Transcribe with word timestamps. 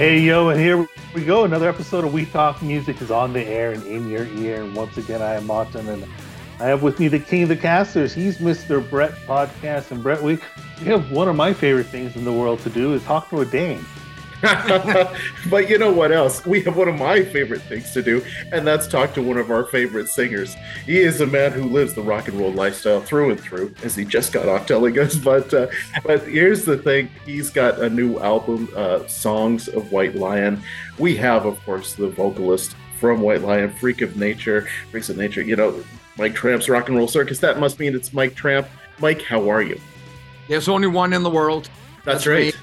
Hey, 0.00 0.20
yo, 0.20 0.48
and 0.48 0.58
here 0.58 0.88
we 1.14 1.26
go. 1.26 1.44
Another 1.44 1.68
episode 1.68 2.06
of 2.06 2.14
We 2.14 2.24
Talk 2.24 2.62
Music 2.62 3.02
is 3.02 3.10
on 3.10 3.34
the 3.34 3.44
air 3.44 3.72
and 3.72 3.84
in 3.84 4.08
your 4.08 4.24
ear. 4.28 4.62
And 4.62 4.74
once 4.74 4.96
again, 4.96 5.20
I 5.20 5.34
am 5.34 5.46
Martin, 5.46 5.86
and 5.90 6.06
I 6.58 6.68
have 6.68 6.82
with 6.82 6.98
me 6.98 7.08
the 7.08 7.18
king 7.18 7.42
of 7.42 7.50
the 7.50 7.56
casters. 7.58 8.14
He's 8.14 8.38
Mr. 8.38 8.80
Brett 8.88 9.12
Podcast. 9.26 9.90
And 9.90 10.02
Brett, 10.02 10.22
we, 10.22 10.38
we 10.78 10.86
have 10.86 11.12
one 11.12 11.28
of 11.28 11.36
my 11.36 11.52
favorite 11.52 11.88
things 11.88 12.16
in 12.16 12.24
the 12.24 12.32
world 12.32 12.60
to 12.60 12.70
do 12.70 12.94
is 12.94 13.04
talk 13.04 13.28
to 13.28 13.42
a 13.42 13.44
Dane. 13.44 13.84
but 15.50 15.68
you 15.68 15.76
know 15.76 15.92
what 15.92 16.12
else? 16.12 16.44
We 16.46 16.62
have 16.62 16.76
one 16.76 16.88
of 16.88 16.98
my 16.98 17.22
favorite 17.22 17.60
things 17.62 17.92
to 17.92 18.02
do, 18.02 18.24
and 18.52 18.66
that's 18.66 18.86
talk 18.86 19.12
to 19.14 19.22
one 19.22 19.36
of 19.36 19.50
our 19.50 19.64
favorite 19.64 20.08
singers. 20.08 20.56
He 20.86 20.98
is 20.98 21.20
a 21.20 21.26
man 21.26 21.52
who 21.52 21.64
lives 21.64 21.92
the 21.92 22.02
rock 22.02 22.28
and 22.28 22.38
roll 22.38 22.52
lifestyle 22.52 23.02
through 23.02 23.32
and 23.32 23.40
through, 23.40 23.74
as 23.82 23.94
he 23.94 24.04
just 24.04 24.32
got 24.32 24.48
off 24.48 24.66
telling 24.66 24.98
us. 24.98 25.18
But 25.30 25.52
uh, 25.52 25.68
but 26.02 26.26
here's 26.26 26.64
the 26.64 26.78
thing: 26.78 27.10
he's 27.26 27.50
got 27.50 27.78
a 27.78 27.90
new 27.90 28.18
album, 28.18 28.68
uh, 28.74 29.06
"Songs 29.06 29.68
of 29.68 29.92
White 29.92 30.16
Lion." 30.16 30.62
We 30.98 31.16
have, 31.18 31.44
of 31.44 31.62
course, 31.64 31.94
the 31.94 32.08
vocalist 32.08 32.74
from 32.98 33.20
White 33.20 33.42
Lion, 33.42 33.70
Freak 33.70 34.00
of 34.00 34.16
Nature, 34.16 34.66
Freaks 34.90 35.10
of 35.10 35.18
Nature. 35.18 35.42
You 35.42 35.56
know, 35.56 35.84
Mike 36.16 36.34
Tramp's 36.34 36.68
Rock 36.68 36.88
and 36.88 36.96
Roll 36.96 37.06
Circus. 37.06 37.38
That 37.40 37.58
must 37.58 37.78
mean 37.78 37.94
it's 37.94 38.12
Mike 38.12 38.34
Tramp. 38.34 38.66
Mike, 38.98 39.22
how 39.22 39.48
are 39.50 39.62
you? 39.62 39.78
There's 40.48 40.68
only 40.68 40.88
one 40.88 41.12
in 41.12 41.22
the 41.22 41.30
world. 41.30 41.68
That's, 42.04 42.24
That's 42.24 42.26
right. 42.26 42.54
Me. 42.54 42.60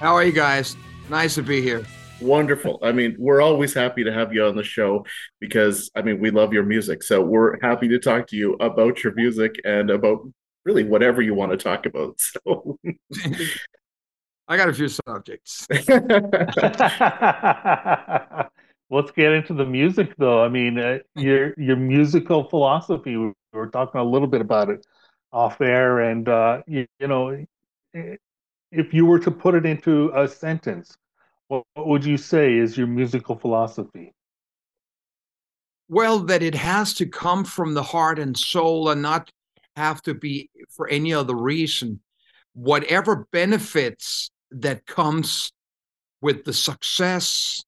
How 0.00 0.14
are 0.14 0.24
you 0.24 0.32
guys? 0.32 0.76
Nice 1.08 1.36
to 1.36 1.42
be 1.42 1.62
here. 1.62 1.84
Wonderful. 2.20 2.80
I 2.82 2.92
mean, 2.92 3.16
we're 3.18 3.40
always 3.40 3.72
happy 3.72 4.04
to 4.04 4.12
have 4.12 4.32
you 4.32 4.44
on 4.44 4.56
the 4.56 4.64
show 4.64 5.06
because, 5.40 5.90
I 5.94 6.02
mean, 6.02 6.20
we 6.20 6.30
love 6.30 6.52
your 6.52 6.64
music. 6.64 7.02
So 7.02 7.22
we're 7.22 7.58
happy 7.60 7.88
to 7.88 7.98
talk 7.98 8.26
to 8.28 8.36
you 8.36 8.54
about 8.54 9.04
your 9.04 9.14
music 9.14 9.60
and 9.64 9.90
about 9.90 10.28
really 10.64 10.84
whatever 10.84 11.22
you 11.22 11.34
want 11.34 11.52
to 11.52 11.56
talk 11.56 11.86
about. 11.86 12.18
So. 12.44 12.78
I 14.50 14.56
got 14.56 14.70
a 14.70 14.72
few 14.72 14.88
subjects. 14.88 15.66
Let's 18.90 19.10
get 19.10 19.32
into 19.32 19.52
the 19.52 19.66
music, 19.66 20.14
though. 20.16 20.42
I 20.42 20.48
mean, 20.48 20.78
uh, 20.78 21.00
your 21.14 21.52
your 21.58 21.76
musical 21.76 22.44
philosophy. 22.44 23.18
We 23.18 23.34
were 23.52 23.68
talking 23.68 24.00
a 24.00 24.04
little 24.04 24.26
bit 24.26 24.40
about 24.40 24.70
it 24.70 24.86
off 25.30 25.60
air, 25.60 26.00
and 26.00 26.26
uh, 26.26 26.62
you, 26.66 26.86
you 26.98 27.06
know, 27.06 27.44
if 28.70 28.92
you 28.92 29.06
were 29.06 29.18
to 29.18 29.30
put 29.30 29.54
it 29.54 29.66
into 29.66 30.12
a 30.14 30.28
sentence, 30.28 30.96
what, 31.48 31.64
what 31.74 31.86
would 31.86 32.04
you 32.04 32.16
say 32.16 32.56
is 32.56 32.76
your 32.76 32.86
musical 32.86 33.36
philosophy? 33.36 34.12
Well, 35.88 36.20
that 36.20 36.42
it 36.42 36.54
has 36.54 36.94
to 36.94 37.06
come 37.06 37.44
from 37.44 37.74
the 37.74 37.82
heart 37.82 38.18
and 38.18 38.36
soul 38.36 38.90
and 38.90 39.00
not 39.00 39.30
have 39.76 40.02
to 40.02 40.14
be 40.14 40.50
for 40.70 40.88
any 40.88 41.14
other 41.14 41.34
reason. 41.34 42.00
Whatever 42.52 43.26
benefits 43.32 44.30
that 44.50 44.84
comes 44.86 45.50
with 46.20 46.44
the 46.44 46.52
success 46.52 47.64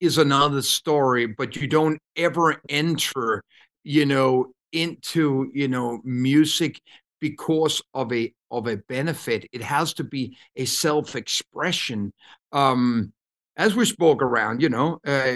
is 0.00 0.18
another 0.18 0.62
story, 0.62 1.26
but 1.26 1.54
you 1.54 1.68
don't 1.68 2.00
ever 2.16 2.60
enter, 2.68 3.44
you 3.84 4.06
know, 4.06 4.52
into, 4.72 5.50
you 5.54 5.68
know, 5.68 6.00
music 6.02 6.80
because 7.22 7.80
of 7.94 8.12
a 8.12 8.34
of 8.50 8.66
a 8.66 8.76
benefit. 8.76 9.46
It 9.52 9.62
has 9.62 9.94
to 9.94 10.04
be 10.04 10.36
a 10.56 10.66
self-expression. 10.66 12.12
Um, 12.50 13.12
as 13.56 13.74
we 13.76 13.86
spoke 13.86 14.20
around, 14.20 14.60
you 14.60 14.68
know, 14.68 14.98
uh, 15.06 15.32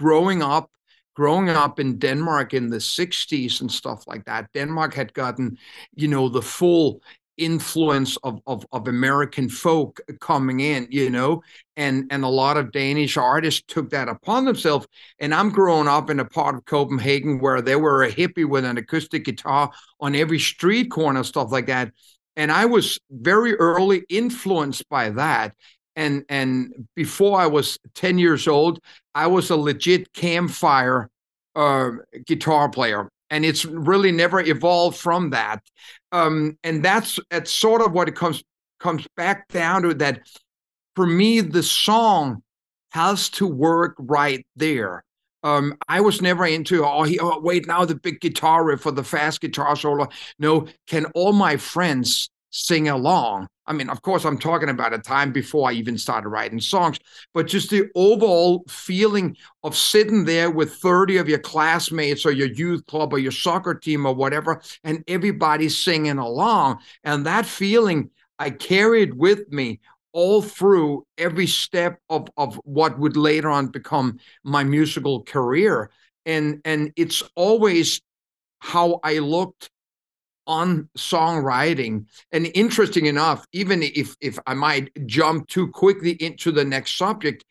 growing 0.00 0.42
up, 0.42 0.70
growing 1.14 1.50
up 1.50 1.78
in 1.78 1.98
Denmark 1.98 2.54
in 2.54 2.70
the 2.70 2.80
60s 2.80 3.60
and 3.60 3.70
stuff 3.70 4.04
like 4.08 4.24
that, 4.24 4.50
Denmark 4.54 4.94
had 4.94 5.12
gotten, 5.12 5.58
you 5.94 6.08
know, 6.08 6.28
the 6.28 6.42
full 6.42 7.00
influence 7.38 8.16
of, 8.18 8.40
of, 8.46 8.66
of 8.72 8.88
American 8.88 9.48
folk 9.48 10.00
coming 10.20 10.60
in, 10.60 10.86
you 10.90 11.08
know, 11.08 11.42
and 11.76 12.06
and 12.10 12.24
a 12.24 12.28
lot 12.28 12.56
of 12.56 12.72
Danish 12.72 13.16
artists 13.16 13.62
took 13.66 13.90
that 13.90 14.08
upon 14.08 14.44
themselves. 14.44 14.86
And 15.18 15.34
I'm 15.34 15.50
growing 15.50 15.88
up 15.88 16.10
in 16.10 16.20
a 16.20 16.24
part 16.24 16.56
of 16.56 16.64
Copenhagen 16.66 17.40
where 17.40 17.62
there 17.62 17.78
were 17.78 18.02
a 18.02 18.12
hippie 18.12 18.48
with 18.48 18.64
an 18.64 18.76
acoustic 18.76 19.24
guitar 19.24 19.70
on 20.00 20.14
every 20.14 20.38
street 20.38 20.90
corner, 20.90 21.24
stuff 21.24 21.50
like 21.50 21.66
that. 21.66 21.92
And 22.36 22.52
I 22.52 22.66
was 22.66 22.98
very 23.10 23.54
early 23.54 24.04
influenced 24.08 24.88
by 24.88 25.10
that. 25.10 25.54
And 25.96 26.24
and 26.28 26.88
before 26.94 27.40
I 27.40 27.46
was 27.46 27.78
10 27.94 28.18
years 28.18 28.46
old, 28.46 28.80
I 29.14 29.26
was 29.26 29.50
a 29.50 29.56
legit 29.56 30.12
campfire 30.12 31.10
uh, 31.56 31.90
guitar 32.26 32.68
player 32.68 33.10
and 33.30 33.44
it's 33.44 33.64
really 33.64 34.12
never 34.12 34.40
evolved 34.40 34.98
from 34.98 35.30
that 35.30 35.62
um, 36.12 36.56
and 36.64 36.84
that's 36.84 37.18
that's 37.30 37.50
sort 37.50 37.82
of 37.82 37.92
what 37.92 38.08
it 38.08 38.14
comes 38.14 38.42
comes 38.80 39.06
back 39.16 39.48
down 39.48 39.82
to 39.82 39.94
that 39.94 40.20
for 40.94 41.06
me 41.06 41.40
the 41.40 41.62
song 41.62 42.42
has 42.92 43.28
to 43.28 43.46
work 43.46 43.94
right 43.98 44.46
there 44.56 45.04
um, 45.44 45.74
I 45.88 46.00
was 46.00 46.20
never 46.20 46.46
into 46.46 46.84
oh, 46.84 47.04
he, 47.04 47.18
oh 47.20 47.38
wait 47.40 47.66
now 47.66 47.84
the 47.84 47.94
big 47.94 48.20
guitar 48.20 48.64
riff 48.64 48.86
or 48.86 48.92
the 48.92 49.04
fast 49.04 49.40
guitar 49.40 49.76
solo. 49.76 50.08
No, 50.38 50.66
can 50.86 51.06
all 51.14 51.32
my 51.32 51.56
friends 51.56 52.28
sing 52.50 52.88
along? 52.88 53.46
I 53.68 53.74
mean, 53.74 53.90
of 53.90 54.00
course, 54.00 54.24
I'm 54.24 54.38
talking 54.38 54.70
about 54.70 54.94
a 54.94 54.98
time 54.98 55.30
before 55.30 55.68
I 55.68 55.74
even 55.74 55.98
started 55.98 56.30
writing 56.30 56.58
songs, 56.60 56.98
but 57.34 57.46
just 57.46 57.68
the 57.68 57.88
overall 57.94 58.64
feeling 58.66 59.36
of 59.62 59.76
sitting 59.76 60.24
there 60.24 60.50
with 60.50 60.74
30 60.76 61.18
of 61.18 61.28
your 61.28 61.38
classmates 61.38 62.24
or 62.24 62.32
your 62.32 62.48
youth 62.48 62.86
club 62.86 63.12
or 63.12 63.18
your 63.18 63.30
soccer 63.30 63.74
team 63.74 64.06
or 64.06 64.14
whatever, 64.14 64.62
and 64.84 65.04
everybody 65.06 65.68
singing 65.68 66.16
along. 66.16 66.78
And 67.04 67.26
that 67.26 67.44
feeling 67.44 68.10
I 68.38 68.50
carried 68.50 69.14
with 69.14 69.52
me 69.52 69.80
all 70.12 70.40
through 70.40 71.06
every 71.18 71.46
step 71.46 72.00
of, 72.08 72.28
of 72.38 72.58
what 72.64 72.98
would 72.98 73.18
later 73.18 73.50
on 73.50 73.66
become 73.66 74.18
my 74.44 74.64
musical 74.64 75.22
career. 75.24 75.90
And, 76.24 76.62
and 76.64 76.90
it's 76.96 77.22
always 77.36 78.00
how 78.60 79.00
I 79.04 79.18
looked 79.18 79.68
on 80.48 80.88
songwriting. 80.96 82.06
And 82.32 82.50
interesting 82.54 83.06
enough, 83.06 83.46
even 83.52 83.82
if 83.82 84.16
if 84.20 84.38
I 84.46 84.54
might 84.54 84.90
jump 85.06 85.46
too 85.46 85.68
quickly 85.68 86.12
into 86.12 86.50
the 86.50 86.64
next 86.64 86.96
subject, 86.96 87.44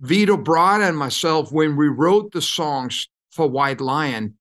Vito 0.00 0.36
Bratta 0.36 0.88
and 0.88 0.96
myself, 0.96 1.52
when 1.52 1.76
we 1.76 1.88
wrote 1.88 2.32
the 2.32 2.40
songs 2.40 3.08
for 3.30 3.46
White 3.50 3.80
Lion, 3.80 4.38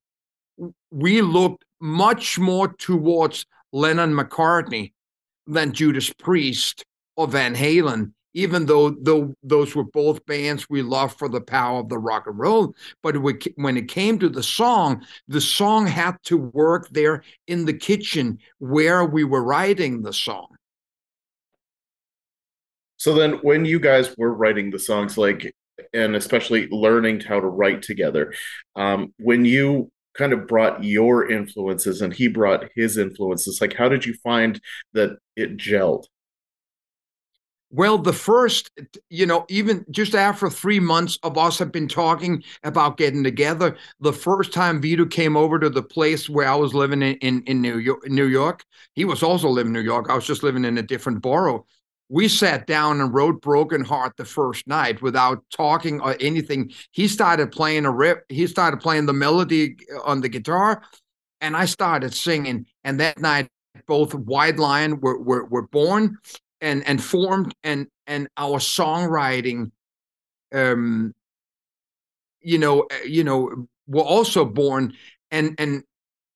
we 0.91 1.22
looked 1.22 1.66
much 1.81 2.39
more 2.39 2.69
towards 2.69 3.45
Lennon 3.73 4.13
McCartney 4.13 4.94
than 5.47 5.73
Judas 5.73 6.13
Priest 6.13 6.85
or 7.17 7.27
Van 7.27 7.56
Halen 7.56 8.13
even 8.34 8.66
though, 8.66 8.91
though 8.91 9.34
those 9.44 9.75
were 9.75 9.84
both 9.84 10.25
bands 10.25 10.69
we 10.69 10.81
loved 10.81 11.17
for 11.17 11.29
the 11.29 11.41
power 11.41 11.79
of 11.79 11.90
the 11.90 11.97
rock 11.97 12.28
and 12.28 12.38
roll. 12.38 12.75
But 13.01 13.17
when 13.17 13.78
it 13.78 13.88
came 13.88 14.19
to 14.19 14.29
the 14.29 14.44
song, 14.44 15.06
the 15.28 15.41
song 15.41 15.88
had 15.88 16.17
to 16.25 16.38
work 16.38 16.89
there 16.89 17.23
in 17.47 17.66
the 17.66 17.73
kitchen 17.73 18.39
where 18.59 19.06
we 19.06 19.23
were 19.23 19.44
writing 19.44 20.01
the 20.01 20.13
song. 20.13 20.47
So 22.97 23.13
then, 23.13 23.34
when 23.41 23.63
you 23.63 23.79
guys 23.79 24.13
were 24.18 24.34
writing 24.34 24.72
the 24.72 24.79
songs, 24.79 25.18
like, 25.18 25.56
and 25.94 26.18
especially 26.18 26.68
learning 26.69 27.22
how 27.22 27.39
to 27.39 27.47
write 27.47 27.81
together, 27.81 28.34
um, 28.75 29.13
when 29.18 29.45
you 29.45 29.89
kind 30.13 30.34
of 30.34 30.47
brought 30.47 30.84
your 30.84 31.31
influences 31.31 32.01
and 32.01 32.13
he 32.13 32.28
brought 32.28 32.69
his 32.75 32.97
influences, 32.97 33.62
like, 33.62 33.73
how 33.73 33.88
did 33.88 34.06
you 34.06 34.13
find 34.16 34.59
that 34.94 35.12
it 35.38 35.56
gelled? 35.56 36.03
Well, 37.72 38.00
the 38.00 38.13
first, 38.13 38.72
you 39.12 39.28
know, 39.28 39.46
even 39.47 39.85
just 39.91 40.16
after 40.16 40.50
three 40.50 40.80
months 40.80 41.19
of 41.22 41.38
us 41.38 41.60
have 41.60 41.71
been 41.71 41.88
talking 41.88 42.44
about 42.63 42.98
getting 42.98 43.24
together, 43.24 43.77
the 44.00 44.13
first 44.13 44.51
time 44.51 44.81
Vito 44.81 45.06
came 45.06 45.38
over 45.38 45.60
to 45.60 45.69
the 45.69 45.83
place 45.83 46.27
where 46.27 46.48
I 46.48 46.56
was 46.56 46.74
living 46.74 47.04
in, 47.04 47.16
in, 47.18 47.44
in 47.44 47.62
New 47.62 47.77
York, 47.77 48.07
New 48.07 48.25
York, 48.25 48.66
he 48.95 49.06
was 49.06 49.21
also 49.21 49.50
living 49.50 49.69
in 49.69 49.74
New 49.74 49.88
York. 49.88 50.10
I 50.10 50.16
was 50.16 50.25
just 50.25 50.42
living 50.42 50.66
in 50.66 50.80
a 50.80 50.83
different 50.83 51.21
borough. 51.21 51.68
We 52.10 52.27
sat 52.27 52.66
down 52.66 53.01
and 53.01 53.13
wrote 53.13 53.39
Broken 53.39 53.86
Heart 53.86 54.18
the 54.18 54.25
first 54.25 54.65
night 54.65 55.00
without 55.04 55.44
talking 55.56 56.01
or 56.01 56.18
anything. 56.19 56.72
He 56.89 57.07
started 57.07 57.51
playing 57.51 57.86
a 57.86 57.92
rip. 57.92 58.25
He 58.30 58.48
started 58.48 58.77
playing 58.80 59.06
the 59.06 59.13
melody 59.13 59.77
on 60.04 60.22
the 60.22 60.30
guitar, 60.30 60.81
and 61.39 61.56
I 61.56 61.65
started 61.65 62.15
singing. 62.15 62.65
And 62.83 63.00
that 63.00 63.19
night, 63.19 63.48
both 63.86 64.15
White 64.15 64.57
Lion 64.57 65.00
were, 65.01 65.22
were, 65.22 65.45
were 65.45 65.68
born 65.68 66.18
and 66.61 66.85
and 66.88 67.03
formed 67.03 67.53
and 67.63 67.88
and 68.07 68.27
our 68.38 68.59
songwriting 68.59 69.71
um 70.53 71.13
you 72.41 72.57
know 72.57 72.81
uh, 72.81 73.03
you 73.06 73.23
know 73.23 73.67
were 73.88 74.03
also 74.03 74.45
born 74.45 74.94
and 75.31 75.56
and 75.57 75.83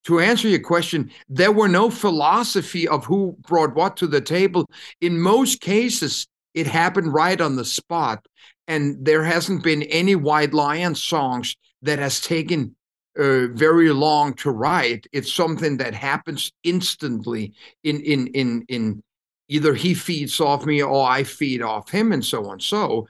to 0.05 0.19
answer 0.19 0.47
your 0.47 0.59
question 0.59 1.11
there 1.29 1.51
were 1.51 1.67
no 1.67 1.89
philosophy 1.89 2.87
of 2.87 3.05
who 3.05 3.37
brought 3.47 3.75
what 3.75 3.95
to 3.97 4.07
the 4.07 4.21
table. 4.21 4.69
In 5.01 5.19
most 5.19 5.61
cases 5.61 6.27
it 6.53 6.67
happened 6.67 7.13
right 7.13 7.39
on 7.39 7.55
the 7.55 7.65
spot 7.65 8.25
and 8.67 9.03
there 9.03 9.23
hasn't 9.23 9.63
been 9.63 9.83
any 9.83 10.15
white 10.15 10.53
lion 10.53 10.95
songs 10.95 11.55
that 11.81 11.99
has 11.99 12.21
taken 12.21 12.75
uh, 13.17 13.47
very 13.47 13.91
long 13.91 14.33
to 14.33 14.51
write. 14.51 15.05
It's 15.11 15.31
something 15.31 15.77
that 15.77 15.93
happens 15.93 16.51
instantly 16.63 17.53
in 17.83 18.01
in 18.01 18.27
in 18.27 18.65
in 18.67 19.03
either 19.47 19.73
he 19.73 19.93
feeds 19.93 20.39
off 20.39 20.65
me 20.65 20.81
or 20.81 21.07
I 21.07 21.23
feed 21.23 21.61
off 21.61 21.89
him 21.89 22.11
and 22.11 22.23
so 22.23 22.45
on. 22.49 22.59
So 22.59 23.07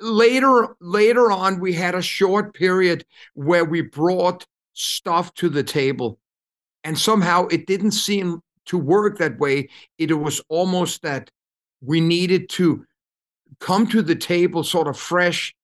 later 0.00 0.76
later 0.80 1.30
on 1.30 1.60
we 1.60 1.72
had 1.72 1.94
a 1.94 2.02
short 2.02 2.54
period 2.54 3.04
where 3.34 3.64
we 3.64 3.80
brought 3.80 4.46
stuff 4.74 5.32
to 5.34 5.48
the 5.48 5.62
table 5.62 6.18
and 6.84 6.98
somehow 6.98 7.46
it 7.46 7.66
didn't 7.66 7.92
seem 7.92 8.40
to 8.66 8.76
work 8.76 9.18
that 9.18 9.38
way 9.38 9.68
it 9.96 10.12
was 10.12 10.42
almost 10.48 11.00
that 11.02 11.30
we 11.80 12.00
needed 12.00 12.48
to 12.48 12.84
come 13.58 13.86
to 13.86 14.02
the 14.02 14.14
table 14.14 14.62
sort 14.62 14.86
of 14.86 14.98
fresh 14.98 15.54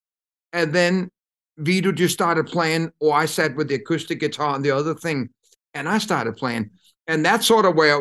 and 0.54 0.72
then 0.72 1.10
vito 1.58 1.92
just 1.92 2.14
started 2.14 2.46
playing 2.46 2.90
or 3.00 3.12
i 3.12 3.26
sat 3.26 3.54
with 3.54 3.68
the 3.68 3.74
acoustic 3.74 4.18
guitar 4.18 4.54
and 4.54 4.64
the 4.64 4.70
other 4.70 4.94
thing 4.94 5.28
and 5.74 5.86
i 5.86 5.98
started 5.98 6.34
playing 6.36 6.70
and 7.08 7.24
that's 7.24 7.46
sort 7.46 7.66
of 7.66 7.74
where 7.74 7.96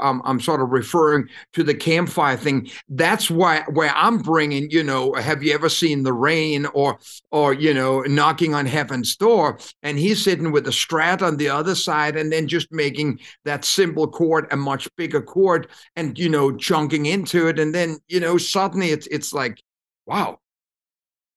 um, 0.00 0.22
I'm 0.24 0.40
sort 0.40 0.62
of 0.62 0.70
referring 0.70 1.28
to 1.52 1.62
the 1.62 1.74
campfire 1.74 2.36
thing. 2.36 2.70
That's 2.88 3.30
why 3.30 3.64
where 3.68 3.92
I'm 3.94 4.18
bringing, 4.18 4.70
you 4.70 4.82
know, 4.82 5.12
have 5.14 5.42
you 5.42 5.52
ever 5.52 5.68
seen 5.68 6.02
the 6.02 6.12
rain 6.12 6.66
or 6.66 6.98
or 7.30 7.52
you 7.52 7.74
know, 7.74 8.00
knocking 8.02 8.54
on 8.54 8.66
heaven's 8.66 9.16
door? 9.16 9.58
And 9.82 9.98
he's 9.98 10.22
sitting 10.22 10.52
with 10.52 10.64
the 10.64 10.70
strat 10.70 11.22
on 11.22 11.36
the 11.36 11.48
other 11.48 11.74
side, 11.74 12.16
and 12.16 12.32
then 12.32 12.48
just 12.48 12.72
making 12.72 13.20
that 13.44 13.64
simple 13.64 14.08
chord 14.08 14.46
a 14.50 14.56
much 14.56 14.88
bigger 14.96 15.20
chord, 15.20 15.68
and 15.94 16.18
you 16.18 16.28
know, 16.28 16.56
chunking 16.56 17.06
into 17.06 17.48
it, 17.48 17.58
and 17.58 17.74
then 17.74 17.98
you 18.08 18.20
know, 18.20 18.38
suddenly 18.38 18.90
it's 18.90 19.06
it's 19.08 19.32
like, 19.32 19.62
wow, 20.06 20.38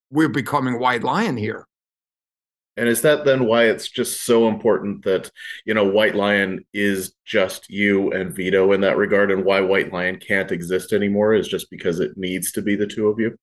we're 0.10 0.30
becoming 0.30 0.80
White 0.80 1.04
Lion 1.04 1.38
here. 1.38 1.69
And 2.80 2.88
is 2.88 3.02
that 3.02 3.26
then 3.26 3.46
why 3.46 3.66
it's 3.66 3.90
just 3.90 4.24
so 4.24 4.48
important 4.48 5.04
that, 5.04 5.30
you 5.66 5.74
know, 5.74 5.84
White 5.84 6.16
Lion 6.16 6.66
is 6.74 7.14
just 7.26 7.70
you 7.70 8.12
and 8.14 8.34
Vito 8.34 8.72
in 8.72 8.80
that 8.82 8.96
regard, 8.96 9.32
and 9.32 9.44
why 9.44 9.60
White 9.60 9.92
Lion 9.92 10.18
can't 10.18 10.52
exist 10.52 10.94
anymore 10.94 11.34
is 11.34 11.48
just 11.48 11.70
because 11.70 12.00
it 12.00 12.16
needs 12.16 12.54
to 12.54 12.62
be 12.62 12.78
the 12.78 12.88
two 12.88 13.10
of 13.10 13.20
you? 13.20 13.36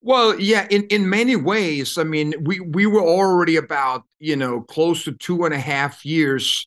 Well, 0.00 0.40
yeah, 0.40 0.66
in, 0.70 0.84
in 0.84 1.10
many 1.10 1.36
ways. 1.36 1.98
I 1.98 2.04
mean, 2.04 2.32
we, 2.40 2.60
we 2.60 2.86
were 2.86 3.02
already 3.02 3.56
about, 3.56 4.04
you 4.18 4.36
know, 4.36 4.62
close 4.62 5.04
to 5.04 5.12
two 5.12 5.44
and 5.44 5.52
a 5.52 5.58
half 5.58 6.06
years 6.06 6.66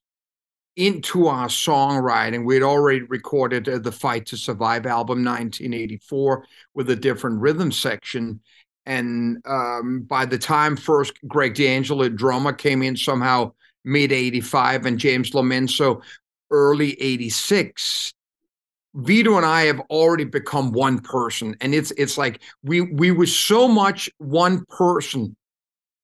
into 0.75 1.27
our 1.27 1.47
songwriting. 1.47 2.45
We 2.45 2.53
had 2.53 2.63
already 2.63 3.01
recorded 3.01 3.67
uh, 3.67 3.79
the 3.79 3.91
Fight 3.91 4.27
to 4.27 4.37
Survive 4.37 4.85
album 4.85 5.25
1984 5.25 6.45
with 6.75 6.89
a 6.91 6.95
different 6.95 7.41
rhythm 7.41 7.71
section 7.71 8.41
and 8.85 9.37
um, 9.45 10.01
by 10.01 10.25
the 10.25 10.37
time 10.37 10.75
first 10.75 11.13
Greg 11.27 11.55
D'Angelo, 11.55 12.09
drummer, 12.09 12.53
came 12.53 12.81
in 12.81 12.97
somehow 12.97 13.53
mid 13.83 14.11
85 14.11 14.85
and 14.85 14.97
James 14.97 15.31
Lomenzo 15.31 16.01
early 16.51 17.01
86, 17.01 18.13
Vito 18.93 19.37
and 19.37 19.45
I 19.45 19.61
have 19.63 19.79
already 19.89 20.25
become 20.25 20.71
one 20.71 20.99
person. 20.99 21.55
And 21.61 21.73
it's 21.73 21.91
it's 21.91 22.17
like 22.17 22.41
we 22.63 22.81
we 22.81 23.11
were 23.11 23.25
so 23.25 23.67
much 23.67 24.09
one 24.17 24.65
person 24.65 25.35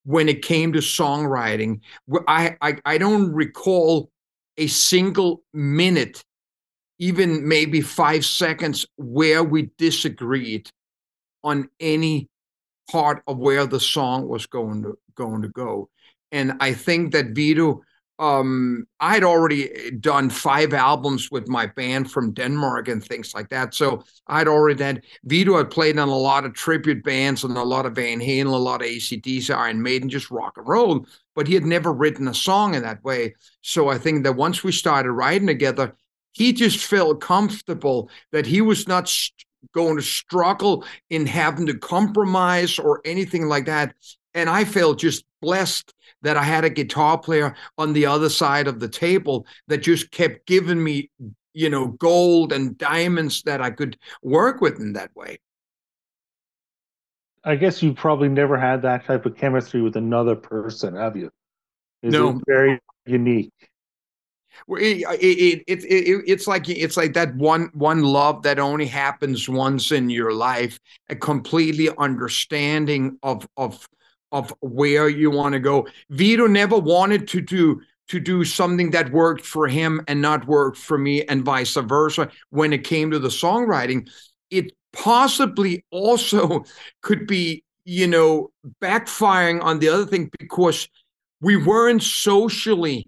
when 0.05 0.29
it 0.29 0.41
came 0.41 0.71
to 0.73 0.79
songwriting. 0.79 1.81
I 2.27 2.55
I, 2.61 2.77
I 2.85 2.97
don't 2.97 3.33
recall 3.33 4.09
a 4.57 4.67
single 4.67 5.43
minute, 5.53 6.23
even 6.97 7.47
maybe 7.47 7.81
five 7.81 8.25
seconds, 8.25 8.85
where 8.95 9.43
we 9.43 9.69
disagreed 9.77 10.69
on 11.43 11.69
any 11.79 12.29
part 12.89 13.23
of 13.27 13.37
where 13.37 13.65
the 13.65 13.79
song 13.79 14.27
was 14.27 14.45
going 14.45 14.83
to 14.83 14.97
going 15.15 15.41
to 15.41 15.49
go. 15.49 15.89
And 16.31 16.53
I 16.59 16.73
think 16.73 17.13
that 17.13 17.27
Vito, 17.27 17.81
um, 18.19 18.85
I 18.99 19.13
had 19.13 19.23
already 19.23 19.71
eh, 19.71 19.91
done 19.99 20.29
five 20.29 20.73
albums 20.73 21.29
with 21.31 21.47
my 21.47 21.67
band 21.67 22.11
from 22.11 22.33
Denmark 22.33 22.87
and 22.87 23.03
things 23.03 23.33
like 23.33 23.49
that. 23.49 23.73
So 23.73 24.03
I'd 24.27 24.47
already 24.47 24.83
had 24.83 25.03
Vito 25.23 25.57
had 25.57 25.69
played 25.69 25.95
in 25.95 25.99
a 25.99 26.05
lot 26.05 26.45
of 26.45 26.53
tribute 26.53 27.03
bands 27.03 27.43
and 27.43 27.57
a 27.57 27.63
lot 27.63 27.85
of 27.85 27.95
Van 27.95 28.19
Halen, 28.19 28.47
a 28.47 28.49
lot 28.49 28.81
of 28.81 28.87
ACDC, 28.87 29.55
Iron 29.55 29.81
Maiden, 29.81 30.09
just 30.09 30.31
rock 30.31 30.57
and 30.57 30.67
roll. 30.67 31.05
But 31.35 31.47
he 31.47 31.53
had 31.53 31.65
never 31.65 31.93
written 31.93 32.27
a 32.27 32.33
song 32.33 32.75
in 32.75 32.83
that 32.83 33.03
way. 33.03 33.35
So 33.61 33.89
I 33.89 33.97
think 33.97 34.23
that 34.23 34.35
once 34.35 34.63
we 34.63 34.71
started 34.71 35.11
writing 35.11 35.47
together, 35.47 35.95
he 36.31 36.53
just 36.53 36.83
felt 36.83 37.21
comfortable 37.21 38.09
that 38.31 38.45
he 38.45 38.61
was 38.61 38.87
not 38.87 39.11
going 39.73 39.95
to 39.95 40.01
struggle 40.01 40.85
in 41.09 41.25
having 41.25 41.65
to 41.67 41.77
compromise 41.77 42.79
or 42.79 43.01
anything 43.05 43.47
like 43.47 43.65
that. 43.65 43.93
And 44.33 44.49
I 44.49 44.65
felt 44.65 44.99
just 44.99 45.25
blessed 45.41 45.93
that 46.21 46.37
I 46.37 46.43
had 46.43 46.65
a 46.65 46.69
guitar 46.69 47.17
player 47.17 47.55
on 47.77 47.93
the 47.93 48.05
other 48.05 48.29
side 48.29 48.67
of 48.67 48.79
the 48.79 48.89
table 48.89 49.45
that 49.67 49.79
just 49.79 50.11
kept 50.11 50.45
giving 50.45 50.83
me, 50.83 51.09
you 51.53 51.69
know, 51.69 51.87
gold 51.87 52.53
and 52.53 52.77
diamonds 52.77 53.43
that 53.43 53.61
I 53.61 53.71
could 53.71 53.97
work 54.21 54.61
with 54.61 54.79
in 54.79 54.93
that 54.93 55.15
way. 55.15 55.39
I 57.43 57.55
guess 57.55 57.81
you 57.81 57.93
probably 57.93 58.29
never 58.29 58.57
had 58.57 58.81
that 58.81 59.05
type 59.05 59.25
of 59.25 59.37
chemistry 59.37 59.81
with 59.81 59.95
another 59.95 60.35
person, 60.35 60.95
have 60.95 61.15
you? 61.15 61.31
Is 62.03 62.13
no. 62.13 62.41
very 62.45 62.79
unique? 63.05 63.53
It, 64.69 65.05
it, 65.21 65.63
it, 65.67 65.83
it, 65.83 66.23
it's 66.27 66.47
like 66.47 66.69
it's 66.69 66.97
like 66.97 67.13
that 67.13 67.35
one 67.35 67.69
one 67.73 68.03
love 68.03 68.43
that 68.43 68.59
only 68.59 68.85
happens 68.85 69.47
once 69.47 69.91
in 69.91 70.09
your 70.09 70.33
life 70.33 70.79
a 71.09 71.15
completely 71.15 71.89
understanding 71.97 73.17
of 73.23 73.47
of 73.57 73.87
of 74.31 74.53
where 74.59 75.09
you 75.09 75.31
want 75.31 75.53
to 75.53 75.59
go. 75.59 75.87
Vito 76.09 76.47
never 76.47 76.77
wanted 76.77 77.27
to 77.29 77.41
do 77.41 77.81
to 78.09 78.19
do 78.19 78.45
something 78.45 78.91
that 78.91 79.11
worked 79.11 79.45
for 79.45 79.67
him 79.67 80.01
and 80.07 80.21
not 80.21 80.47
worked 80.47 80.77
for 80.77 80.97
me 80.97 81.23
and 81.23 81.43
vice 81.43 81.75
versa. 81.75 82.29
When 82.49 82.73
it 82.73 82.83
came 82.83 83.11
to 83.11 83.19
the 83.19 83.27
songwriting 83.27 84.07
it 84.49 84.71
possibly 84.93 85.83
also 85.91 86.63
could 87.01 87.27
be 87.27 87.63
you 87.85 88.07
know 88.07 88.49
backfiring 88.81 89.63
on 89.63 89.79
the 89.79 89.89
other 89.89 90.05
thing 90.05 90.29
because 90.39 90.87
we 91.41 91.55
weren't 91.55 92.03
socially 92.03 93.07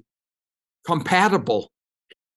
compatible 0.86 1.72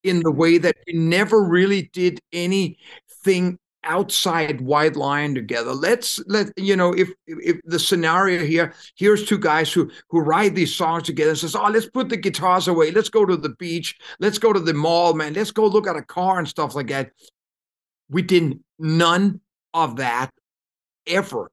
in 0.03 0.21
the 0.21 0.31
way 0.31 0.59
that 0.59 0.77
we 0.87 0.94
never 0.94 1.43
really 1.43 1.91
did 1.93 2.21
anything 2.33 3.59
outside 3.85 4.61
White 4.61 4.97
Lion 4.97 5.35
together. 5.35 5.73
Let's 5.73 6.21
let 6.27 6.53
you 6.56 6.77
know 6.77 6.93
if 6.93 7.11
if 7.27 7.61
the 7.65 7.79
scenario 7.79 8.44
here 8.44 8.75
here's 8.97 9.25
two 9.25 9.38
guys 9.38 9.73
who 9.73 9.90
who 10.09 10.21
write 10.21 10.55
these 10.55 10.75
songs 10.75 11.05
together 11.05 11.31
and 11.31 11.38
says 11.38 11.57
oh 11.57 11.69
let's 11.69 11.88
put 11.88 12.09
the 12.09 12.16
guitars 12.16 12.69
away. 12.69 12.90
Let's 12.90 13.09
go 13.09 13.25
to 13.25 13.37
the 13.37 13.50
beach. 13.50 13.97
Let's 14.21 14.38
go 14.38 14.52
to 14.52 14.61
the 14.61 14.75
mall 14.75 15.14
man. 15.14 15.35
Let's 15.35 15.50
go 15.50 15.66
look 15.66 15.87
at 15.87 15.97
a 15.97 16.02
car 16.02 16.38
and 16.38 16.49
stuff 16.49 16.75
like 16.75 16.88
that. 16.88 17.11
We 18.09 18.23
didn't 18.23 18.62
none 18.78 19.40
of 19.75 19.97
that 19.97 20.31
ever 21.07 21.50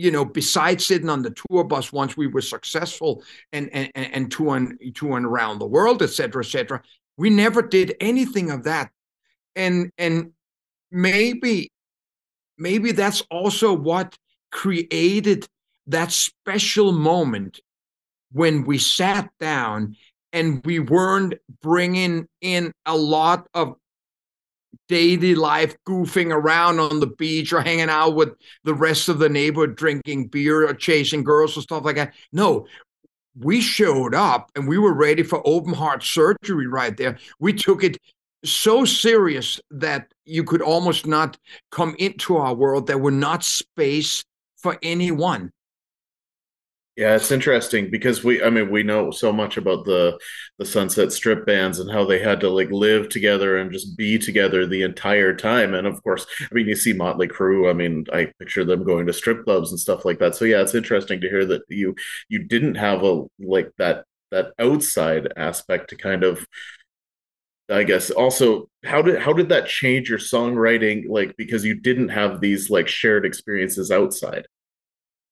you 0.00 0.10
know, 0.10 0.24
besides 0.24 0.86
sitting 0.86 1.10
on 1.10 1.20
the 1.20 1.30
tour 1.30 1.62
bus 1.62 1.92
once 1.92 2.16
we 2.16 2.26
were 2.26 2.40
successful 2.40 3.22
and 3.52 3.68
and 3.74 3.90
and 3.94 4.32
touring 4.32 4.78
touring 4.94 5.26
around 5.26 5.58
the 5.58 5.66
world, 5.66 6.02
et 6.02 6.08
cetera, 6.08 6.42
et 6.42 6.48
cetera, 6.48 6.82
we 7.18 7.28
never 7.28 7.60
did 7.60 7.94
anything 8.00 8.50
of 8.50 8.64
that. 8.64 8.90
And 9.54 9.90
and 9.98 10.32
maybe 10.90 11.70
maybe 12.56 12.92
that's 12.92 13.22
also 13.30 13.74
what 13.74 14.16
created 14.50 15.46
that 15.86 16.12
special 16.12 16.92
moment 16.92 17.60
when 18.32 18.64
we 18.64 18.78
sat 18.78 19.28
down 19.38 19.96
and 20.32 20.64
we 20.64 20.78
weren't 20.78 21.34
bringing 21.60 22.26
in 22.40 22.72
a 22.86 22.96
lot 22.96 23.48
of 23.52 23.74
daily 24.90 25.36
life 25.36 25.76
goofing 25.88 26.34
around 26.34 26.80
on 26.80 26.98
the 26.98 27.06
beach 27.06 27.52
or 27.52 27.60
hanging 27.60 27.88
out 27.88 28.16
with 28.16 28.30
the 28.64 28.74
rest 28.74 29.08
of 29.08 29.20
the 29.20 29.28
neighborhood 29.28 29.76
drinking 29.76 30.26
beer 30.26 30.68
or 30.68 30.74
chasing 30.74 31.22
girls 31.22 31.56
or 31.56 31.60
stuff 31.60 31.84
like 31.84 31.94
that. 31.94 32.12
No, 32.32 32.66
we 33.38 33.60
showed 33.60 34.16
up 34.16 34.50
and 34.56 34.66
we 34.66 34.78
were 34.78 34.92
ready 34.92 35.22
for 35.22 35.40
open 35.46 35.72
heart 35.72 36.02
surgery 36.02 36.66
right 36.66 36.96
there. 36.96 37.18
We 37.38 37.52
took 37.52 37.84
it 37.84 37.98
so 38.44 38.84
serious 38.84 39.60
that 39.70 40.12
you 40.24 40.42
could 40.42 40.60
almost 40.60 41.06
not 41.06 41.38
come 41.70 41.94
into 42.00 42.36
our 42.36 42.52
world. 42.52 42.88
There 42.88 42.98
were 42.98 43.12
not 43.12 43.44
space 43.44 44.24
for 44.56 44.76
anyone. 44.82 45.52
Yeah, 46.96 47.14
it's 47.16 47.30
interesting 47.30 47.90
because 47.90 48.22
we 48.24 48.42
I 48.42 48.50
mean 48.50 48.70
we 48.70 48.82
know 48.82 49.10
so 49.10 49.32
much 49.32 49.56
about 49.56 49.84
the 49.86 50.18
the 50.58 50.66
Sunset 50.66 51.12
Strip 51.12 51.46
bands 51.46 51.78
and 51.78 51.90
how 51.90 52.04
they 52.04 52.18
had 52.18 52.40
to 52.40 52.50
like 52.50 52.70
live 52.70 53.08
together 53.08 53.56
and 53.56 53.72
just 53.72 53.96
be 53.96 54.18
together 54.18 54.66
the 54.66 54.82
entire 54.82 55.34
time. 55.34 55.72
And 55.72 55.86
of 55.86 56.02
course, 56.02 56.26
I 56.42 56.52
mean 56.54 56.66
you 56.68 56.76
see 56.76 56.92
Motley 56.92 57.28
Crue, 57.28 57.70
I 57.70 57.72
mean 57.72 58.04
I 58.12 58.26
picture 58.38 58.64
them 58.64 58.84
going 58.84 59.06
to 59.06 59.12
strip 59.14 59.44
clubs 59.44 59.70
and 59.70 59.80
stuff 59.80 60.04
like 60.04 60.18
that. 60.18 60.34
So 60.34 60.44
yeah, 60.44 60.60
it's 60.60 60.74
interesting 60.74 61.20
to 61.22 61.28
hear 61.28 61.46
that 61.46 61.62
you 61.68 61.94
you 62.28 62.42
didn't 62.44 62.74
have 62.74 63.02
a 63.02 63.22
like 63.38 63.70
that 63.78 64.04
that 64.30 64.52
outside 64.58 65.32
aspect 65.36 65.90
to 65.90 65.96
kind 65.96 66.22
of 66.24 66.44
I 67.70 67.84
guess 67.84 68.10
also 68.10 68.68
how 68.84 69.00
did 69.02 69.20
how 69.20 69.32
did 69.32 69.48
that 69.50 69.66
change 69.68 70.10
your 70.10 70.18
songwriting 70.18 71.08
like 71.08 71.36
because 71.36 71.64
you 71.64 71.74
didn't 71.80 72.08
have 72.08 72.40
these 72.40 72.68
like 72.68 72.88
shared 72.88 73.24
experiences 73.24 73.90
outside? 73.92 74.46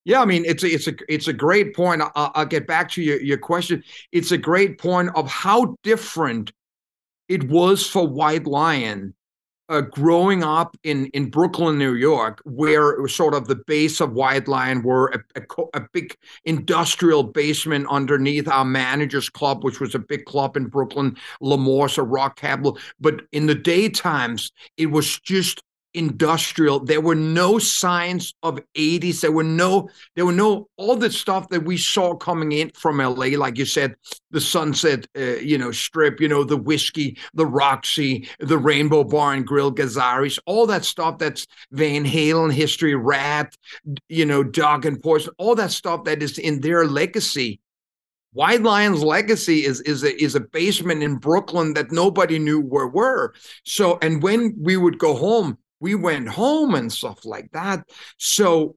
Yeah, 0.09 0.23
I 0.23 0.25
mean 0.25 0.43
it's 0.43 0.63
a, 0.63 0.67
it's 0.67 0.87
a 0.87 0.93
it's 1.07 1.27
a 1.27 1.33
great 1.33 1.75
point. 1.75 2.01
I'll, 2.01 2.31
I'll 2.33 2.45
get 2.47 2.65
back 2.65 2.89
to 2.93 3.01
your, 3.03 3.21
your 3.21 3.37
question. 3.37 3.83
It's 4.11 4.31
a 4.31 4.39
great 4.39 4.79
point 4.79 5.11
of 5.13 5.29
how 5.29 5.75
different 5.83 6.51
it 7.27 7.47
was 7.47 7.85
for 7.85 8.07
White 8.07 8.47
Lion 8.47 9.13
uh, 9.69 9.81
growing 9.81 10.43
up 10.43 10.75
in, 10.83 11.05
in 11.07 11.29
Brooklyn, 11.29 11.77
New 11.77 11.93
York, 11.93 12.41
where 12.43 13.07
sort 13.07 13.35
of 13.35 13.47
the 13.47 13.61
base 13.67 14.01
of 14.01 14.13
White 14.13 14.47
Lion 14.47 14.81
were 14.81 15.09
a, 15.09 15.19
a, 15.39 15.63
a, 15.75 15.87
big 15.93 16.17
industrial 16.45 17.21
basement 17.21 17.85
underneath 17.87 18.47
our 18.47 18.65
managers 18.65 19.29
club, 19.29 19.63
which 19.63 19.79
was 19.79 19.93
a 19.93 19.99
big 19.99 20.25
club 20.25 20.57
in 20.57 20.65
Brooklyn, 20.65 21.15
L'Amour's, 21.39 21.99
a 21.99 22.03
rock 22.03 22.35
capital. 22.39 22.79
But 22.99 23.21
in 23.31 23.45
the 23.45 23.53
daytimes, 23.53 24.51
it 24.77 24.87
was 24.87 25.19
just 25.19 25.61
industrial. 25.93 26.79
There 26.79 27.01
were 27.01 27.15
no 27.15 27.59
signs 27.59 28.33
of 28.43 28.59
80s 28.75 29.21
there 29.21 29.31
were 29.31 29.43
no 29.43 29.89
there 30.15 30.25
were 30.25 30.31
no 30.31 30.67
all 30.77 30.95
the 30.95 31.11
stuff 31.11 31.49
that 31.49 31.63
we 31.63 31.77
saw 31.77 32.15
coming 32.15 32.51
in 32.51 32.71
from 32.71 32.97
la 32.97 33.25
like 33.25 33.57
you 33.57 33.65
said 33.65 33.95
the 34.31 34.41
sunset 34.41 35.07
uh, 35.17 35.37
you 35.37 35.57
know 35.57 35.71
strip 35.71 36.21
you 36.21 36.27
know 36.27 36.43
the 36.43 36.57
whiskey 36.57 37.17
the 37.33 37.45
roxy 37.45 38.27
the 38.39 38.57
rainbow 38.57 39.03
bar 39.03 39.33
and 39.33 39.47
grill 39.47 39.73
gazzarri's 39.73 40.39
all 40.45 40.67
that 40.67 40.85
stuff 40.85 41.17
that's 41.17 41.47
van 41.71 42.05
halen 42.05 42.51
history 42.51 42.95
ratt 42.95 43.55
you 44.07 44.25
know 44.25 44.43
dog 44.43 44.85
and 44.85 45.01
poison 45.01 45.33
all 45.37 45.55
that 45.55 45.71
stuff 45.71 46.03
that 46.03 46.21
is 46.21 46.37
in 46.37 46.61
their 46.61 46.85
legacy. 46.85 47.59
White 48.33 48.61
Lion's 48.61 49.01
legacy 49.01 49.65
is 49.65 49.81
is 49.81 50.03
a, 50.03 50.21
is 50.21 50.35
a 50.35 50.39
basement 50.39 51.01
in 51.01 51.15
Brooklyn 51.15 51.73
that 51.73 51.91
nobody 51.91 52.37
knew 52.37 52.61
where 52.61 52.87
were. 52.87 53.33
So, 53.65 53.97
and 54.01 54.21
when 54.21 54.55
we 54.59 54.77
would 54.77 54.99
go 54.99 55.15
home, 55.15 55.57
we 55.79 55.95
went 55.95 56.27
home 56.29 56.75
and 56.75 56.91
stuff 56.91 57.25
like 57.25 57.49
that. 57.51 57.83
So 58.17 58.75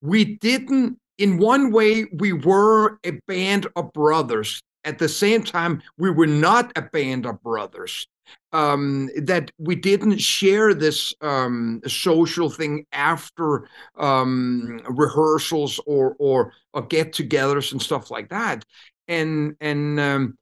we 0.00 0.36
didn't, 0.36 0.98
in 1.18 1.38
one 1.38 1.72
way, 1.72 2.06
we 2.14 2.32
were 2.32 2.98
a 3.04 3.12
band 3.26 3.66
of 3.76 3.92
brothers. 3.92 4.60
At 4.84 4.98
the 4.98 5.08
same 5.08 5.44
time, 5.44 5.82
we 5.96 6.10
were 6.10 6.26
not 6.26 6.72
a 6.74 6.82
band 6.82 7.26
of 7.26 7.42
brothers. 7.42 8.06
Um, 8.52 9.10
that 9.16 9.50
we 9.58 9.74
didn't 9.74 10.18
share 10.18 10.74
this 10.74 11.12
um, 11.20 11.80
social 11.86 12.48
thing 12.48 12.86
after 12.92 13.68
um, 13.98 14.80
rehearsals 14.88 15.80
or, 15.86 16.14
or 16.18 16.52
or 16.72 16.82
get-togethers 16.82 17.72
and 17.72 17.82
stuff 17.82 18.10
like 18.10 18.28
that, 18.30 18.64
and 19.08 19.56
and 19.60 19.98
um, 20.00 20.38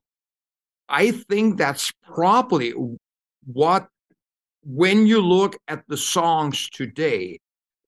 I 0.88 1.10
think 1.10 1.56
that's 1.56 1.90
probably 2.06 2.74
what 3.46 3.88
when 4.62 5.06
you 5.06 5.20
look 5.20 5.56
at 5.68 5.82
the 5.88 5.96
songs 5.96 6.68
today, 6.70 7.38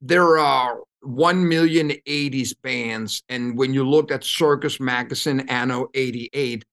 there 0.00 0.38
are 0.38 0.80
1 1.02 1.48
million 1.48 1.90
80s 2.08 2.54
bands. 2.62 3.22
And 3.28 3.56
when 3.56 3.74
you 3.74 3.88
looked 3.88 4.10
at 4.10 4.24
Circus 4.24 4.80
Magazine 4.80 5.40
Anno 5.48 5.88
88, 5.94 6.64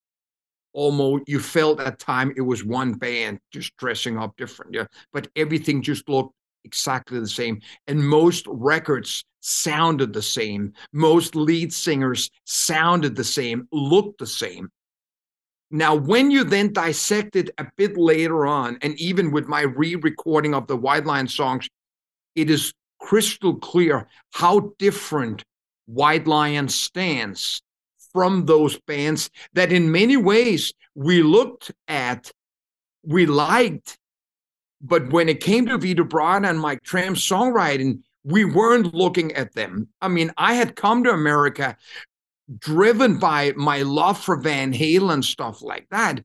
almost 0.74 1.24
you 1.28 1.40
felt 1.40 1.80
at 1.80 2.00
time 2.00 2.34
it 2.38 2.42
was 2.42 2.64
one 2.64 2.94
band 2.94 3.40
just 3.52 3.76
dressing 3.78 4.18
up 4.18 4.36
different. 4.38 4.74
Yeah. 4.74 4.86
But 5.14 5.28
everything 5.36 5.82
just 5.82 6.08
looked 6.08 6.34
exactly 6.64 7.20
the 7.20 7.28
same. 7.28 7.62
And 7.88 8.08
most 8.08 8.46
records 8.48 9.26
sounded 9.42 10.14
the 10.14 10.22
same. 10.22 10.74
Most 10.94 11.36
lead 11.36 11.74
singers 11.74 12.30
sounded 12.46 13.16
the 13.16 13.24
same, 13.24 13.68
looked 13.72 14.20
the 14.20 14.28
same. 14.28 14.70
Now, 15.72 15.94
when 15.94 16.32
you 16.32 16.44
then 16.44 16.74
dissect 16.74 17.36
it 17.36 17.52
a 17.58 17.68
bit 17.78 17.96
later 17.96 18.48
on, 18.48 18.78
and 18.82 19.00
even 19.00 19.32
with 19.32 19.48
my 19.48 19.62
re 19.62 19.96
recording 19.96 20.56
of 20.56 20.68
the 20.68 20.78
White 20.78 21.06
Lion 21.06 21.28
songs, 21.28 21.68
it 22.36 22.50
is 22.50 22.74
crystal 23.00 23.56
clear 23.56 24.08
how 24.34 24.74
different 24.80 25.44
White 25.86 26.28
Lion 26.28 26.70
stands 26.70 27.62
from 28.14 28.46
those 28.46 28.80
bands 28.82 29.30
that, 29.54 29.72
in 29.72 29.92
many 29.92 30.18
ways, 30.18 30.74
we 30.96 31.22
looked 31.22 31.72
at, 31.88 32.32
we 33.04 33.26
liked, 33.26 33.98
but 34.82 35.12
when 35.12 35.30
it 35.30 35.42
came 35.42 35.66
to 35.68 35.78
Vito 35.78 36.04
Bratta 36.04 36.50
and 36.50 36.60
Mike 36.60 36.82
Tramp's 36.84 37.28
songwriting, 37.28 38.00
we 38.24 38.46
weren't 38.46 38.94
looking 38.94 39.32
at 39.34 39.54
them. 39.54 39.90
I 40.02 40.08
mean, 40.08 40.32
I 40.38 40.54
had 40.54 40.76
come 40.76 41.04
to 41.04 41.12
America 41.12 41.78
driven 42.58 43.20
by 43.20 43.54
my 43.56 43.84
love 43.84 44.20
for 44.20 44.40
Van 44.40 44.74
Halen 44.74 45.24
stuff 45.24 45.62
like 45.62 45.88
that. 45.92 46.22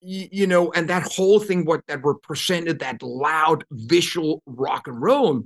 You, 0.00 0.46
know, 0.46 0.70
and 0.72 0.88
that 0.88 1.02
whole 1.02 1.40
thing 1.40 1.64
what 1.64 1.80
that 1.88 2.04
represented 2.04 2.78
that 2.78 3.02
loud 3.02 3.64
visual 3.72 4.40
rock 4.46 4.86
and 4.86 5.02
roll. 5.02 5.42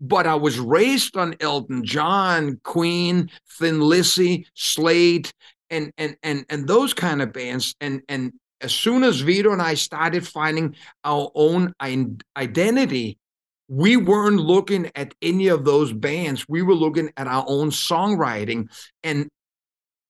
But 0.00 0.26
I 0.26 0.34
was 0.34 0.58
raised 0.58 1.16
on 1.16 1.36
Elton 1.38 1.84
John, 1.84 2.60
Queen, 2.64 3.30
Thin 3.58 3.80
Lizzy, 3.80 4.46
Slade, 4.54 5.30
and 5.70 5.92
and 5.96 6.16
and 6.24 6.44
and 6.48 6.66
those 6.66 6.92
kind 6.92 7.22
of 7.22 7.32
bands. 7.32 7.76
And 7.80 8.02
and 8.08 8.32
as 8.60 8.74
soon 8.74 9.04
as 9.04 9.20
Vito 9.20 9.52
and 9.52 9.62
I 9.62 9.74
started 9.74 10.26
finding 10.26 10.74
our 11.04 11.30
own 11.34 11.72
identity, 12.36 13.18
we 13.68 13.96
weren't 13.96 14.40
looking 14.40 14.90
at 14.94 15.14
any 15.22 15.48
of 15.48 15.64
those 15.64 15.92
bands. 15.92 16.46
We 16.48 16.62
were 16.62 16.74
looking 16.74 17.10
at 17.16 17.26
our 17.26 17.44
own 17.48 17.70
songwriting. 17.70 18.68
And 19.02 19.28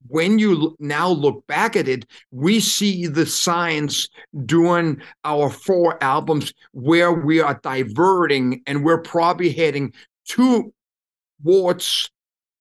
when 0.08 0.38
you 0.38 0.76
now 0.78 1.08
look 1.08 1.46
back 1.46 1.76
at 1.76 1.88
it, 1.88 2.04
we 2.30 2.60
see 2.60 3.06
the 3.06 3.26
signs 3.26 4.08
doing 4.44 5.00
our 5.24 5.48
four 5.50 6.02
albums 6.02 6.52
where 6.72 7.12
we 7.12 7.40
are 7.40 7.58
diverting 7.62 8.62
and 8.66 8.84
we're 8.84 9.02
probably 9.02 9.50
heading 9.50 9.92
towards 10.28 12.10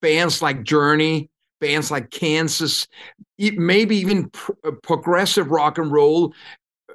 bands 0.02 0.42
like 0.42 0.64
Journey, 0.64 1.30
bands 1.60 1.92
like 1.92 2.12
Kansas, 2.12 2.88
maybe 3.38 3.98
even 3.98 4.32
uh, 4.64 4.72
progressive 4.84 5.50
rock 5.50 5.78
and 5.78 5.92
roll 5.92 6.34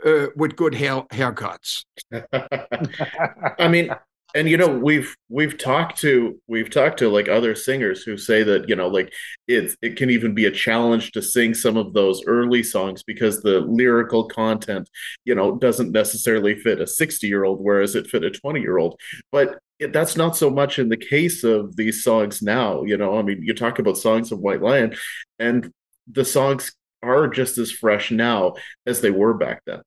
uh, 0.05 0.27
with 0.37 0.57
good 0.57 0.75
hair, 0.75 1.03
haircuts. 1.13 1.85
I 3.59 3.69
mean, 3.69 3.91
and 4.35 4.49
you 4.49 4.57
know 4.57 4.69
we've 4.69 5.17
we've 5.29 5.57
talked 5.57 5.99
to 5.99 6.39
we've 6.47 6.71
talked 6.71 6.99
to 6.99 7.09
like 7.09 7.29
other 7.29 7.55
singers 7.55 8.03
who 8.03 8.17
say 8.17 8.43
that 8.43 8.69
you 8.69 8.77
know 8.77 8.89
like 8.89 9.13
it's 9.47 9.77
it 9.81 9.97
can 9.97 10.11
even 10.11 10.35
be 10.35 10.45
a 10.45 10.51
challenge 10.51 11.13
to 11.13 11.23
sing 11.23 11.55
some 11.55 11.77
of 11.77 11.95
those 11.95 12.23
early 12.27 12.63
songs 12.63 13.03
because 13.03 13.41
the 13.41 13.61
lyrical 13.61 14.29
content 14.29 14.89
you 15.25 15.35
know 15.35 15.57
doesn't 15.57 15.93
necessarily 15.93 16.55
fit 16.55 16.81
a 16.81 16.87
60 16.87 17.27
year 17.27 17.45
old 17.45 17.61
whereas 17.61 17.95
it 17.95 18.07
fit 18.07 18.25
a 18.25 18.31
20 18.31 18.61
year 18.61 18.79
old 18.79 19.01
but 19.33 19.59
it, 19.79 19.93
that's 19.93 20.17
not 20.17 20.37
so 20.37 20.51
much 20.51 20.79
in 20.79 20.89
the 20.91 20.97
case 20.97 21.43
of 21.43 21.77
these 21.77 22.05
songs 22.05 22.43
now 22.43 22.83
you 22.83 22.99
know 22.99 23.19
i 23.19 23.23
mean 23.23 23.43
you 23.43 23.55
talk 23.55 23.79
about 23.79 23.97
songs 23.97 24.31
of 24.31 24.41
white 24.41 24.61
lion 24.61 24.95
and 25.39 25.73
the 26.11 26.25
songs 26.25 26.75
are 27.03 27.29
just 27.29 27.59
as 27.59 27.71
fresh 27.71 28.11
now 28.11 28.55
as 28.87 29.01
they 29.01 29.11
were 29.11 29.35
back 29.35 29.63
then 29.67 29.81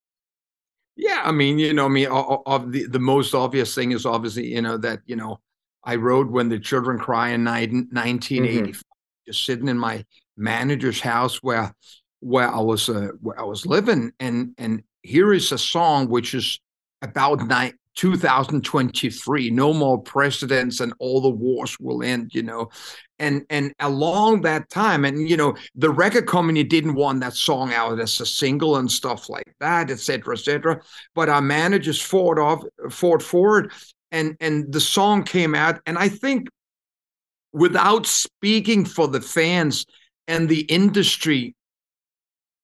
yeah, 0.96 1.22
I 1.24 1.32
mean, 1.32 1.58
you 1.58 1.74
know, 1.74 1.86
I 1.86 1.90
mean, 1.90 2.08
of 2.10 2.72
the 2.72 2.86
the 2.86 3.00
most 3.00 3.34
obvious 3.34 3.74
thing 3.74 3.92
is 3.92 4.06
obviously, 4.06 4.54
you 4.54 4.62
know, 4.62 4.78
that 4.78 5.00
you 5.06 5.16
know, 5.16 5.40
I 5.84 5.96
wrote 5.96 6.30
when 6.30 6.50
the 6.50 6.60
children 6.60 7.00
cry 7.00 7.30
in 7.30 7.44
1985, 7.44 8.76
mm-hmm. 8.76 8.80
just 9.26 9.46
sitting 9.46 9.68
in 9.68 9.80
my 9.80 10.06
manager's 10.38 11.00
house 11.00 11.38
where 11.38 11.74
where 12.20 12.48
I 12.48 12.60
was 12.60 12.90
uh, 12.90 13.10
where 13.22 13.40
I 13.40 13.44
was 13.44 13.66
living, 13.66 14.12
and 14.20 14.54
and 14.58 14.84
here 15.02 15.34
is 15.34 15.52
a 15.52 15.58
song 15.58 16.08
which 16.08 16.36
is 16.36 16.60
about 17.02 17.48
nine, 17.48 17.74
2023 17.96 19.50
no 19.50 19.74
more 19.74 20.02
presidents 20.02 20.80
and 20.80 20.94
all 21.00 21.22
the 21.22 21.30
wars 21.30 21.78
will 21.80 22.04
end 22.04 22.34
you 22.34 22.44
know. 22.44 22.70
And 23.20 23.44
and 23.50 23.74
along 23.80 24.42
that 24.42 24.70
time 24.70 25.06
and 25.06 25.30
you 25.30 25.38
know 25.38 25.56
the 25.76 25.92
record 25.92 26.26
company 26.26 26.64
didn't 26.64 26.96
want 26.96 27.20
that 27.20 27.34
song 27.34 27.74
out 27.74 28.00
as 28.00 28.20
a 28.20 28.26
single 28.26 28.78
and 28.78 28.90
stuff 28.90 29.30
like 29.30 29.54
that 29.60 29.92
etc 29.92 30.34
etc 30.34 30.82
but 31.14 31.30
our 31.30 31.42
managers 31.42 32.02
fought 32.02 32.40
off 32.40 32.64
fought 32.90 33.22
forward 33.22 33.72
and 34.12 34.36
and 34.40 34.72
the 34.74 34.80
song 34.80 35.24
came 35.24 35.54
out. 35.54 35.80
And 35.86 35.98
i 35.98 36.10
think 36.10 36.48
without 37.54 38.06
speaking 38.06 38.86
for 38.86 39.08
the 39.08 39.22
fans 39.22 39.86
and 40.28 40.48
the 40.48 40.62
industry 40.62 41.56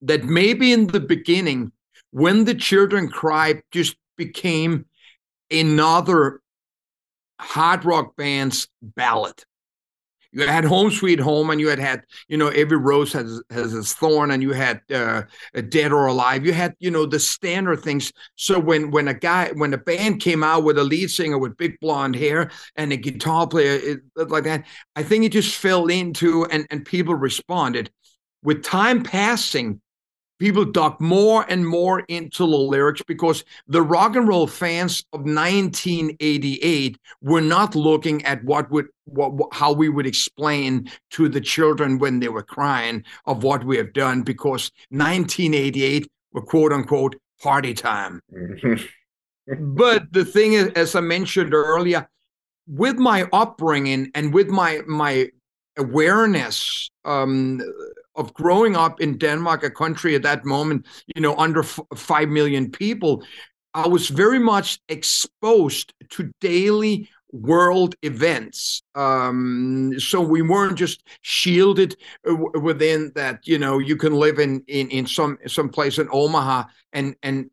that 0.02 0.24
maybe 0.24 0.72
in 0.72 0.86
the 0.86 1.00
beginning 1.00 1.72
when 2.10 2.44
the 2.44 2.54
children 2.54 3.08
cry 3.08 3.60
just 3.70 3.96
became 4.16 4.86
another 5.50 6.40
hard 7.40 7.84
rock 7.84 8.16
band's 8.16 8.68
ballad. 8.82 9.44
You 10.30 10.46
had 10.46 10.64
Home 10.64 10.90
Sweet 10.90 11.18
Home, 11.20 11.48
and 11.48 11.58
you 11.58 11.68
had 11.68 11.78
had 11.78 12.04
you 12.28 12.36
know 12.36 12.48
every 12.48 12.76
rose 12.76 13.12
has 13.14 13.42
has 13.50 13.74
its 13.74 13.94
thorn, 13.94 14.30
and 14.30 14.42
you 14.42 14.52
had 14.52 14.82
uh, 14.92 15.22
Dead 15.70 15.90
or 15.90 16.06
Alive. 16.06 16.44
You 16.44 16.52
had 16.52 16.74
you 16.78 16.90
know 16.90 17.06
the 17.06 17.18
standard 17.18 17.80
things. 17.80 18.12
So 18.36 18.58
when 18.58 18.90
when 18.90 19.08
a 19.08 19.14
guy 19.14 19.50
when 19.54 19.72
a 19.72 19.78
band 19.78 20.20
came 20.20 20.44
out 20.44 20.64
with 20.64 20.76
a 20.78 20.84
lead 20.84 21.10
singer 21.10 21.38
with 21.38 21.56
big 21.56 21.80
blonde 21.80 22.14
hair 22.14 22.50
and 22.76 22.92
a 22.92 22.96
guitar 22.96 23.46
player 23.46 23.80
it, 23.82 24.00
like 24.28 24.44
that, 24.44 24.66
I 24.96 25.02
think 25.02 25.24
it 25.24 25.32
just 25.32 25.56
fell 25.56 25.86
into 25.86 26.44
and 26.46 26.66
and 26.70 26.84
people 26.84 27.14
responded. 27.14 27.90
With 28.42 28.62
time 28.62 29.02
passing, 29.02 29.80
people 30.38 30.64
dug 30.64 31.00
more 31.00 31.44
and 31.48 31.66
more 31.66 32.00
into 32.08 32.46
the 32.46 32.56
lyrics 32.56 33.02
because 33.06 33.44
the 33.66 33.82
rock 33.82 34.16
and 34.16 34.28
roll 34.28 34.46
fans 34.46 35.04
of 35.12 35.20
1988 35.20 36.98
were 37.22 37.40
not 37.40 37.74
looking 37.74 38.24
at 38.24 38.42
what 38.44 38.70
would 38.70 38.86
what, 39.04 39.32
how 39.52 39.72
we 39.72 39.88
would 39.88 40.06
explain 40.06 40.90
to 41.10 41.28
the 41.28 41.40
children 41.40 41.98
when 41.98 42.20
they 42.20 42.28
were 42.28 42.42
crying 42.42 43.04
of 43.26 43.42
what 43.42 43.64
we 43.64 43.76
have 43.76 43.92
done 43.92 44.22
because 44.22 44.70
1988 44.90 46.08
were 46.32 46.42
quote 46.42 46.72
unquote 46.72 47.16
party 47.42 47.74
time. 47.74 48.20
but 49.58 50.12
the 50.12 50.24
thing 50.24 50.54
is, 50.54 50.68
as 50.74 50.94
I 50.94 51.00
mentioned 51.00 51.54
earlier, 51.54 52.08
with 52.66 52.96
my 52.98 53.26
upbringing 53.32 54.10
and 54.14 54.32
with 54.34 54.48
my 54.48 54.82
my 54.86 55.30
awareness 55.78 56.90
um, 57.04 57.60
of 58.18 58.34
growing 58.34 58.76
up 58.76 59.00
in 59.00 59.18
Denmark, 59.18 59.62
a 59.62 59.70
country 59.70 60.14
at 60.14 60.22
that 60.22 60.44
moment, 60.44 60.86
you 61.14 61.22
know, 61.22 61.36
under 61.36 61.60
f- 61.60 61.80
five 61.94 62.28
million 62.28 62.70
people, 62.70 63.22
I 63.74 63.86
was 63.86 64.08
very 64.08 64.38
much 64.38 64.80
exposed 64.88 65.92
to 66.10 66.30
daily 66.40 67.08
world 67.32 67.94
events. 68.02 68.82
Um, 68.94 69.92
so 69.98 70.20
we 70.20 70.42
weren't 70.42 70.78
just 70.78 71.02
shielded 71.22 71.96
uh, 72.28 72.34
within 72.60 73.12
that. 73.14 73.46
You 73.46 73.58
know, 73.58 73.78
you 73.78 73.96
can 73.96 74.14
live 74.14 74.38
in 74.38 74.64
in 74.66 74.90
in 74.90 75.06
some 75.06 75.38
some 75.46 75.68
place 75.68 75.98
in 75.98 76.08
Omaha, 76.10 76.64
and 76.92 77.14
and 77.22 77.50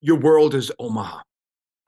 your 0.00 0.18
world 0.18 0.54
is 0.54 0.72
Omaha. 0.78 1.20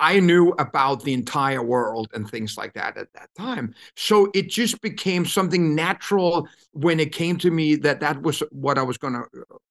I 0.04 0.20
knew 0.20 0.50
about 0.58 1.02
the 1.02 1.14
entire 1.14 1.62
world 1.62 2.08
and 2.12 2.28
things 2.28 2.58
like 2.58 2.74
that 2.74 2.98
at 2.98 3.10
that 3.14 3.30
time. 3.38 3.74
So 3.96 4.30
it 4.34 4.50
just 4.50 4.82
became 4.82 5.24
something 5.24 5.74
natural 5.74 6.46
when 6.72 7.00
it 7.00 7.10
came 7.10 7.38
to 7.38 7.50
me 7.50 7.76
that 7.76 8.00
that 8.00 8.20
was 8.20 8.42
what 8.50 8.76
I 8.76 8.82
was 8.82 8.98
going 8.98 9.14
to 9.14 9.24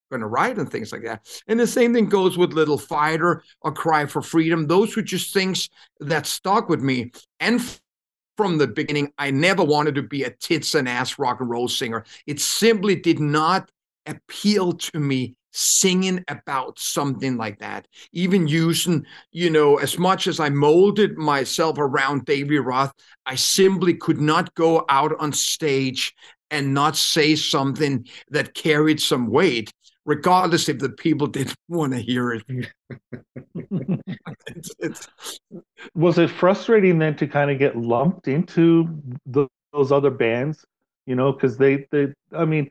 going 0.10 0.22
to 0.22 0.28
write 0.28 0.58
and 0.58 0.72
things 0.72 0.92
like 0.92 1.04
that. 1.04 1.28
And 1.48 1.60
the 1.60 1.68
same 1.68 1.94
thing 1.94 2.10
goes 2.10 2.36
with 2.36 2.54
Little 2.54 2.80
Fighter 2.80 3.44
or 3.62 3.72
Cry 3.72 4.08
for 4.08 4.24
Freedom. 4.24 4.66
Those 4.66 4.96
were 4.96 5.04
just 5.04 5.36
things 5.36 5.70
that 6.00 6.26
stuck 6.26 6.68
with 6.68 6.82
me. 6.82 7.12
And 7.40 7.62
from 8.36 8.58
the 8.58 8.68
beginning, 8.68 9.14
I 9.20 9.30
never 9.30 9.64
wanted 9.64 9.94
to 9.96 10.02
be 10.02 10.24
a 10.24 10.32
tits 10.32 10.74
and 10.74 10.90
ass 10.90 11.20
rock 11.20 11.42
and 11.42 11.50
roll 11.50 11.68
singer. 11.68 12.06
It 12.26 12.40
simply 12.40 12.96
did 12.96 13.20
not 13.20 13.70
appeal 14.08 14.74
to 14.74 15.00
me 15.00 15.36
singing 15.54 16.24
about 16.28 16.78
something 16.80 17.38
like 17.38 17.60
that 17.60 17.88
even 18.12 18.48
using 18.48 19.06
you 19.32 19.50
know 19.50 19.78
as 19.78 19.98
much 19.98 20.28
as 20.28 20.40
i 20.40 20.50
molded 20.50 21.18
myself 21.18 21.78
around 21.78 22.26
david 22.26 22.60
roth 22.60 22.92
i 23.26 23.36
simply 23.36 23.94
could 23.94 24.20
not 24.20 24.54
go 24.56 24.84
out 24.90 25.14
on 25.20 25.32
stage 25.32 26.14
and 26.52 26.74
not 26.74 26.96
say 26.96 27.36
something 27.36 28.06
that 28.30 28.54
carried 28.54 29.00
some 29.00 29.28
weight 29.28 29.72
regardless 30.06 30.70
if 30.70 30.80
the 30.80 30.90
people 30.90 31.28
didn't 31.38 31.56
want 31.68 31.94
to 31.94 32.00
hear 32.00 32.34
it. 32.34 32.44
It's, 34.48 34.72
it's... 34.80 35.40
was 35.96 36.18
it 36.20 36.30
frustrating 36.30 37.00
then 37.00 37.16
to 37.16 37.28
kind 37.28 37.50
of 37.50 37.58
get 37.58 37.76
lumped 37.76 38.28
into 38.28 39.02
the, 39.26 39.48
those 39.72 39.92
other 39.92 40.12
bands? 40.12 40.66
You 41.06 41.16
know 41.16 41.32
because 41.32 41.58
they 41.58 41.88
they 41.92 42.14
i 42.32 42.46
mean 42.46 42.70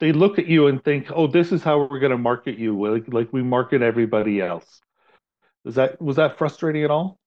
they 0.00 0.12
look 0.12 0.38
at 0.38 0.46
you 0.46 0.66
and 0.66 0.82
think, 0.84 1.10
"Oh, 1.14 1.26
this 1.26 1.52
is 1.52 1.62
how 1.62 1.78
we're 1.78 2.00
going 2.00 2.12
to 2.12 2.18
market 2.18 2.58
you, 2.58 2.80
like 2.80 3.04
like 3.12 3.32
we 3.32 3.42
market 3.42 3.82
everybody 3.82 4.40
else." 4.40 4.80
Is 5.64 5.76
that 5.76 6.00
was 6.00 6.16
that 6.16 6.38
frustrating 6.38 6.84
at 6.84 6.90
all? 6.90 7.18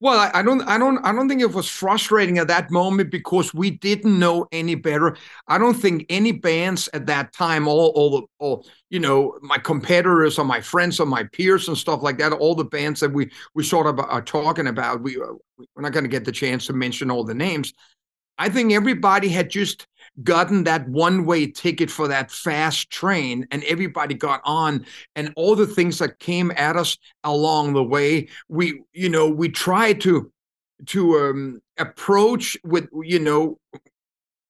Well, 0.00 0.18
I, 0.18 0.40
I, 0.40 0.42
don't, 0.42 0.62
I 0.62 0.76
don't, 0.76 0.98
I 1.04 1.12
don't 1.12 1.28
think 1.28 1.40
it 1.40 1.52
was 1.52 1.68
frustrating 1.68 2.38
at 2.38 2.48
that 2.48 2.70
moment 2.70 3.10
because 3.10 3.54
we 3.54 3.70
didn't 3.70 4.18
know 4.18 4.46
any 4.50 4.74
better. 4.74 5.16
I 5.46 5.58
don't 5.58 5.74
think 5.74 6.04
any 6.08 6.32
bands 6.32 6.88
at 6.94 7.06
that 7.06 7.32
time, 7.32 7.68
all, 7.68 7.92
all, 7.94 8.10
the 8.10 8.26
all, 8.38 8.66
you 8.90 8.98
know, 8.98 9.38
my 9.40 9.58
competitors 9.58 10.38
or 10.38 10.44
my 10.44 10.60
friends 10.60 10.98
or 10.98 11.06
my 11.06 11.24
peers 11.24 11.68
and 11.68 11.78
stuff 11.78 12.02
like 12.02 12.18
that, 12.18 12.32
all 12.32 12.54
the 12.54 12.64
bands 12.64 13.00
that 13.00 13.12
we 13.12 13.30
we 13.54 13.62
sort 13.62 13.86
of 13.86 14.00
are 14.00 14.22
talking 14.22 14.66
about, 14.66 15.00
we 15.02 15.16
uh, 15.16 15.26
we're 15.74 15.82
not 15.82 15.92
going 15.92 16.04
to 16.04 16.10
get 16.10 16.24
the 16.24 16.32
chance 16.32 16.66
to 16.66 16.72
mention 16.72 17.10
all 17.10 17.24
the 17.24 17.34
names. 17.34 17.72
I 18.36 18.48
think 18.48 18.72
everybody 18.72 19.28
had 19.28 19.50
just 19.50 19.86
gotten 20.22 20.64
that 20.64 20.88
one 20.88 21.24
way 21.24 21.46
ticket 21.46 21.90
for 21.90 22.08
that 22.08 22.30
fast 22.30 22.90
train 22.90 23.46
and 23.50 23.62
everybody 23.64 24.14
got 24.14 24.40
on 24.44 24.84
and 25.14 25.32
all 25.36 25.54
the 25.54 25.66
things 25.66 25.98
that 25.98 26.18
came 26.18 26.50
at 26.56 26.76
us 26.76 26.96
along 27.24 27.72
the 27.72 27.82
way 27.82 28.28
we 28.48 28.80
you 28.92 29.08
know 29.08 29.28
we 29.28 29.48
tried 29.48 30.00
to 30.00 30.30
to 30.86 31.18
um, 31.18 31.60
approach 31.78 32.56
with 32.64 32.88
you 33.02 33.18
know 33.18 33.58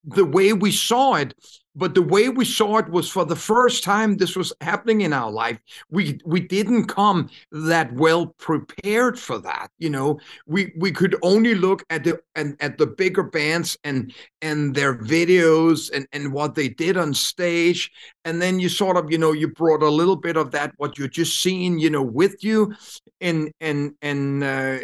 the 0.04 0.24
way 0.24 0.52
we 0.52 0.70
saw 0.70 1.14
it 1.14 1.34
but 1.78 1.94
the 1.94 2.02
way 2.02 2.28
we 2.28 2.44
saw 2.44 2.76
it 2.78 2.88
was 2.90 3.08
for 3.08 3.24
the 3.24 3.36
first 3.36 3.84
time 3.84 4.16
this 4.16 4.36
was 4.36 4.52
happening 4.60 5.00
in 5.00 5.12
our 5.12 5.30
life 5.30 5.58
we 5.90 6.20
we 6.24 6.40
didn't 6.40 6.86
come 6.86 7.30
that 7.52 7.92
well 7.94 8.26
prepared 8.38 9.18
for 9.18 9.38
that 9.38 9.70
you 9.78 9.90
know? 9.90 10.18
We 10.46 10.72
we 10.76 10.92
could 10.92 11.16
only 11.22 11.54
look 11.54 11.84
at 11.90 12.04
the 12.04 12.20
and 12.34 12.56
at 12.60 12.78
the 12.78 12.86
bigger 12.86 13.22
bands 13.22 13.78
and 13.84 14.12
and 14.42 14.74
their 14.74 14.94
videos 14.94 15.90
and 15.92 16.06
and 16.12 16.32
what 16.32 16.54
they 16.54 16.68
did 16.68 16.96
on 16.96 17.14
stage. 17.14 17.90
And 18.24 18.42
then 18.42 18.58
you 18.60 18.68
sort 18.68 18.96
of 18.96 19.10
you 19.10 19.18
know 19.18 19.32
you 19.32 19.48
brought 19.48 19.82
a 19.82 19.88
little 19.88 20.16
bit 20.16 20.36
of 20.36 20.50
that 20.52 20.72
what 20.76 20.98
you're 20.98 21.08
just 21.08 21.42
seeing 21.42 21.78
you 21.78 21.90
know 21.90 22.02
with 22.02 22.42
you 22.44 22.74
and 23.20 23.50
and 23.60 23.94
and 24.02 24.44
uh, 24.44 24.78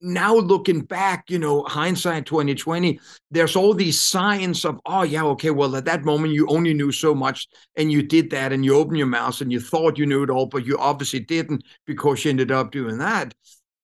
now 0.00 0.34
looking 0.34 0.80
back, 0.80 1.30
you 1.30 1.38
know, 1.38 1.62
hindsight 1.64 2.26
2020, 2.26 3.00
there's 3.30 3.56
all 3.56 3.72
these 3.72 4.00
signs 4.00 4.64
of, 4.64 4.78
oh 4.86 5.02
yeah, 5.02 5.24
okay, 5.24 5.50
well, 5.50 5.74
at 5.76 5.84
that 5.86 6.04
moment 6.04 6.34
you 6.34 6.46
only 6.48 6.74
knew 6.74 6.92
so 6.92 7.14
much 7.14 7.48
and 7.76 7.90
you 7.90 8.02
did 8.02 8.30
that 8.30 8.52
and 8.52 8.64
you 8.64 8.76
opened 8.76 8.98
your 8.98 9.06
mouth 9.06 9.40
and 9.40 9.50
you 9.50 9.60
thought 9.60 9.98
you 9.98 10.06
knew 10.06 10.22
it 10.22 10.30
all, 10.30 10.46
but 10.46 10.66
you 10.66 10.76
obviously 10.78 11.20
didn't 11.20 11.64
because 11.86 12.24
you 12.24 12.30
ended 12.30 12.52
up 12.52 12.70
doing 12.72 12.98
that. 12.98 13.32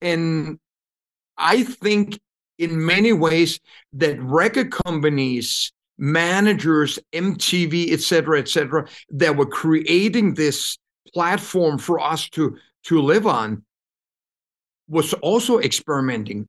And 0.01 0.59
I 1.39 1.65
think 1.65 2.21
in 2.59 2.85
many 2.85 3.13
ways 3.13 3.59
that 3.95 4.21
record 4.21 4.71
companies, 4.71 5.73
managers, 5.99 6.99
MTV, 7.13 7.93
et 7.93 8.01
cetera, 8.01 8.39
et 8.39 8.49
cetera, 8.49 8.87
that 9.11 9.37
were 9.37 9.47
creating 9.47 10.35
this 10.35 10.79
platform 11.13 11.79
for 11.79 12.01
us 12.01 12.29
to 12.31 12.57
to 12.85 13.01
live 13.01 13.27
on 13.27 13.65
was 14.89 15.13
also 15.15 15.59
experimenting. 15.59 16.49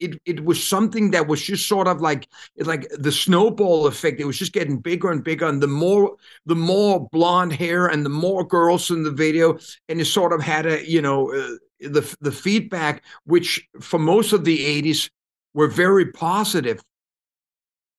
It, 0.00 0.20
it 0.24 0.44
was 0.44 0.66
something 0.66 1.12
that 1.12 1.28
was 1.28 1.40
just 1.40 1.68
sort 1.68 1.86
of 1.86 2.00
like 2.00 2.28
like 2.56 2.88
the 2.90 3.12
snowball 3.12 3.86
effect. 3.86 4.20
It 4.20 4.24
was 4.24 4.38
just 4.38 4.52
getting 4.52 4.78
bigger 4.78 5.12
and 5.12 5.22
bigger, 5.22 5.46
and 5.46 5.62
the 5.62 5.68
more 5.68 6.16
the 6.44 6.56
more 6.56 7.08
blonde 7.12 7.52
hair 7.52 7.86
and 7.86 8.04
the 8.04 8.10
more 8.10 8.44
girls 8.44 8.90
in 8.90 9.04
the 9.04 9.12
video, 9.12 9.58
and 9.88 10.00
it 10.00 10.06
sort 10.06 10.32
of 10.32 10.42
had 10.42 10.66
a 10.66 10.88
you 10.88 11.00
know 11.00 11.32
uh, 11.32 11.56
the 11.80 12.16
the 12.20 12.32
feedback, 12.32 13.04
which 13.24 13.68
for 13.80 14.00
most 14.00 14.32
of 14.32 14.44
the 14.44 14.82
'80s 14.82 15.08
were 15.54 15.68
very 15.68 16.10
positive, 16.10 16.82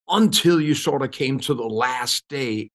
until 0.10 0.60
you 0.60 0.76
sort 0.76 1.04
of 1.04 1.12
came 1.12 1.40
to 1.40 1.54
the 1.54 1.64
last 1.64 2.28
day, 2.28 2.70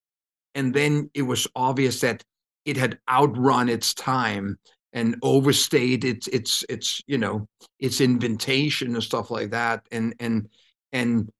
and 0.54 0.72
then 0.72 1.11
it 1.12 1.22
was 1.22 1.46
obvious 1.54 2.00
that 2.00 2.24
it 2.64 2.78
had 2.78 2.98
outrun 3.08 3.68
its 3.68 3.92
time 3.92 4.58
and 4.92 5.16
overstate 5.22 6.05
its 6.05 6.29
its 6.29 6.64
its 6.68 7.03
you 7.07 7.18
know 7.18 7.46
its 7.79 8.01
invitation 8.01 8.94
and 8.94 9.03
stuff 9.03 9.31
like 9.31 9.51
that 9.51 9.87
and 9.92 10.14
and 10.20 10.48
and 10.92 11.31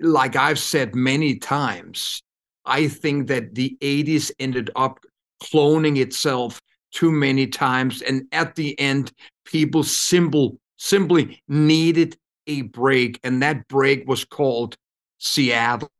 like 0.00 0.36
i've 0.36 0.58
said 0.58 0.94
many 0.94 1.36
times 1.36 2.22
i 2.64 2.86
think 2.86 3.26
that 3.28 3.54
the 3.54 3.76
80s 3.80 4.30
ended 4.38 4.70
up 4.76 5.00
cloning 5.42 5.98
itself 5.98 6.60
too 6.92 7.10
many 7.10 7.46
times 7.46 8.02
and 8.02 8.24
at 8.32 8.54
the 8.54 8.78
end 8.78 9.12
people 9.44 9.82
simple 9.82 10.58
simply 10.76 11.42
needed 11.48 12.16
a 12.46 12.62
break 12.62 13.18
and 13.24 13.42
that 13.42 13.66
break 13.68 14.06
was 14.08 14.24
called 14.24 14.76
seattle 15.18 15.90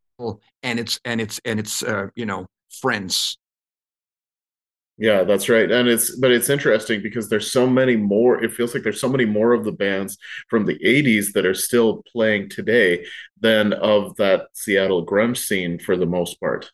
and 0.63 0.79
it's 0.79 1.01
and 1.05 1.21
it's 1.21 1.41
and 1.45 1.59
it's 1.59 1.83
uh, 1.83 2.09
you 2.15 2.27
know 2.27 2.47
friends 2.71 3.39
yeah, 5.01 5.25
that's 5.25 5.49
right. 5.49 5.71
And 5.71 5.89
it's 5.89 6.15
but 6.15 6.31
it's 6.31 6.51
interesting 6.51 7.01
because 7.03 7.31
there's 7.31 7.51
so 7.51 7.67
many 7.67 7.97
more 7.97 8.45
it 8.45 8.53
feels 8.53 8.75
like 8.75 8.83
there's 8.83 9.01
so 9.01 9.09
many 9.09 9.25
more 9.25 9.55
of 9.55 9.65
the 9.65 9.73
bands 9.73 10.19
from 10.49 10.67
the 10.67 10.79
80s 10.85 11.33
that 11.33 11.47
are 11.47 11.55
still 11.55 12.03
playing 12.03 12.51
today 12.51 13.07
than 13.41 13.73
of 13.73 14.15
that 14.17 14.49
Seattle 14.53 15.07
grunge 15.07 15.39
scene 15.39 15.79
for 15.79 15.97
the 15.97 16.05
most 16.05 16.39
part. 16.39 16.71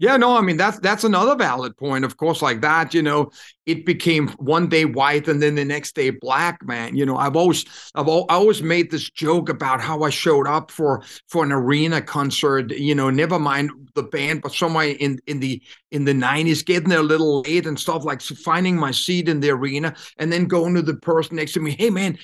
Yeah, 0.00 0.16
no, 0.16 0.36
I 0.36 0.42
mean 0.42 0.56
that's 0.56 0.78
that's 0.78 1.02
another 1.02 1.34
valid 1.34 1.76
point. 1.76 2.04
Of 2.04 2.16
course, 2.16 2.40
like 2.40 2.60
that, 2.60 2.94
you 2.94 3.02
know, 3.02 3.30
it 3.66 3.84
became 3.84 4.28
one 4.38 4.68
day 4.68 4.84
white 4.84 5.26
and 5.26 5.42
then 5.42 5.56
the 5.56 5.64
next 5.64 5.96
day 5.96 6.10
black. 6.10 6.64
Man, 6.64 6.94
you 6.96 7.04
know, 7.04 7.16
I've 7.16 7.34
always 7.34 7.64
I've 7.96 8.08
I 8.08 8.22
always 8.28 8.62
made 8.62 8.92
this 8.92 9.10
joke 9.10 9.48
about 9.48 9.80
how 9.80 10.02
I 10.04 10.10
showed 10.10 10.46
up 10.46 10.70
for 10.70 11.02
for 11.26 11.42
an 11.42 11.50
arena 11.50 12.00
concert. 12.00 12.70
You 12.70 12.94
know, 12.94 13.10
never 13.10 13.40
mind 13.40 13.72
the 13.96 14.04
band, 14.04 14.42
but 14.42 14.52
somewhere 14.52 14.86
in 15.00 15.18
in 15.26 15.40
the 15.40 15.60
in 15.90 16.04
the 16.04 16.14
nineties, 16.14 16.62
getting 16.62 16.90
there 16.90 17.00
a 17.00 17.02
little 17.02 17.40
late 17.40 17.66
and 17.66 17.78
stuff 17.78 18.04
like 18.04 18.22
finding 18.22 18.76
my 18.76 18.92
seat 18.92 19.28
in 19.28 19.40
the 19.40 19.50
arena 19.50 19.96
and 20.18 20.32
then 20.32 20.44
going 20.46 20.76
to 20.76 20.82
the 20.82 20.94
person 20.94 21.34
next 21.36 21.54
to 21.54 21.60
me. 21.60 21.72
Hey, 21.76 21.90
man, 21.90 22.16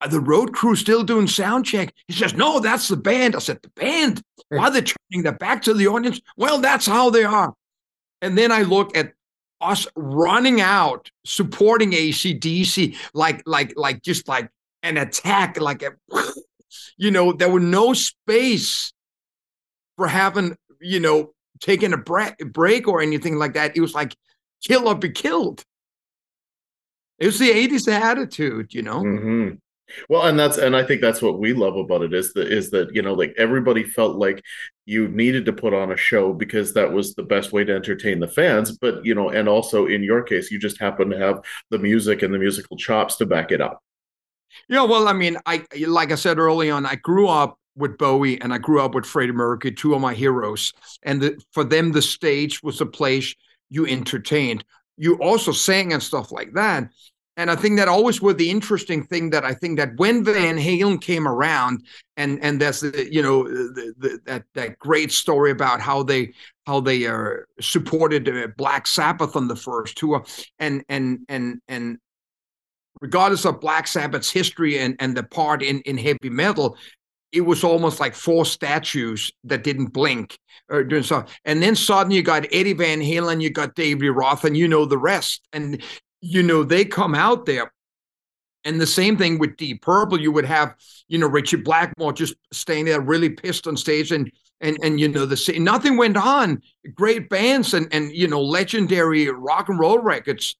are 0.00 0.08
the 0.08 0.20
road 0.20 0.52
crew 0.52 0.74
still 0.74 1.04
doing 1.04 1.28
sound 1.28 1.64
check? 1.64 1.94
He 2.08 2.12
says, 2.14 2.34
No, 2.34 2.58
that's 2.58 2.88
the 2.88 2.96
band. 2.96 3.36
I 3.36 3.38
said, 3.38 3.60
The 3.62 3.68
band? 3.70 4.20
Why 4.58 4.64
are 4.64 4.70
they 4.70 4.82
turning 4.82 5.22
their 5.22 5.32
back 5.32 5.62
to 5.62 5.74
the 5.74 5.88
audience? 5.88 6.20
Well, 6.36 6.58
that's 6.58 6.86
how 6.86 7.10
they 7.10 7.24
are. 7.24 7.54
And 8.20 8.36
then 8.36 8.52
I 8.52 8.62
look 8.62 8.96
at 8.96 9.12
us 9.60 9.86
running 9.96 10.60
out, 10.60 11.10
supporting 11.24 11.92
ACDC, 11.92 12.96
like, 13.14 13.42
like, 13.46 13.72
like 13.76 14.02
just 14.02 14.28
like 14.28 14.50
an 14.82 14.96
attack, 14.96 15.60
like 15.60 15.82
a, 15.82 15.92
you 16.96 17.10
know, 17.10 17.32
there 17.32 17.50
were 17.50 17.60
no 17.60 17.92
space 17.94 18.92
for 19.96 20.08
having, 20.08 20.56
you 20.80 21.00
know, 21.00 21.32
taking 21.60 21.92
a 21.92 21.96
break 21.96 22.88
or 22.88 23.00
anything 23.00 23.36
like 23.36 23.54
that. 23.54 23.76
It 23.76 23.80
was 23.80 23.94
like 23.94 24.14
kill 24.62 24.88
or 24.88 24.94
be 24.94 25.10
killed. 25.10 25.64
It 27.18 27.26
was 27.26 27.38
the 27.38 27.50
80s 27.50 27.90
attitude, 27.90 28.74
you 28.74 28.82
know? 28.82 29.02
Mm-hmm. 29.02 29.54
Well, 30.08 30.22
and 30.22 30.38
that's 30.38 30.58
and 30.58 30.76
I 30.76 30.84
think 30.84 31.00
that's 31.00 31.22
what 31.22 31.38
we 31.38 31.52
love 31.52 31.76
about 31.76 32.02
it 32.02 32.12
is 32.12 32.32
that 32.34 32.48
is 32.48 32.70
that 32.70 32.94
you 32.94 33.02
know 33.02 33.14
like 33.14 33.34
everybody 33.36 33.84
felt 33.84 34.16
like 34.16 34.42
you 34.84 35.08
needed 35.08 35.44
to 35.46 35.52
put 35.52 35.74
on 35.74 35.92
a 35.92 35.96
show 35.96 36.32
because 36.32 36.74
that 36.74 36.92
was 36.92 37.14
the 37.14 37.22
best 37.22 37.52
way 37.52 37.64
to 37.64 37.74
entertain 37.74 38.20
the 38.20 38.28
fans. 38.28 38.76
But 38.76 39.04
you 39.04 39.14
know, 39.14 39.30
and 39.30 39.48
also 39.48 39.86
in 39.86 40.02
your 40.02 40.22
case, 40.22 40.50
you 40.50 40.58
just 40.58 40.80
happen 40.80 41.10
to 41.10 41.18
have 41.18 41.40
the 41.70 41.78
music 41.78 42.22
and 42.22 42.32
the 42.32 42.38
musical 42.38 42.76
chops 42.76 43.16
to 43.16 43.26
back 43.26 43.52
it 43.52 43.60
up. 43.60 43.82
Yeah, 44.68 44.82
well, 44.82 45.08
I 45.08 45.12
mean, 45.12 45.36
I 45.46 45.64
like 45.86 46.12
I 46.12 46.16
said 46.16 46.38
early 46.38 46.70
on, 46.70 46.86
I 46.86 46.96
grew 46.96 47.28
up 47.28 47.58
with 47.74 47.96
Bowie 47.98 48.40
and 48.40 48.52
I 48.52 48.58
grew 48.58 48.80
up 48.80 48.94
with 48.94 49.06
Freddie 49.06 49.32
Mercury, 49.32 49.72
two 49.72 49.94
of 49.94 50.00
my 50.00 50.14
heroes, 50.14 50.72
and 51.02 51.22
the, 51.22 51.42
for 51.52 51.64
them, 51.64 51.92
the 51.92 52.02
stage 52.02 52.62
was 52.62 52.80
a 52.80 52.86
place 52.86 53.34
you 53.70 53.86
entertained. 53.86 54.64
You 54.98 55.16
also 55.16 55.52
sang 55.52 55.92
and 55.92 56.02
stuff 56.02 56.30
like 56.32 56.52
that. 56.52 56.90
And 57.36 57.50
I 57.50 57.56
think 57.56 57.78
that 57.78 57.88
always 57.88 58.20
was 58.20 58.36
the 58.36 58.50
interesting 58.50 59.04
thing 59.04 59.30
that 59.30 59.44
I 59.44 59.54
think 59.54 59.78
that 59.78 59.96
when 59.96 60.22
Van 60.22 60.58
Halen 60.58 61.00
came 61.00 61.26
around, 61.26 61.82
and 62.16 62.42
and 62.42 62.60
that's 62.60 62.80
the 62.80 63.08
you 63.10 63.22
know 63.22 63.44
the, 63.44 63.94
the, 63.98 64.18
that 64.26 64.44
that 64.54 64.78
great 64.78 65.12
story 65.12 65.50
about 65.50 65.80
how 65.80 66.02
they 66.02 66.32
how 66.66 66.80
they 66.80 67.06
uh, 67.06 67.30
supported 67.60 68.28
uh, 68.28 68.48
Black 68.58 68.86
Sabbath 68.86 69.34
on 69.34 69.48
the 69.48 69.56
first 69.56 69.96
tour, 69.96 70.24
and 70.58 70.84
and 70.90 71.20
and 71.30 71.60
and 71.68 71.98
regardless 73.00 73.46
of 73.46 73.60
Black 73.60 73.86
Sabbath's 73.86 74.30
history 74.30 74.78
and 74.78 74.94
and 74.98 75.16
the 75.16 75.22
part 75.22 75.62
in 75.62 75.80
in 75.82 75.96
heavy 75.96 76.28
metal, 76.28 76.76
it 77.32 77.40
was 77.40 77.64
almost 77.64 77.98
like 77.98 78.14
four 78.14 78.44
statues 78.44 79.32
that 79.44 79.64
didn't 79.64 79.86
blink 79.86 80.36
or 80.68 80.84
doing 80.84 81.02
so. 81.02 81.24
And 81.46 81.62
then 81.62 81.76
suddenly 81.76 82.16
you 82.16 82.22
got 82.22 82.46
Eddie 82.52 82.74
Van 82.74 83.00
Halen, 83.00 83.40
you 83.40 83.48
got 83.48 83.74
David 83.74 84.10
Roth, 84.10 84.44
and 84.44 84.54
you 84.54 84.68
know 84.68 84.84
the 84.84 84.98
rest. 84.98 85.48
And 85.54 85.82
you 86.22 86.42
know, 86.42 86.64
they 86.64 86.86
come 86.86 87.14
out 87.14 87.44
there. 87.44 87.70
And 88.64 88.80
the 88.80 88.86
same 88.86 89.16
thing 89.16 89.38
with 89.38 89.56
Deep 89.56 89.82
Purple, 89.82 90.20
you 90.20 90.30
would 90.30 90.44
have, 90.44 90.76
you 91.08 91.18
know, 91.18 91.26
Richard 91.26 91.64
Blackmore 91.64 92.12
just 92.12 92.34
staying 92.52 92.84
there 92.84 93.00
really 93.00 93.28
pissed 93.28 93.66
on 93.66 93.76
stage 93.76 94.12
and 94.12 94.30
and 94.60 94.78
and 94.84 95.00
you 95.00 95.08
know 95.08 95.26
the 95.26 95.58
nothing 95.58 95.96
went 95.96 96.16
on. 96.16 96.62
Great 96.94 97.28
bands 97.28 97.74
and 97.74 97.88
and 97.92 98.12
you 98.12 98.28
know, 98.28 98.40
legendary 98.40 99.28
rock 99.28 99.68
and 99.68 99.80
roll 99.80 99.98
records. 99.98 100.54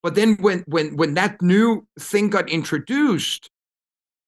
But 0.00 0.14
then 0.14 0.36
when 0.36 0.60
when 0.68 0.96
when 0.96 1.14
that 1.14 1.42
new 1.42 1.88
thing 1.98 2.30
got 2.30 2.48
introduced, 2.48 3.50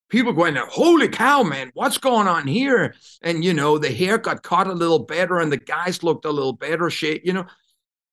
people 0.08 0.32
going, 0.32 0.56
holy 0.56 1.08
cow, 1.08 1.44
man, 1.44 1.70
what's 1.74 1.98
going 1.98 2.26
on 2.26 2.48
here? 2.48 2.96
And 3.22 3.44
you 3.44 3.54
know, 3.54 3.78
the 3.78 3.92
hair 3.92 4.18
got 4.18 4.42
cut 4.42 4.66
a 4.66 4.72
little 4.72 4.98
better 4.98 5.38
and 5.38 5.52
the 5.52 5.58
guys 5.58 6.02
looked 6.02 6.24
a 6.24 6.30
little 6.30 6.52
better 6.52 6.90
shape, 6.90 7.22
you 7.24 7.32
know. 7.32 7.46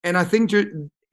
And 0.04 0.16
I 0.16 0.24
think 0.24 0.54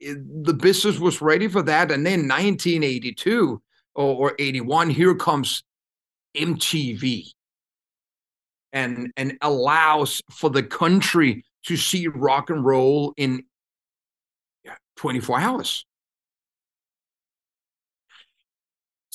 Eh, 0.01 0.15
the 0.43 0.53
business 0.53 0.99
was 0.99 1.21
ready 1.21 1.47
for 1.47 1.61
that. 1.63 1.91
And 1.91 2.05
then 2.05 2.27
1982 2.27 3.61
or, 3.95 4.15
or 4.15 4.35
81, 4.39 4.89
here 4.89 5.15
comes 5.15 5.63
MTV 6.35 7.31
and 8.73 9.11
and 9.17 9.37
allows 9.41 10.21
for 10.31 10.49
the 10.49 10.63
country 10.63 11.43
to 11.65 11.75
see 11.75 12.07
rock 12.07 12.49
and 12.49 12.63
roll 12.63 13.13
in 13.17 13.43
24 14.97 15.39
hours. 15.39 15.85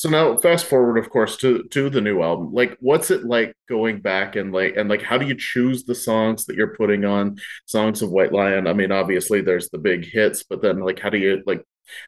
So 0.03 0.09
now 0.09 0.37
fast 0.37 0.67
forward, 0.67 0.99
of 0.99 1.11
course, 1.11 1.37
to 1.37 1.63
to 1.63 1.89
the 1.89 2.01
new 2.01 2.23
album. 2.23 2.53
Like, 2.53 2.77
what's 2.81 3.13
it 3.13 3.25
like 3.25 3.55
going 3.69 4.01
back 4.01 4.35
and 4.35 4.53
like 4.53 4.77
and 4.77 4.89
like 4.91 5.01
how 5.01 5.17
do 5.17 5.25
you 5.25 5.37
choose 5.37 5.85
the 5.85 5.95
songs 5.95 6.45
that 6.47 6.57
you're 6.57 6.75
putting 6.75 7.05
on 7.05 7.37
songs 7.67 8.03
of 8.03 8.11
White 8.11 8.33
Lion? 8.33 8.67
I 8.67 8.73
mean, 8.73 8.91
obviously 8.91 9.43
there's 9.43 9.71
the 9.71 9.79
big 9.79 10.05
hits, 10.05 10.43
but 10.43 10.61
then 10.61 10.81
like 10.81 10.99
how 10.99 11.09
do 11.09 11.19
you 11.19 11.41
like 11.47 11.65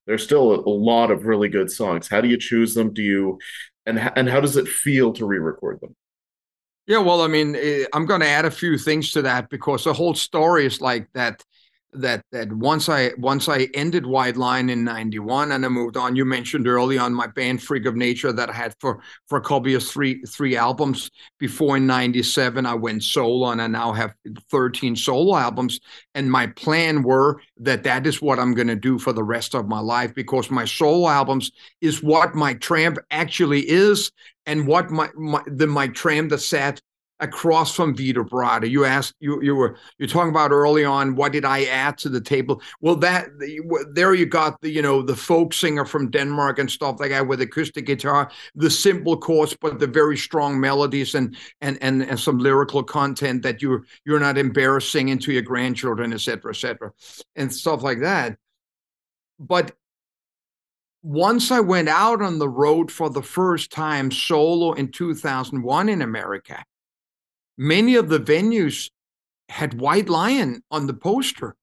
there's 0.09 0.25
still 0.25 0.55
a, 0.55 0.69
lot 0.69 1.13
of 1.13 1.25
really 1.27 1.49
good 1.49 1.71
songs. 1.71 2.09
How 2.09 2.21
do 2.21 2.27
you 2.27 2.37
choose 2.37 2.75
them? 2.75 2.93
Do 2.93 3.01
you 3.01 3.39
and 3.87 4.01
and 4.17 4.29
how 4.29 4.41
does 4.41 4.57
it 4.57 4.67
feel 4.67 5.13
to 5.13 5.25
re-record 5.25 5.81
them? 5.81 5.95
Yeah, 6.89 6.99
well, 6.99 7.23
I 7.23 7.29
mean, 7.29 7.55
eh, 7.55 7.85
I'm 7.93 8.07
going 8.07 8.23
to 8.23 8.29
add 8.29 8.45
a 8.45 8.51
few 8.51 8.77
things 8.77 9.13
to 9.13 9.23
that 9.23 9.51
because 9.51 9.85
the 9.85 9.93
whole 9.93 10.15
story 10.15 10.67
is 10.67 10.81
like 10.81 11.07
that 11.15 11.45
that 11.95 12.25
that 12.33 12.53
once 12.53 12.89
I 12.89 13.13
once 13.19 13.49
I 13.49 13.69
ended 13.75 14.07
White 14.07 14.37
Lion 14.37 14.71
in 14.71 14.85
'91 14.85 15.53
and 15.53 15.65
I 15.65 15.69
moved 15.69 15.97
on. 15.97 16.17
You 16.17 16.25
mentioned 16.25 16.67
early 16.67 16.99
on 16.99 17.15
my 17.15 17.27
band 17.27 17.63
Freak 17.63 17.87
of 17.87 17.97
Nature 17.97 18.33
that 18.33 18.51
I 18.51 18.53
had 18.53 18.75
for 18.81 19.01
for 19.29 19.39
of 19.39 19.83
three 19.83 20.23
three 20.23 20.57
albums 20.57 21.11
before 21.39 21.77
in 21.77 21.87
'97 21.87 22.67
I 22.67 22.75
went 22.75 23.03
solo 23.03 23.51
and 23.51 23.63
I 23.63 23.67
now 23.67 23.93
have 23.93 24.15
13 24.51 24.97
solo 24.97 25.37
albums. 25.37 25.81
And 26.15 26.31
my 26.31 26.49
plan 26.49 27.03
were 27.03 27.41
that 27.59 27.85
that 27.85 28.07
is 28.07 28.21
what 28.21 28.39
I'm 28.39 28.55
going 28.55 28.69
to 28.69 28.77
do 28.77 28.99
for 28.99 29.13
the 29.13 29.25
rest 29.25 29.55
of 29.55 29.69
my 29.69 29.81
life 29.81 30.15
because 30.15 30.51
my 30.51 30.65
solo 30.65 31.09
albums 31.09 31.53
is 31.81 32.03
what 32.03 32.35
Mike 32.35 32.61
Tramp 32.61 32.99
actually 33.11 33.69
is 33.69 34.11
and 34.47 34.67
what 34.67 34.91
my, 34.91 35.09
my 35.15 35.43
the 35.47 35.67
Mike 35.67 35.95
Tramp 35.95 36.31
that 36.31 36.39
sat 36.39 36.81
across 37.25 37.75
from 37.75 37.97
Vito 37.97 38.23
Bratta. 38.23 38.71
You 38.71 38.85
asked 38.85 39.15
you 39.19 39.43
you 39.43 39.57
were 39.57 39.77
you're 39.99 40.09
talking 40.09 40.31
about 40.31 40.53
early 40.53 40.85
on 40.85 41.17
what 41.17 41.33
did 41.33 41.45
I 41.45 41.65
add 41.65 41.99
to 41.99 42.09
the 42.09 42.21
table? 42.21 42.63
Well, 42.81 42.97
that 42.97 43.29
there 43.93 44.15
you 44.15 44.27
got 44.27 44.61
the 44.61 44.71
you 44.71 44.83
know 44.83 45.03
the 45.03 45.17
folk 45.17 45.53
singer 45.53 45.85
from 45.85 46.11
Denmark 46.11 46.59
and 46.59 46.71
stuff 46.71 47.01
like 47.01 47.11
that 47.11 47.27
with 47.27 47.41
acoustic 47.41 47.87
guitar, 47.87 48.31
the 48.55 48.71
simple 48.71 49.17
chords 49.17 49.57
but 49.61 49.79
the 49.79 49.87
very 49.87 50.17
strong 50.17 50.61
melodies 50.61 51.15
and 51.15 51.37
and 51.61 51.79
and, 51.81 52.03
and 52.03 52.21
some 52.21 52.39
lyrical 52.39 52.83
content 52.83 53.43
that 53.43 53.61
you're 53.61 53.85
you're 54.05 54.21
not 54.21 54.39
embarrassing 54.39 55.09
into 55.09 55.33
your 55.33 55.43
grandchildren, 55.43 56.13
etc., 56.13 56.51
etc., 56.51 56.93
and 57.35 57.53
stuff 57.53 57.83
like 57.83 58.01
that. 58.01 58.37
But 59.39 59.73
once 61.05 61.51
I 61.51 61.61
went 61.61 61.91
out 61.91 62.23
on 62.23 62.39
the 62.39 62.49
road 62.49 62.91
for 62.91 63.11
the 63.11 63.23
first 63.23 63.71
time 63.71 64.11
solo 64.11 64.73
in 64.73 64.91
2001 64.91 65.89
in 65.91 66.01
America, 66.01 66.65
many 67.57 67.97
of 67.97 68.09
the 68.09 68.21
venues 68.21 68.91
had 69.49 69.81
White 69.81 70.09
Lion 70.09 70.63
on 70.71 70.87
the 70.87 70.95
poster. 70.95 71.57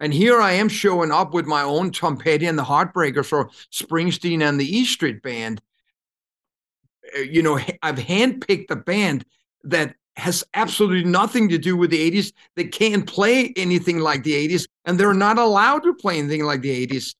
And 0.00 0.12
here 0.12 0.40
I 0.40 0.52
am 0.52 0.68
showing 0.68 1.12
up 1.12 1.34
with 1.34 1.46
my 1.46 1.62
own 1.62 1.90
Tom 1.90 2.16
Petty 2.16 2.46
and 2.46 2.58
the 2.58 2.64
Heartbreakers 2.64 3.32
or 3.32 3.50
Springsteen 3.72 4.46
and 4.46 4.58
the 4.58 4.76
E 4.76 4.84
Street 4.84 5.22
Band. 5.22 5.60
Uh, 7.16 7.20
you 7.20 7.42
know, 7.42 7.58
I've 7.82 7.96
handpicked 7.96 8.70
a 8.70 8.76
band 8.76 9.24
that 9.62 9.94
has 10.16 10.44
absolutely 10.54 11.08
nothing 11.08 11.48
to 11.48 11.58
do 11.58 11.76
with 11.76 11.90
the 11.90 12.10
80s. 12.10 12.32
They 12.56 12.64
can't 12.64 13.06
play 13.06 13.52
anything 13.56 13.98
like 13.98 14.22
the 14.22 14.48
80s, 14.48 14.66
and 14.84 14.98
they're 14.98 15.14
not 15.14 15.38
allowed 15.38 15.82
to 15.84 15.94
play 15.94 16.18
anything 16.18 16.44
like 16.44 16.62
the 16.62 16.86
80s. 16.86 17.14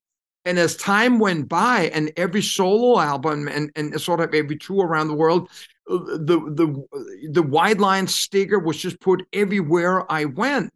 And 0.44 0.58
as 0.58 0.76
time 0.76 1.18
went 1.18 1.48
by, 1.48 1.90
and 1.94 2.12
every 2.16 2.42
solo 2.42 3.00
album 3.00 3.48
and, 3.48 3.70
and 3.76 3.98
sort 4.00 4.20
of 4.20 4.34
every 4.34 4.56
tour 4.56 4.86
around 4.86 5.08
the 5.08 5.14
world, 5.14 5.48
the 5.86 6.38
the 6.54 7.28
the 7.30 7.42
White 7.42 7.78
Lion 7.78 8.06
sticker 8.06 8.58
was 8.58 8.76
just 8.76 9.00
put 9.00 9.26
everywhere 9.32 10.10
I 10.10 10.24
went, 10.24 10.72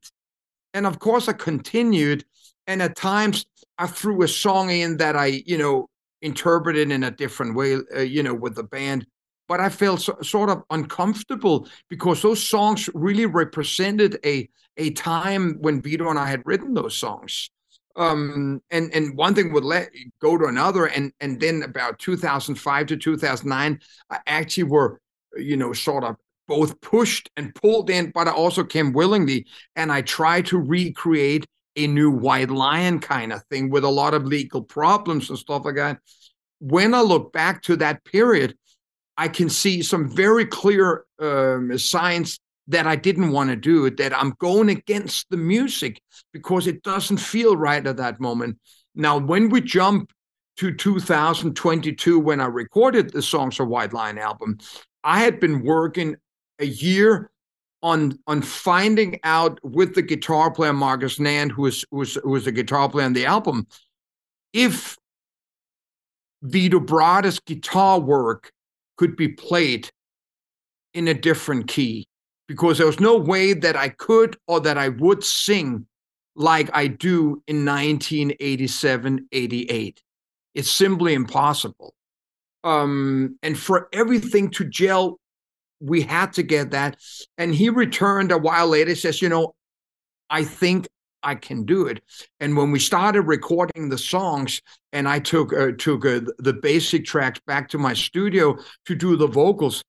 and 0.75 0.87
of 0.87 0.99
course 0.99 1.29
I 1.29 1.33
continued. 1.33 2.25
And 2.66 2.83
at 2.83 2.97
times 2.97 3.47
I 3.79 3.87
threw 3.87 4.23
a 4.23 4.29
song 4.29 4.71
in 4.71 4.99
that 4.99 5.16
I 5.16 5.42
you 5.47 5.59
know 5.59 5.88
interpreted 6.21 6.90
in 6.90 7.05
a 7.05 7.11
different 7.11 7.55
way, 7.55 7.79
uh, 7.97 8.01
you 8.01 8.23
know, 8.23 8.35
with 8.35 8.57
the 8.57 8.64
band. 8.64 9.07
But 9.47 9.61
I 9.61 9.71
felt 9.71 10.03
so, 10.03 10.18
sort 10.23 10.51
of 10.51 10.62
uncomfortable 10.68 11.68
because 11.88 12.21
those 12.21 12.47
songs 12.47 12.90
really 12.94 13.27
represented 13.27 14.18
a 14.25 14.49
a 14.77 14.90
time 14.90 15.57
when 15.61 15.83
Vito 15.83 16.09
and 16.09 16.18
I 16.18 16.27
had 16.27 16.42
written 16.44 16.75
those 16.75 16.97
songs 16.97 17.51
um, 17.99 18.63
and 18.71 18.95
and 18.95 19.17
one 19.17 19.35
thing 19.35 19.53
would 19.53 19.65
let 19.65 19.91
go 20.21 20.39
to 20.39 20.47
another, 20.47 20.87
and 20.87 21.13
and 21.21 21.41
then 21.41 21.63
about 21.65 21.99
2005 21.99 22.87
to 22.87 22.97
2009, 22.97 23.81
I 24.11 24.19
actually 24.27 24.63
were 24.63 25.01
you 25.37 25.57
know 25.57 25.73
sort 25.73 26.05
of 26.05 26.17
both 26.47 26.81
pushed 26.81 27.29
and 27.37 27.55
pulled 27.55 27.91
in, 27.91 28.11
but 28.13 28.29
I 28.29 28.31
also 28.31 28.65
came 28.65 28.93
willingly, 28.93 29.47
and 29.77 29.93
I 29.93 30.03
tried 30.03 30.47
to 30.47 30.59
recreate 30.59 31.45
a 31.77 31.87
new 31.87 32.11
White 32.11 32.51
Lion 32.51 33.01
kind 33.01 33.33
of 33.33 33.43
thing 33.51 33.69
with 33.69 33.85
a 33.85 33.89
lot 33.89 34.15
of 34.15 34.25
legal 34.25 34.63
problems 34.63 35.29
and 35.29 35.39
stuff 35.39 35.65
like 35.65 35.77
that. 35.77 35.99
When 36.61 36.95
I 36.95 37.03
look 37.03 37.33
back 37.33 37.63
to 37.65 37.77
that 37.77 38.05
period, 38.05 38.57
I 39.17 39.29
can 39.29 39.51
see 39.51 39.83
some 39.83 40.09
very 40.09 40.47
clear 40.47 41.05
um, 41.19 41.77
signs 41.77 42.39
that 42.68 42.87
I 42.87 42.96
didn't 42.96 43.33
want 43.33 43.50
to 43.50 43.57
do, 43.57 43.90
that 43.90 44.16
I'm 44.16 44.35
going 44.38 44.68
against 44.68 45.28
the 45.31 45.37
music 45.37 46.00
because 46.33 46.66
it 46.66 46.83
doesn't 46.83 47.16
feel 47.16 47.57
right 47.57 47.85
at 47.85 47.96
that 47.96 48.20
moment. 48.20 48.59
Now, 48.94 49.18
when 49.18 49.48
we 49.48 49.61
jump 49.61 50.12
to 50.59 50.72
2022, 50.72 52.18
when 52.18 52.40
I 52.40 52.46
recorded 52.46 53.11
the 53.11 53.22
Songs 53.22 53.59
of 53.59 53.68
White 53.68 53.92
Lion 53.92 54.18
album, 54.18 54.59
I 55.02 55.20
had 55.20 55.40
been 55.40 55.64
working 55.64 56.16
a 56.59 56.66
year 56.66 57.31
on 57.83 58.18
on 58.26 58.42
finding 58.42 59.20
out 59.22 59.61
with 59.62 59.94
the 59.94 60.02
guitar 60.02 60.50
player 60.50 60.72
Marcus 60.72 61.18
Nand, 61.18 61.52
who 61.52 61.62
was 61.62 61.85
who 61.90 61.98
was 61.98 62.14
who 62.16 62.31
was 62.31 62.44
the 62.44 62.52
guitar 62.52 62.88
player 62.88 63.07
on 63.07 63.12
the 63.12 63.24
album, 63.24 63.66
if 64.52 64.98
Vito 66.42 66.81
Bratta's 66.81 67.38
guitar 67.38 68.00
work 68.00 68.50
could 68.96 69.16
be 69.16 69.28
played 69.28 69.90
in 70.92 71.07
a 71.07 71.14
different 71.14 71.68
key 71.68 72.08
because 72.49 72.79
there 72.79 72.87
was 72.87 72.99
no 72.99 73.17
way 73.17 73.53
that 73.53 73.77
I 73.77 73.91
could 73.91 74.37
or 74.49 74.59
that 74.61 74.77
I 74.77 74.89
would 74.89 75.23
sing 75.23 75.87
like 76.35 76.71
I 76.73 76.87
do 76.87 77.43
in 77.47 77.65
1987, 77.65 79.29
88. 79.31 80.03
It's 80.55 80.71
simply 80.71 81.15
impossible. 81.15 81.95
Um, 82.65 83.39
and 83.43 83.57
for 83.57 83.89
everything 83.93 84.51
to 84.53 84.65
gel, 84.65 85.21
we 85.81 86.03
had 86.03 86.33
to 86.35 86.43
get 86.43 86.71
that. 86.71 86.97
And 87.37 87.55
he 87.55 87.69
returned 87.69 88.33
a 88.33 88.39
while 88.39 88.69
later, 88.69 88.95
says, 88.95 89.23
you 89.23 89.29
know, 89.29 89.55
I 90.31 90.45
think 90.45 90.89
I 91.23 91.35
can 91.35 91.65
do 91.65 91.87
it. 91.87 92.03
And 92.41 92.57
when 92.57 92.71
we 92.71 92.79
started 92.79 93.23
recording 93.23 93.89
the 93.89 93.99
songs, 93.99 94.63
and 94.93 95.09
I 95.09 95.19
took 95.19 95.53
uh, 95.53 95.73
took 95.77 96.07
uh, 96.07 96.21
the 96.39 96.53
basic 96.53 97.05
tracks 97.05 97.41
back 97.47 97.69
to 97.71 97.79
my 97.79 97.93
studio 97.93 98.57
to 98.87 98.95
do 98.95 99.17
the 99.17 99.27
vocals, 99.27 99.83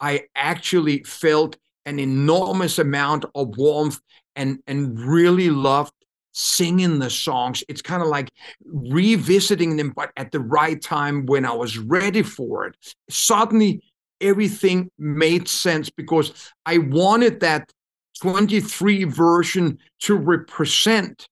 I 0.00 0.22
actually 0.34 1.02
felt 1.04 1.56
an 1.86 1.98
enormous 1.98 2.78
amount 2.78 3.24
of 3.34 3.56
warmth 3.56 4.00
and 4.36 4.58
and 4.66 4.98
really 5.00 5.50
loved 5.50 5.92
singing 6.32 6.98
the 6.98 7.10
songs. 7.10 7.64
It's 7.68 7.82
kind 7.82 8.02
of 8.02 8.08
like 8.08 8.30
revisiting 8.64 9.76
them, 9.76 9.92
but 9.94 10.12
at 10.16 10.30
the 10.30 10.40
right 10.40 10.80
time 10.80 11.26
when 11.26 11.44
I 11.44 11.52
was 11.52 11.78
ready 11.78 12.22
for 12.22 12.66
it. 12.66 12.76
Suddenly, 13.10 13.82
everything 14.20 14.90
made 14.98 15.48
sense 15.48 15.90
because 15.90 16.52
I 16.64 16.78
wanted 16.78 17.40
that 17.40 17.72
23 18.20 19.04
version 19.04 19.78
to 20.00 20.14
represent 20.14 21.28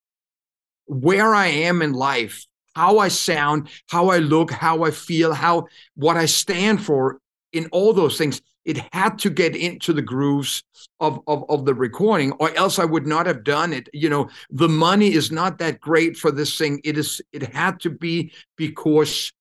where 0.87 1.35
I 1.35 1.47
am 1.47 1.83
in 1.83 1.93
life, 1.93 2.47
how 2.75 2.99
I 2.99 3.09
sound, 3.09 3.69
how 3.89 4.09
I 4.09 4.19
look, 4.19 4.51
how 4.51 4.85
I 4.85 4.91
feel, 4.91 5.35
how 5.35 5.67
what 5.95 6.17
I 6.17 6.27
stand 6.27 6.85
for 6.85 7.19
in 7.53 7.67
all 7.73 7.93
those 7.93 8.19
things. 8.19 8.41
It 8.67 8.83
had 8.93 9.19
to 9.21 9.31
get 9.31 9.55
into 9.55 9.93
the 9.93 10.03
grooves 10.03 10.63
of, 10.99 11.21
of, 11.29 11.45
of 11.49 11.65
the 11.65 11.75
recording, 11.75 12.33
or 12.33 12.55
else 12.57 12.81
I 12.81 12.85
would 12.85 13.07
not 13.07 13.27
have 13.27 13.45
done 13.45 13.73
it. 13.73 13.89
You 13.93 14.11
know, 14.11 14.29
the 14.51 14.69
money 14.69 15.15
is 15.15 15.31
not 15.31 15.59
that 15.59 15.81
great 15.81 16.17
for 16.17 16.33
this 16.33 16.59
thing. 16.59 16.81
It 16.83 16.99
is 16.99 17.23
it 17.33 17.55
had 17.55 17.79
to 17.81 17.91
be 17.91 18.33
because 18.57 19.33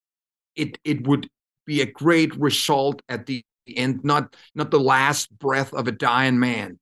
it 0.55 0.77
it 0.83 1.07
would 1.07 1.27
be 1.65 1.81
a 1.81 1.91
great 1.91 2.35
result 2.37 3.01
at 3.09 3.25
the 3.25 3.43
end, 3.67 4.03
not 4.03 4.35
not 4.53 4.69
the 4.69 4.79
last 4.79 5.35
breath 5.39 5.73
of 5.73 5.87
a 5.87 5.91
dying 5.91 6.39
man. 6.39 6.77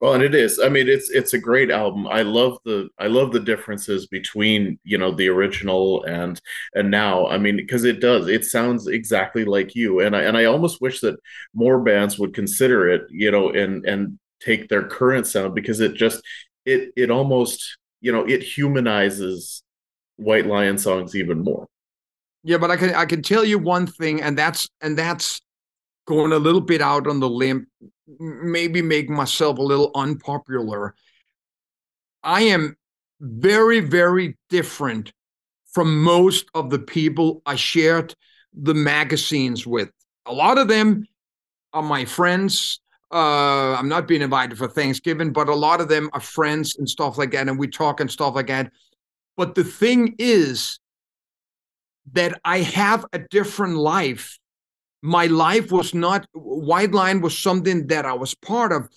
Well, 0.00 0.12
and 0.14 0.22
it 0.22 0.34
is. 0.34 0.58
I 0.58 0.68
mean, 0.68 0.88
it's 0.88 1.08
it's 1.10 1.32
a 1.32 1.38
great 1.38 1.70
album. 1.70 2.06
I 2.08 2.22
love 2.22 2.58
the 2.64 2.88
I 2.98 3.06
love 3.06 3.32
the 3.32 3.40
differences 3.40 4.06
between 4.06 4.78
you 4.84 4.98
know 4.98 5.12
the 5.12 5.28
original 5.28 6.04
and 6.04 6.40
and 6.74 6.90
now. 6.90 7.26
I 7.28 7.38
mean, 7.38 7.56
because 7.56 7.84
it 7.84 8.00
does. 8.00 8.28
It 8.28 8.44
sounds 8.44 8.86
exactly 8.86 9.44
like 9.44 9.74
you. 9.74 10.00
And 10.00 10.14
I 10.14 10.22
and 10.22 10.36
I 10.36 10.44
almost 10.44 10.80
wish 10.80 11.00
that 11.00 11.16
more 11.54 11.80
bands 11.82 12.18
would 12.18 12.34
consider 12.34 12.88
it. 12.90 13.02
You 13.10 13.30
know, 13.30 13.50
and 13.50 13.84
and 13.86 14.18
take 14.40 14.68
their 14.68 14.86
current 14.86 15.26
sound 15.26 15.54
because 15.54 15.80
it 15.80 15.94
just 15.94 16.22
it 16.66 16.92
it 16.96 17.10
almost 17.10 17.78
you 18.00 18.12
know 18.12 18.24
it 18.26 18.42
humanizes 18.42 19.62
White 20.16 20.46
Lion 20.46 20.76
songs 20.76 21.14
even 21.16 21.42
more. 21.42 21.66
Yeah, 22.42 22.58
but 22.58 22.70
I 22.70 22.76
can 22.76 22.94
I 22.94 23.06
can 23.06 23.22
tell 23.22 23.44
you 23.44 23.58
one 23.58 23.86
thing, 23.86 24.20
and 24.20 24.36
that's 24.36 24.68
and 24.82 24.98
that's 24.98 25.40
going 26.06 26.32
a 26.32 26.38
little 26.38 26.60
bit 26.60 26.80
out 26.80 27.06
on 27.06 27.20
the 27.20 27.28
limb 27.28 27.66
maybe 28.18 28.82
make 28.82 29.08
myself 29.08 29.58
a 29.58 29.62
little 29.62 29.90
unpopular. 29.94 30.94
I 32.22 32.42
am 32.42 32.76
very, 33.20 33.80
very 33.80 34.36
different 34.50 35.12
from 35.72 36.02
most 36.02 36.46
of 36.54 36.70
the 36.70 36.78
people 36.78 37.42
I 37.46 37.56
shared 37.56 38.14
the 38.52 38.74
magazines 38.74 39.66
with. 39.66 39.90
A 40.26 40.32
lot 40.32 40.58
of 40.58 40.68
them 40.68 41.06
are 41.72 41.82
my 41.82 42.04
friends. 42.04 42.80
Uh, 43.12 43.74
I'm 43.74 43.88
not 43.88 44.08
being 44.08 44.22
invited 44.22 44.56
for 44.58 44.68
Thanksgiving, 44.68 45.32
but 45.32 45.48
a 45.48 45.54
lot 45.54 45.80
of 45.80 45.88
them 45.88 46.10
are 46.12 46.20
friends 46.20 46.76
and 46.76 46.88
stuff 46.88 47.18
like 47.18 47.32
that. 47.32 47.48
And 47.48 47.58
we 47.58 47.68
talk 47.68 48.00
and 48.00 48.10
stuff 48.10 48.34
like 48.34 48.46
that. 48.48 48.70
But 49.36 49.54
the 49.54 49.64
thing 49.64 50.14
is 50.18 50.78
that 52.12 52.40
I 52.44 52.58
have 52.58 53.04
a 53.12 53.18
different 53.18 53.76
life 53.76 54.38
my 55.04 55.26
life 55.26 55.70
was 55.70 55.92
not 55.92 56.26
white 56.32 56.92
lion 56.92 57.20
was 57.20 57.36
something 57.36 57.86
that 57.88 58.06
i 58.06 58.12
was 58.12 58.34
part 58.34 58.72
of 58.72 58.88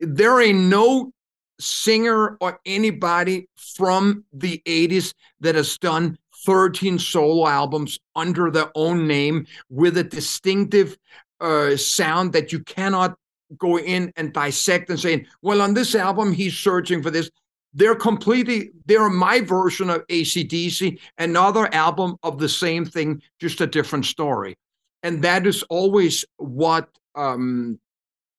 there 0.00 0.40
ain't 0.40 0.58
no 0.58 1.12
singer 1.60 2.36
or 2.40 2.58
anybody 2.66 3.48
from 3.76 4.24
the 4.32 4.60
80s 4.66 5.14
that 5.38 5.54
has 5.54 5.78
done 5.78 6.18
13 6.46 6.98
solo 6.98 7.46
albums 7.46 7.96
under 8.16 8.50
their 8.50 8.70
own 8.74 9.06
name 9.06 9.46
with 9.68 9.98
a 9.98 10.04
distinctive 10.04 10.96
uh, 11.40 11.76
sound 11.76 12.32
that 12.32 12.52
you 12.52 12.58
cannot 12.64 13.14
go 13.56 13.78
in 13.78 14.12
and 14.16 14.32
dissect 14.32 14.90
and 14.90 14.98
say, 14.98 15.26
well, 15.42 15.60
on 15.62 15.74
this 15.74 15.94
album, 15.94 16.32
he's 16.32 16.56
searching 16.56 17.02
for 17.02 17.10
this. 17.10 17.30
They're 17.72 17.94
completely, 17.94 18.70
they're 18.86 19.08
my 19.08 19.40
version 19.40 19.90
of 19.90 20.06
ACDC, 20.08 20.98
another 21.18 21.72
album 21.72 22.16
of 22.22 22.38
the 22.38 22.48
same 22.48 22.84
thing, 22.84 23.22
just 23.38 23.60
a 23.60 23.66
different 23.66 24.06
story 24.06 24.56
and 25.02 25.22
that 25.22 25.46
is 25.46 25.62
always 25.64 26.24
what 26.36 26.88
um, 27.14 27.78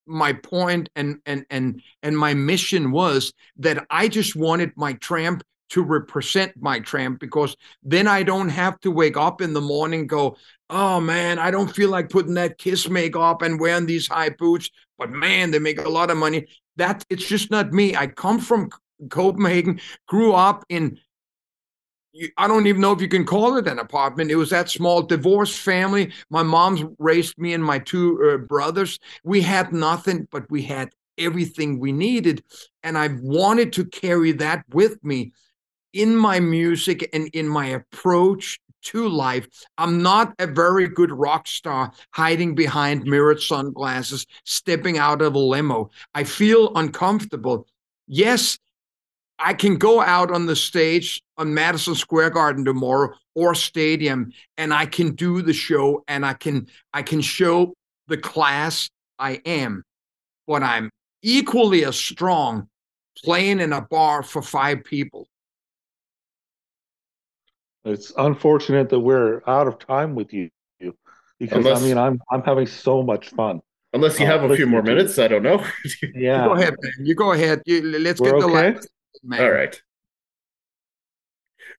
my 0.05 0.33
point 0.33 0.89
and 0.95 1.19
and 1.25 1.45
and 1.49 1.81
and 2.03 2.17
my 2.17 2.33
mission 2.33 2.91
was 2.91 3.33
that 3.57 3.85
I 3.89 4.07
just 4.07 4.35
wanted 4.35 4.71
Mike 4.75 4.99
Tramp 4.99 5.43
to 5.69 5.81
represent 5.81 6.51
Mike 6.59 6.85
Tramp 6.85 7.19
because 7.19 7.55
then 7.81 8.05
I 8.05 8.23
don't 8.23 8.49
have 8.49 8.77
to 8.81 8.91
wake 8.91 9.15
up 9.15 9.41
in 9.41 9.53
the 9.53 9.61
morning 9.61 10.05
go, 10.05 10.35
oh 10.69 10.99
man, 10.99 11.39
I 11.39 11.49
don't 11.49 11.73
feel 11.73 11.89
like 11.89 12.09
putting 12.09 12.33
that 12.33 12.57
kiss 12.57 12.89
makeup 12.89 13.41
and 13.41 13.59
wearing 13.59 13.85
these 13.85 14.07
high 14.07 14.29
boots, 14.29 14.69
but 14.97 15.11
man, 15.11 15.51
they 15.51 15.59
make 15.59 15.79
a 15.79 15.89
lot 15.89 16.11
of 16.11 16.17
money. 16.17 16.47
That 16.75 17.05
it's 17.09 17.25
just 17.25 17.51
not 17.51 17.71
me. 17.71 17.95
I 17.95 18.07
come 18.07 18.39
from 18.39 18.69
Copenhagen, 19.09 19.79
grew 20.07 20.33
up 20.33 20.65
in 20.67 20.99
I 22.37 22.47
don't 22.47 22.67
even 22.67 22.81
know 22.81 22.91
if 22.91 23.01
you 23.01 23.07
can 23.07 23.25
call 23.25 23.57
it 23.57 23.67
an 23.67 23.79
apartment. 23.79 24.31
It 24.31 24.35
was 24.35 24.49
that 24.49 24.69
small 24.69 25.01
divorced 25.01 25.59
family. 25.59 26.11
My 26.29 26.43
mom's 26.43 26.83
raised 26.99 27.37
me 27.37 27.53
and 27.53 27.63
my 27.63 27.79
two 27.79 28.19
uh, 28.33 28.37
brothers. 28.37 28.99
We 29.23 29.41
had 29.41 29.71
nothing, 29.71 30.27
but 30.31 30.49
we 30.51 30.61
had 30.63 30.89
everything 31.17 31.79
we 31.79 31.91
needed. 31.91 32.43
And 32.83 32.97
I 32.97 33.09
wanted 33.21 33.71
to 33.73 33.85
carry 33.85 34.33
that 34.33 34.65
with 34.73 35.01
me 35.03 35.31
in 35.93 36.15
my 36.15 36.39
music 36.39 37.09
and 37.13 37.29
in 37.33 37.47
my 37.47 37.67
approach 37.67 38.59
to 38.83 39.07
life. 39.07 39.47
I'm 39.77 40.01
not 40.01 40.33
a 40.39 40.47
very 40.47 40.87
good 40.87 41.11
rock 41.11 41.47
star 41.47 41.91
hiding 42.11 42.55
behind 42.55 43.03
mirrored 43.03 43.41
sunglasses, 43.41 44.25
stepping 44.43 44.97
out 44.97 45.21
of 45.21 45.35
a 45.35 45.39
limo. 45.39 45.91
I 46.13 46.23
feel 46.23 46.71
uncomfortable. 46.75 47.67
Yes, 48.07 48.57
I 49.43 49.53
can 49.55 49.77
go 49.77 50.01
out 50.01 50.31
on 50.31 50.45
the 50.45 50.55
stage 50.55 51.21
on 51.37 51.53
Madison 51.53 51.95
Square 51.95 52.31
Garden 52.31 52.63
tomorrow 52.63 53.13
or 53.33 53.55
stadium 53.55 54.31
and 54.57 54.73
I 54.73 54.85
can 54.85 55.15
do 55.15 55.41
the 55.41 55.53
show 55.53 56.03
and 56.07 56.25
I 56.25 56.33
can 56.33 56.67
I 56.93 57.01
can 57.01 57.21
show 57.21 57.73
the 58.07 58.17
class 58.17 58.89
I 59.17 59.41
am. 59.45 59.83
But 60.47 60.61
I'm 60.61 60.91
equally 61.23 61.85
as 61.85 61.95
strong 61.95 62.67
playing 63.23 63.59
in 63.59 63.73
a 63.73 63.81
bar 63.81 64.21
for 64.21 64.41
five 64.41 64.83
people. 64.83 65.27
It's 67.83 68.13
unfortunate 68.17 68.89
that 68.89 68.99
we're 68.99 69.41
out 69.47 69.67
of 69.67 69.79
time 69.79 70.13
with 70.13 70.33
you 70.33 70.49
because 71.39 71.65
unless, 71.65 71.81
I 71.81 71.85
mean 71.85 71.97
I'm 71.97 72.21
I'm 72.29 72.43
having 72.43 72.67
so 72.67 73.01
much 73.01 73.29
fun. 73.29 73.61
Unless 73.93 74.19
you 74.19 74.25
uh, 74.25 74.29
have 74.29 74.49
a 74.49 74.55
few 74.55 74.67
more 74.67 74.83
minutes, 74.83 75.17
I 75.17 75.27
don't 75.27 75.43
know. 75.43 75.65
yeah. 76.15 76.43
You 76.43 76.49
go 76.49 76.53
ahead, 76.53 76.75
man. 76.79 77.05
You 77.05 77.15
go 77.15 77.31
ahead. 77.31 77.61
You, 77.65 77.81
let's 77.99 78.21
we're 78.21 78.31
get 78.31 78.39
the 78.39 78.45
okay? 78.45 78.73
last 78.73 78.87
Man. 79.23 79.41
All 79.41 79.51
right. 79.51 79.81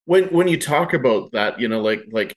When 0.04 0.24
when 0.26 0.48
you 0.48 0.58
talk 0.58 0.94
about 0.94 1.32
that, 1.32 1.60
you 1.60 1.68
know, 1.68 1.80
like 1.80 2.04
like 2.10 2.36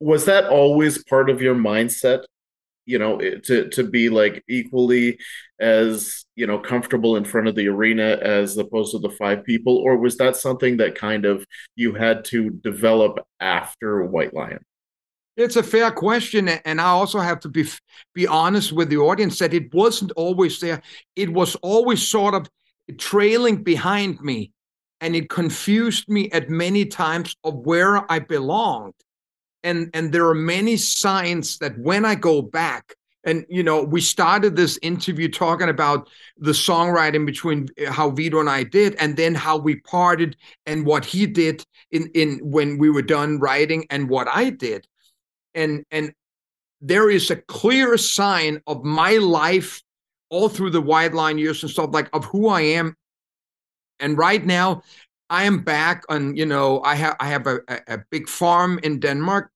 was 0.00 0.24
that 0.24 0.46
always 0.46 1.02
part 1.04 1.30
of 1.30 1.40
your 1.40 1.54
mindset? 1.54 2.24
You 2.84 2.98
know, 2.98 3.18
eh, 3.18 3.36
to 3.44 3.68
to 3.70 3.84
be 3.84 4.08
like 4.08 4.42
equally 4.48 5.18
as 5.60 6.24
you 6.34 6.46
know 6.46 6.58
comfortable 6.58 7.16
in 7.16 7.24
front 7.24 7.46
of 7.46 7.54
the 7.54 7.68
arena 7.68 8.18
as 8.20 8.56
opposed 8.58 8.92
to 8.92 8.98
the 8.98 9.10
five 9.10 9.44
people, 9.44 9.76
or 9.78 9.96
was 9.96 10.16
that 10.18 10.36
something 10.36 10.78
that 10.78 10.96
kind 10.96 11.24
of 11.24 11.46
you 11.76 11.94
had 11.94 12.24
to 12.26 12.50
develop 12.50 13.20
after 13.40 14.04
White 14.04 14.34
Lion? 14.34 14.64
It's 15.36 15.56
a 15.56 15.62
fair 15.62 15.90
question, 15.90 16.48
and 16.48 16.80
I 16.80 16.88
also 16.88 17.18
have 17.20 17.40
to 17.40 17.48
be 17.48 17.64
be 18.14 18.26
honest 18.26 18.72
with 18.72 18.90
the 18.90 18.98
audience 18.98 19.38
that 19.38 19.54
it 19.54 19.72
wasn't 19.72 20.12
always 20.12 20.60
there. 20.60 20.82
It 21.16 21.32
was 21.32 21.54
always 21.56 22.06
sort 22.06 22.34
of 22.34 22.48
trailing 22.98 23.62
behind 23.62 24.20
me 24.20 24.52
and 25.02 25.16
it 25.16 25.28
confused 25.28 26.08
me 26.08 26.30
at 26.30 26.48
many 26.48 26.86
times 26.86 27.36
of 27.42 27.54
where 27.66 28.10
I 28.10 28.20
belonged. 28.20 28.94
And 29.64 29.90
and 29.94 30.12
there 30.12 30.26
are 30.28 30.34
many 30.34 30.76
signs 30.76 31.58
that 31.58 31.78
when 31.78 32.04
I 32.04 32.14
go 32.14 32.40
back, 32.40 32.94
and 33.24 33.44
you 33.48 33.62
know, 33.62 33.82
we 33.82 34.00
started 34.00 34.56
this 34.56 34.78
interview 34.82 35.28
talking 35.28 35.68
about 35.68 36.08
the 36.38 36.52
songwriting 36.52 37.26
between 37.26 37.68
uh, 37.84 37.92
how 37.92 38.10
Vito 38.10 38.40
and 38.40 38.50
I 38.50 38.64
did, 38.64 38.94
and 38.96 39.16
then 39.16 39.34
how 39.34 39.56
we 39.56 39.76
parted 39.76 40.36
and 40.66 40.86
what 40.86 41.04
he 41.04 41.26
did 41.26 41.64
in 41.90 42.10
in 42.14 42.38
when 42.42 42.78
we 42.78 42.90
were 42.90 43.02
done 43.02 43.38
writing 43.38 43.86
and 43.90 44.08
what 44.08 44.28
I 44.28 44.50
did. 44.50 44.86
And 45.54 45.84
and 45.90 46.12
there 46.80 47.10
is 47.10 47.30
a 47.30 47.36
clear 47.36 47.96
sign 47.96 48.60
of 48.66 48.84
my 48.84 49.18
life 49.18 49.82
all 50.32 50.48
through 50.48 50.70
the 50.70 50.80
White 50.80 51.14
Lion 51.14 51.38
years 51.38 51.62
and 51.62 51.70
stuff 51.70 51.90
like 51.92 52.08
of 52.12 52.24
who 52.24 52.48
I 52.48 52.62
am 52.62 52.96
and 54.02 54.18
right 54.18 54.44
now, 54.44 54.82
I 55.30 55.44
am 55.44 55.62
back 55.62 56.04
on. 56.10 56.36
You 56.36 56.44
know, 56.44 56.82
I 56.82 56.96
have 56.96 57.16
I 57.20 57.28
have 57.28 57.46
a, 57.46 57.60
a, 57.86 57.98
big 58.10 58.28
farm 58.28 58.78
in 58.82 58.98
Denmark. 58.98 59.50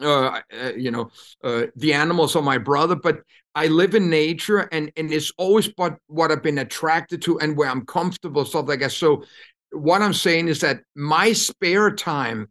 Uh, 0.00 0.40
uh, 0.52 0.72
you 0.76 0.90
know, 0.90 1.10
uh, 1.42 1.66
the 1.74 1.92
animals 1.92 2.36
are 2.36 2.42
my 2.42 2.58
brother, 2.58 2.94
but 2.94 3.20
I 3.54 3.66
live 3.66 3.94
in 3.94 4.08
nature, 4.08 4.68
and 4.72 4.90
and 4.96 5.12
it's 5.12 5.32
always 5.36 5.70
what 5.76 5.96
what 6.06 6.30
I've 6.30 6.42
been 6.42 6.58
attracted 6.58 7.20
to, 7.22 7.38
and 7.40 7.56
where 7.56 7.68
I'm 7.68 7.84
comfortable, 7.84 8.44
stuff 8.44 8.68
like 8.68 8.80
that. 8.80 8.92
So, 8.92 9.24
what 9.72 10.00
I'm 10.00 10.14
saying 10.14 10.48
is 10.48 10.60
that 10.60 10.80
my 10.94 11.32
spare 11.32 11.90
time 11.90 12.48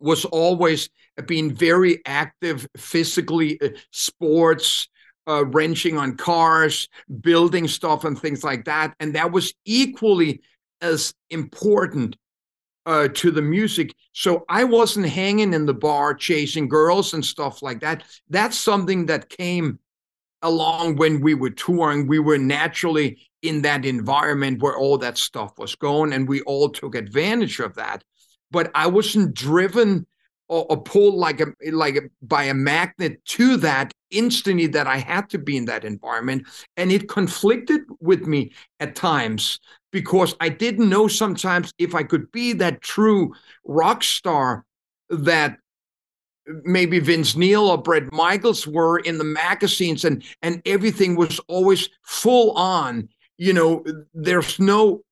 was 0.00 0.24
always 0.24 0.88
being 1.26 1.54
very 1.54 2.02
active 2.06 2.66
physically, 2.76 3.60
uh, 3.60 3.68
sports, 3.92 4.88
uh, 5.28 5.44
wrenching 5.46 5.96
on 5.96 6.16
cars, 6.16 6.88
building 7.20 7.68
stuff, 7.68 8.04
and 8.04 8.18
things 8.18 8.44
like 8.44 8.64
that. 8.64 8.94
And 9.00 9.14
that 9.14 9.32
was 9.32 9.54
equally 9.64 10.42
as 10.80 11.14
important 11.30 12.16
uh, 12.86 13.08
to 13.14 13.30
the 13.30 13.42
music. 13.42 13.94
So 14.12 14.44
I 14.48 14.64
wasn't 14.64 15.06
hanging 15.06 15.54
in 15.54 15.66
the 15.66 15.74
bar 15.74 16.14
chasing 16.14 16.68
girls 16.68 17.14
and 17.14 17.24
stuff 17.24 17.62
like 17.62 17.80
that. 17.80 18.04
That's 18.28 18.58
something 18.58 19.06
that 19.06 19.28
came 19.28 19.78
along 20.42 20.96
when 20.96 21.20
we 21.20 21.34
were 21.34 21.50
touring. 21.50 22.06
We 22.06 22.18
were 22.18 22.38
naturally 22.38 23.18
in 23.42 23.62
that 23.62 23.84
environment 23.84 24.62
where 24.62 24.76
all 24.76 24.98
that 24.98 25.18
stuff 25.18 25.58
was 25.58 25.74
going, 25.74 26.12
and 26.12 26.28
we 26.28 26.42
all 26.42 26.68
took 26.68 26.94
advantage 26.94 27.58
of 27.60 27.74
that. 27.76 28.04
But 28.50 28.70
I 28.74 28.86
wasn't 28.86 29.34
driven 29.34 30.06
or, 30.48 30.66
or 30.68 30.82
pulled 30.82 31.14
like 31.14 31.40
a 31.40 31.46
like 31.72 31.96
a, 31.96 32.02
by 32.22 32.44
a 32.44 32.54
magnet 32.54 33.24
to 33.26 33.56
that 33.58 33.92
instantly 34.14 34.66
that 34.68 34.86
I 34.86 34.98
had 34.98 35.28
to 35.30 35.38
be 35.38 35.56
in 35.56 35.64
that 35.66 35.84
environment, 35.84 36.46
and 36.76 36.90
it 36.92 37.08
conflicted 37.08 37.82
with 38.00 38.26
me 38.26 38.52
at 38.80 38.94
times 38.94 39.60
because 39.92 40.34
I 40.40 40.48
didn't 40.48 40.88
know 40.88 41.08
sometimes 41.08 41.72
if 41.78 41.94
I 41.94 42.02
could 42.02 42.30
be 42.32 42.52
that 42.54 42.80
true 42.80 43.32
rock 43.64 44.02
star 44.02 44.64
that 45.08 45.58
maybe 46.64 46.98
Vince 46.98 47.36
Neil 47.36 47.68
or 47.68 47.78
Bret 47.80 48.12
Michaels 48.12 48.66
were 48.66 48.98
in 48.98 49.18
the 49.18 49.24
magazines 49.24 50.04
and 50.04 50.22
and 50.42 50.60
everything 50.66 51.16
was 51.16 51.40
always 51.48 51.88
full 52.02 52.52
on. 52.52 53.08
You 53.38 53.52
know 53.52 53.84
there's 54.12 54.58
no 54.58 55.02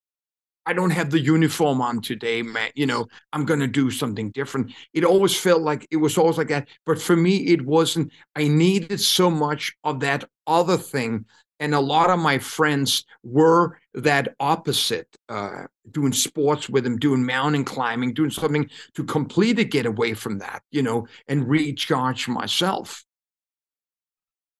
I 0.65 0.73
don't 0.73 0.91
have 0.91 1.11
the 1.11 1.21
uniform 1.21 1.81
on 1.81 2.01
today, 2.01 2.43
man. 2.43 2.71
You 2.75 2.87
know, 2.87 3.07
I'm 3.33 3.45
going 3.45 3.61
to 3.61 3.67
do 3.67 3.91
something 3.91 4.31
different. 4.31 4.73
It 4.95 5.05
always 5.05 5.37
felt 5.37 5.63
like 5.63 5.87
it 5.91 5.97
was 5.97 6.17
always 6.17 6.39
like 6.39 6.49
that. 6.49 6.69
But 6.87 7.01
for 7.01 7.17
me, 7.17 7.37
it 7.49 7.65
wasn't. 7.65 8.13
I 8.37 8.49
needed 8.49 9.01
so 9.01 9.31
much 9.31 9.73
of 9.83 10.01
that 10.01 10.25
other 10.47 10.77
thing. 10.77 11.27
And 11.59 11.75
a 11.75 11.81
lot 11.81 12.11
of 12.11 12.19
my 12.19 12.39
friends 12.39 13.05
were 13.23 13.79
that 13.95 14.35
opposite, 14.41 15.07
uh, 15.29 15.65
doing 15.93 16.13
sports 16.13 16.69
with 16.69 16.83
them, 16.83 16.99
doing 16.99 17.25
mountain 17.25 17.65
climbing, 17.65 18.15
doing 18.15 18.31
something 18.31 18.69
to 18.95 19.05
completely 19.05 19.65
get 19.65 19.87
away 19.87 20.15
from 20.15 20.39
that, 20.39 20.63
you 20.73 20.83
know, 20.83 21.07
and 21.29 21.49
recharge 21.49 22.27
myself. 22.27 23.05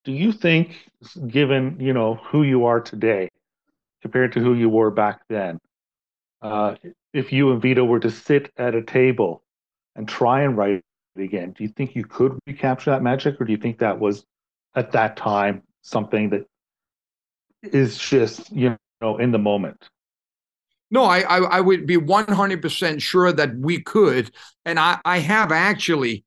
Do 0.05 0.13
you 0.13 0.33
think, 0.33 0.77
given, 1.27 1.77
you 1.81 1.93
know, 1.93 2.15
who 2.15 2.45
you 2.45 2.67
are 2.67 2.81
today 2.81 3.29
compared 4.03 4.33
to 4.33 4.41
who 4.41 4.55
you 4.55 4.69
were 4.69 4.91
back 4.91 5.23
then, 5.29 5.59
uh, 6.43 6.75
if 7.13 7.33
you 7.33 7.53
and 7.53 7.63
Vito 7.63 7.85
were 7.85 8.01
to 8.01 8.11
sit 8.11 8.53
at 8.57 8.75
a 8.75 8.83
table 8.83 9.43
and 9.95 10.09
try 10.09 10.43
and 10.43 10.57
write 10.57 10.83
it 11.17 11.23
again, 11.23 11.53
do 11.53 11.63
you 11.63 11.69
think 11.69 11.95
you 11.95 12.05
could 12.05 12.39
recapture 12.47 12.91
that 12.91 13.03
magic, 13.03 13.41
or 13.41 13.45
do 13.45 13.53
you 13.53 13.59
think 13.59 13.79
that 13.79 13.99
was 13.99 14.25
at 14.75 14.93
that 14.93 15.17
time 15.17 15.63
something 15.83 16.31
that 16.31 16.47
is 17.63 17.99
just 17.99 18.51
you 18.53 18.77
know 19.01 19.19
in 19.19 19.31
the 19.31 19.39
moment? 19.39 19.89
No, 20.91 21.05
I 21.05 21.21
I, 21.21 21.39
I 21.39 21.61
would 21.61 21.87
be 21.87 21.97
one 21.97 22.27
hundred 22.27 22.61
percent 22.61 23.01
sure 23.01 23.33
that 23.33 23.57
we 23.57 23.81
could, 23.81 24.31
and 24.65 24.79
I 24.79 25.01
I 25.05 25.19
have 25.19 25.53
actually. 25.53 26.25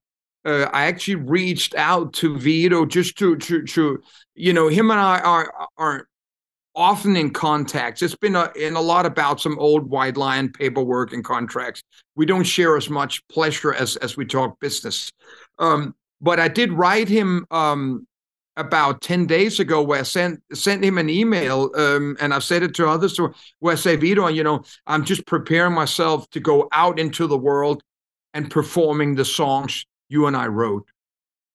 Uh, 0.48 0.70
I 0.72 0.86
actually 0.86 1.16
reached 1.16 1.74
out 1.74 2.14
to 2.14 2.38
Vito 2.38 2.86
just 2.86 3.18
to 3.18 3.36
to 3.36 3.64
to 3.64 4.00
you 4.36 4.54
know 4.54 4.68
him 4.68 4.92
and 4.92 5.00
I 5.00 5.20
are 5.20 5.52
are 5.76 6.08
often 6.76 7.16
in 7.16 7.32
contacts. 7.32 8.02
It's 8.02 8.16
been 8.16 8.36
a, 8.36 8.52
in 8.56 8.76
a 8.76 8.82
lot 8.82 9.06
about 9.06 9.40
some 9.40 9.58
old 9.60 9.90
white 9.90 10.18
lion 10.18 10.52
paperwork 10.52 11.14
and 11.14 11.24
contracts. 11.24 11.84
We 12.16 12.26
don't 12.26 12.44
share 12.44 12.78
as 12.78 12.90
much 12.90 13.26
pleasure 13.28 13.74
as 13.74 13.96
as 13.98 14.18
we 14.18 14.26
talk 14.26 14.60
business. 14.60 15.12
Um, 15.58 15.96
but 16.22 16.40
I 16.40 16.48
did 16.48 16.74
write 16.74 17.08
him 17.08 17.46
um, 17.52 18.08
about 18.58 19.02
10 19.02 19.26
days 19.26 19.60
ago 19.60 19.82
where 19.82 20.00
I 20.00 20.04
sent 20.04 20.42
sent 20.54 20.84
him 20.84 20.98
an 20.98 21.10
email 21.10 21.72
um, 21.76 22.18
and 22.20 22.34
I've 22.34 22.44
said 22.44 22.64
it 22.64 22.74
to 22.76 22.88
others 22.88 23.20
where 23.60 23.74
I 23.74 23.76
say, 23.76 23.96
Vito, 23.96 24.28
you 24.28 24.44
know, 24.44 24.64
I'm 24.88 25.06
just 25.06 25.26
preparing 25.26 25.74
myself 25.74 26.30
to 26.32 26.40
go 26.40 26.68
out 26.72 27.00
into 27.00 27.28
the 27.28 27.38
world 27.38 27.84
and 28.34 28.50
performing 28.52 29.16
the 29.16 29.26
songs 29.26 29.86
you 30.10 30.28
and 30.28 30.36
I 30.36 30.48
wrote. 30.48 30.86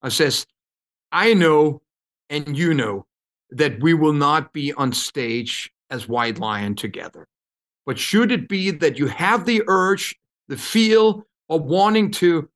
I 0.03 0.09
says, 0.09 0.47
I 1.13 1.35
know 1.35 1.83
and 2.29 2.57
you 2.57 2.75
know 2.75 3.07
that 3.53 3.81
we 3.81 3.95
will 3.95 4.13
not 4.13 4.53
be 4.53 4.73
on 4.75 4.93
stage 4.93 5.73
as 5.91 6.09
White 6.09 6.39
Lion 6.39 6.75
together. 6.75 7.27
But 7.87 7.99
should 7.99 8.31
it 8.31 8.49
be 8.49 8.71
that 8.71 8.99
you 8.99 9.07
have 9.07 9.45
the 9.45 9.63
urge, 9.67 10.17
the 10.49 10.57
feel 10.57 11.27
of 11.49 11.63
wanting 11.63 12.11
to 12.13 12.49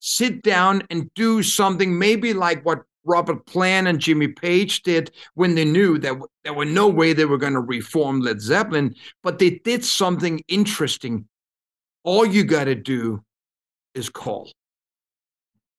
sit 0.00 0.42
down 0.42 0.82
and 0.90 1.12
do 1.14 1.42
something, 1.42 1.98
maybe 1.98 2.34
like 2.34 2.64
what 2.64 2.82
Robert 3.04 3.46
Plant 3.46 3.86
and 3.86 4.00
Jimmy 4.00 4.28
Page 4.28 4.82
did 4.82 5.12
when 5.34 5.54
they 5.54 5.64
knew 5.64 5.98
that 5.98 6.18
there 6.42 6.54
were 6.54 6.64
no 6.64 6.88
way 6.88 7.12
they 7.12 7.26
were 7.26 7.38
going 7.38 7.52
to 7.52 7.60
reform 7.60 8.20
Led 8.20 8.40
Zeppelin, 8.40 8.94
but 9.22 9.38
they 9.38 9.50
did 9.64 9.84
something 9.84 10.42
interesting. 10.48 11.26
All 12.02 12.26
you 12.26 12.44
got 12.44 12.64
to 12.64 12.74
do 12.74 13.22
is 13.94 14.08
call. 14.08 14.50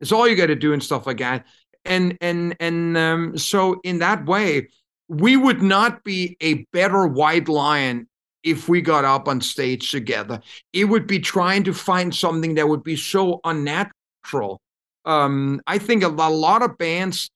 It's 0.01 0.11
all 0.11 0.27
you 0.27 0.35
got 0.35 0.47
to 0.47 0.55
do 0.55 0.73
and 0.73 0.83
stuff 0.83 1.07
like 1.07 1.17
that 1.17 1.45
and 1.85 2.17
and 2.21 2.55
and 2.59 2.97
um, 2.97 3.37
so 3.37 3.79
in 3.83 3.99
that 3.99 4.25
way, 4.25 4.67
we 5.07 5.37
would 5.37 5.61
not 5.61 6.03
be 6.03 6.37
a 6.41 6.65
better 6.73 7.07
white 7.07 7.47
lion 7.47 8.07
if 8.43 8.69
we 8.69 8.81
got 8.81 9.05
up 9.05 9.27
on 9.27 9.41
stage 9.41 9.91
together. 9.91 10.41
It 10.73 10.85
would 10.85 11.07
be 11.07 11.19
trying 11.19 11.63
to 11.63 11.73
find 11.73 12.13
something 12.13 12.55
that 12.55 12.67
would 12.67 12.83
be 12.83 12.95
so 12.95 13.41
unnatural. 13.43 14.61
Um, 15.03 15.61
I 15.67 15.77
think 15.77 16.03
a, 16.03 16.07
lot 16.07 16.61
of 16.61 16.77
bands 16.77 17.29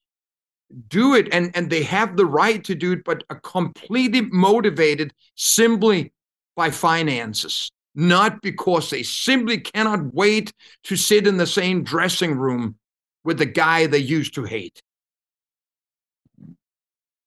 do 0.87 1.15
it 1.15 1.27
and 1.33 1.51
and 1.55 1.69
they 1.69 1.83
have 1.83 2.15
the 2.15 2.25
right 2.25 2.63
to 2.63 2.75
do 2.75 2.93
it, 2.93 3.03
but 3.03 3.23
are 3.29 3.39
completely 3.39 4.21
motivated 4.21 5.13
simply 5.35 6.13
by 6.55 6.71
finances 6.71 7.71
not 7.95 8.41
because 8.41 8.89
they 8.89 9.03
simply 9.03 9.57
cannot 9.57 10.13
wait 10.13 10.53
to 10.83 10.95
sit 10.95 11.27
in 11.27 11.37
the 11.37 11.47
same 11.47 11.83
dressing 11.83 12.33
room 12.33 12.78
with 13.23 13.37
the 13.37 13.45
guy 13.45 13.87
they 13.87 13.97
used 13.99 14.35
to 14.35 14.43
hate. 14.43 14.81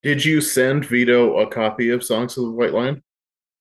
Did 0.02 0.24
you 0.24 0.40
send 0.40 0.84
Vito 0.84 1.38
a 1.38 1.46
copy 1.46 1.90
of 1.90 2.02
Songs 2.02 2.36
of 2.36 2.44
the 2.44 2.50
White 2.50 2.72
Lion? 2.72 3.02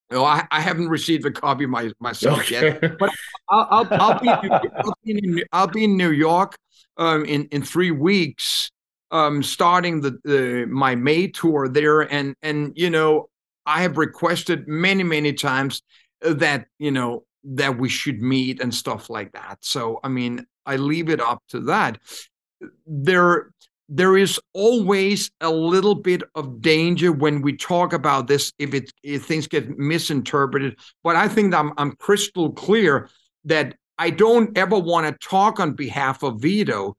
No, 0.10 0.26
I, 0.26 0.46
I 0.52 0.60
haven't 0.60 0.90
received 0.90 1.26
a 1.26 1.32
copy 1.32 1.66
my, 1.66 1.92
myself 2.00 2.40
okay. 2.40 2.80
yet. 2.82 2.98
But 2.98 3.12
I'll, 3.48 3.68
I'll, 3.70 3.88
I'll, 3.92 4.20
be, 4.20 4.28
I'll, 4.28 4.98
be 5.06 5.12
in, 5.12 5.44
I'll 5.52 5.68
be 5.68 5.84
in 5.84 5.96
New 5.96 6.12
York 6.12 6.56
um, 6.98 7.24
in, 7.26 7.46
in 7.52 7.62
three 7.62 7.92
weeks, 7.92 8.72
um, 9.12 9.44
starting 9.44 10.02
the, 10.02 10.18
the 10.24 10.66
my 10.68 10.96
May 10.96 11.28
tour 11.28 11.70
there. 11.70 12.02
And, 12.02 12.36
and, 12.42 12.74
you 12.76 12.90
know, 12.90 13.30
I 13.66 13.84
have 13.84 13.98
requested 13.98 14.68
many, 14.68 15.04
many 15.04 15.34
times 15.34 15.82
that, 16.22 16.66
you 16.80 16.92
know, 16.92 17.24
that 17.44 17.78
we 17.78 17.88
should 17.88 18.22
meet 18.22 18.62
and 18.62 18.74
stuff 18.74 19.10
like 19.10 19.32
that. 19.32 19.60
So, 19.62 20.00
I 20.04 20.10
mean, 20.10 20.46
I 20.66 20.76
leave 20.76 21.10
it 21.10 21.20
up 21.20 21.44
to 21.50 21.60
that. 21.62 22.00
There, 22.86 23.52
there 23.90 24.18
is 24.18 24.40
always 24.54 25.32
a 25.42 25.50
little 25.50 25.96
bit 25.96 26.24
of 26.36 26.62
danger 26.62 27.12
when 27.12 27.42
we 27.42 27.58
talk 27.58 27.94
about 27.94 28.28
this 28.28 28.54
if 28.58 28.74
it 28.74 28.92
if 29.04 29.26
things 29.26 29.48
get 29.48 29.78
misinterpreted. 29.78 30.80
But 31.04 31.16
I 31.16 31.28
think 31.28 31.54
I'm 31.54 31.74
I'm 31.78 31.94
crystal 31.94 32.52
clear 32.52 33.10
that 33.46 33.76
I 33.98 34.10
don't 34.10 34.58
ever 34.58 34.80
want 34.80 35.08
to 35.08 35.28
talk 35.28 35.60
on 35.60 35.74
behalf 35.74 36.24
of 36.24 36.42
Vito. 36.42 36.96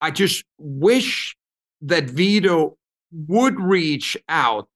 I 0.00 0.10
just 0.10 0.44
wish 0.58 1.34
that 1.82 2.10
Vito 2.10 2.76
would 3.10 3.58
reach 3.58 4.16
out 4.28 4.68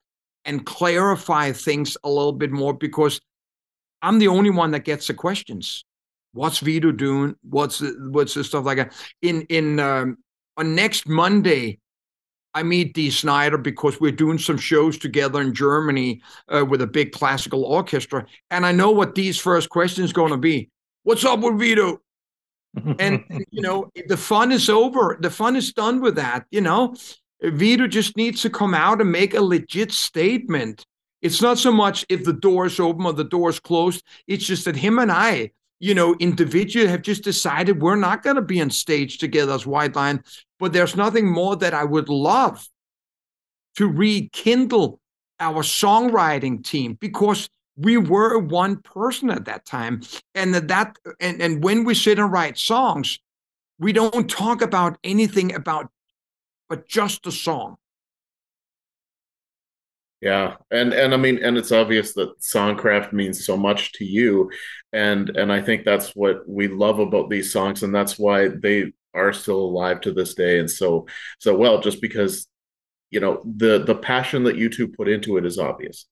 and 0.45 0.65
clarify 0.65 1.53
things 1.53 1.97
a 2.03 2.09
little 2.09 2.33
bit 2.33 2.51
more 2.51 2.73
because 2.73 3.21
I'm 4.01 4.19
the 4.19 4.29
only 4.29 4.51
one 4.51 4.71
that 4.71 4.85
gets 4.85 5.09
the 5.09 5.15
questions. 5.15 5.85
What's 6.39 6.61
Vito 6.61 6.93
doing? 6.93 7.35
What's 7.43 7.81
the, 7.81 7.95
what's 8.11 8.35
the 8.35 8.45
stuff 8.45 8.65
like 8.65 8.79
that? 8.79 8.95
In 9.23 9.43
in 9.43 9.81
um, 9.81 10.19
on 10.57 10.75
next 10.75 11.09
Monday, 11.09 11.81
I 12.55 12.63
meet 12.63 12.95
Dee 12.95 13.11
Snider 13.11 13.59
because 13.59 14.01
we're 14.01 14.13
doing 14.13 14.39
some 14.39 14.57
shows 14.59 14.99
together 14.99 15.41
in 15.41 15.53
Germany 15.53 16.23
uh, 16.49 16.65
with 16.65 16.81
a 16.83 16.87
big 16.87 17.13
classical 17.13 17.65
orchestra, 17.65 18.25
and 18.51 18.65
I 18.65 18.73
know 18.73 18.91
what 18.91 19.15
Dee's 19.15 19.39
first 19.39 19.69
question 19.69 20.05
is 20.05 20.13
going 20.13 20.33
to 20.33 20.39
be. 20.39 20.71
What's 21.03 21.25
up 21.25 21.41
with 21.41 21.59
Vito? 21.59 22.01
and 22.99 23.25
you 23.51 23.63
know 23.63 23.91
the 24.07 24.17
fun 24.17 24.53
is 24.53 24.69
over. 24.69 25.19
The 25.21 25.31
fun 25.31 25.57
is 25.57 25.73
done 25.73 26.01
with 26.01 26.17
that. 26.17 26.47
You 26.51 26.61
know, 26.61 26.95
Vito 27.43 27.87
just 27.87 28.17
needs 28.17 28.43
to 28.43 28.51
come 28.51 28.75
out 28.75 29.01
and 29.01 29.11
make 29.11 29.35
a 29.35 29.41
legit 29.43 29.93
statement 29.93 30.85
It's 31.23 31.43
not 31.43 31.59
so 31.59 31.73
much 31.73 32.05
if 32.09 32.25
the 32.25 32.33
door 32.33 32.67
is 32.67 32.79
open 32.79 33.07
or 33.07 33.13
the 33.13 33.25
door 33.25 33.51
is 33.51 33.61
closed. 33.61 34.05
It's 34.27 34.47
just 34.47 34.65
that 34.65 34.77
him 34.77 34.99
and 34.99 35.11
I, 35.11 35.51
you 35.81 35.95
know, 35.95 36.17
individually 36.19 36.89
have 36.89 37.03
just 37.03 37.23
decided 37.23 37.81
we're 37.81 37.97
not 37.97 38.23
going 38.23 38.37
to 38.37 38.43
be 38.43 38.61
on 38.61 38.71
stage 38.71 39.19
together 39.19 39.53
as 39.53 39.67
White 39.67 39.95
Lion, 39.95 40.23
But 40.59 40.73
there's 40.73 40.97
nothing 40.97 41.31
more 41.31 41.57
that 41.57 41.75
I 41.75 41.85
would 41.85 42.09
love 42.09 42.69
to 43.77 43.87
rekindle 43.87 45.01
our 45.39 45.63
songwriting 45.63 46.65
team 46.65 46.95
because 47.01 47.49
we 47.77 47.97
were 47.97 48.39
one 48.39 48.79
person 48.83 49.31
at 49.31 49.45
that 49.45 49.65
time. 49.65 50.03
And 50.35 50.53
that, 50.55 50.69
that 50.69 50.97
and, 51.21 51.41
and 51.41 51.63
when 51.63 51.85
we 51.85 51.95
sit 51.95 52.19
and 52.19 52.33
write 52.33 52.59
songs 52.59 53.21
we 53.79 53.93
don't 53.93 54.29
talk 54.29 54.63
about 54.63 54.99
anything 55.05 55.55
about 55.55 55.91
but 56.69 56.87
just 56.87 57.23
the 57.23 57.33
song 57.33 57.77
yeah. 60.21 60.57
And 60.71 60.93
and 60.93 61.15
i 61.15 61.17
mean 61.17 61.39
and 61.43 61.57
it's 61.57 61.73
obvious 61.73 62.15
that 62.15 62.41
songcraft 62.41 63.13
means 63.13 63.45
so 63.45 63.57
much 63.57 63.93
to 63.95 64.05
you. 64.05 64.51
And 64.93 65.31
and 65.37 65.53
i 65.53 65.61
think 65.61 65.85
that's 65.85 66.17
what 66.17 66.49
we 66.49 66.69
love 66.69 66.99
about 66.99 67.31
these 67.31 67.53
songs 67.53 67.83
and 67.83 67.95
that's 67.95 68.19
why 68.19 68.49
they 68.49 68.93
are 69.15 69.33
still 69.33 69.61
alive 69.61 70.01
to 70.03 70.13
this 70.13 70.35
day 70.35 70.59
and 70.59 70.71
so 70.71 71.07
so 71.39 71.57
well 71.57 71.81
just 71.81 72.01
because 72.01 72.47
you 73.11 73.21
know 73.21 73.43
the 73.57 73.85
the 73.85 73.95
passion 73.95 74.45
that 74.45 74.57
you 74.57 74.69
two 74.69 74.89
put 74.89 75.09
into 75.09 75.37
it 75.37 75.47
is 75.47 75.59
obvious. 75.59 76.07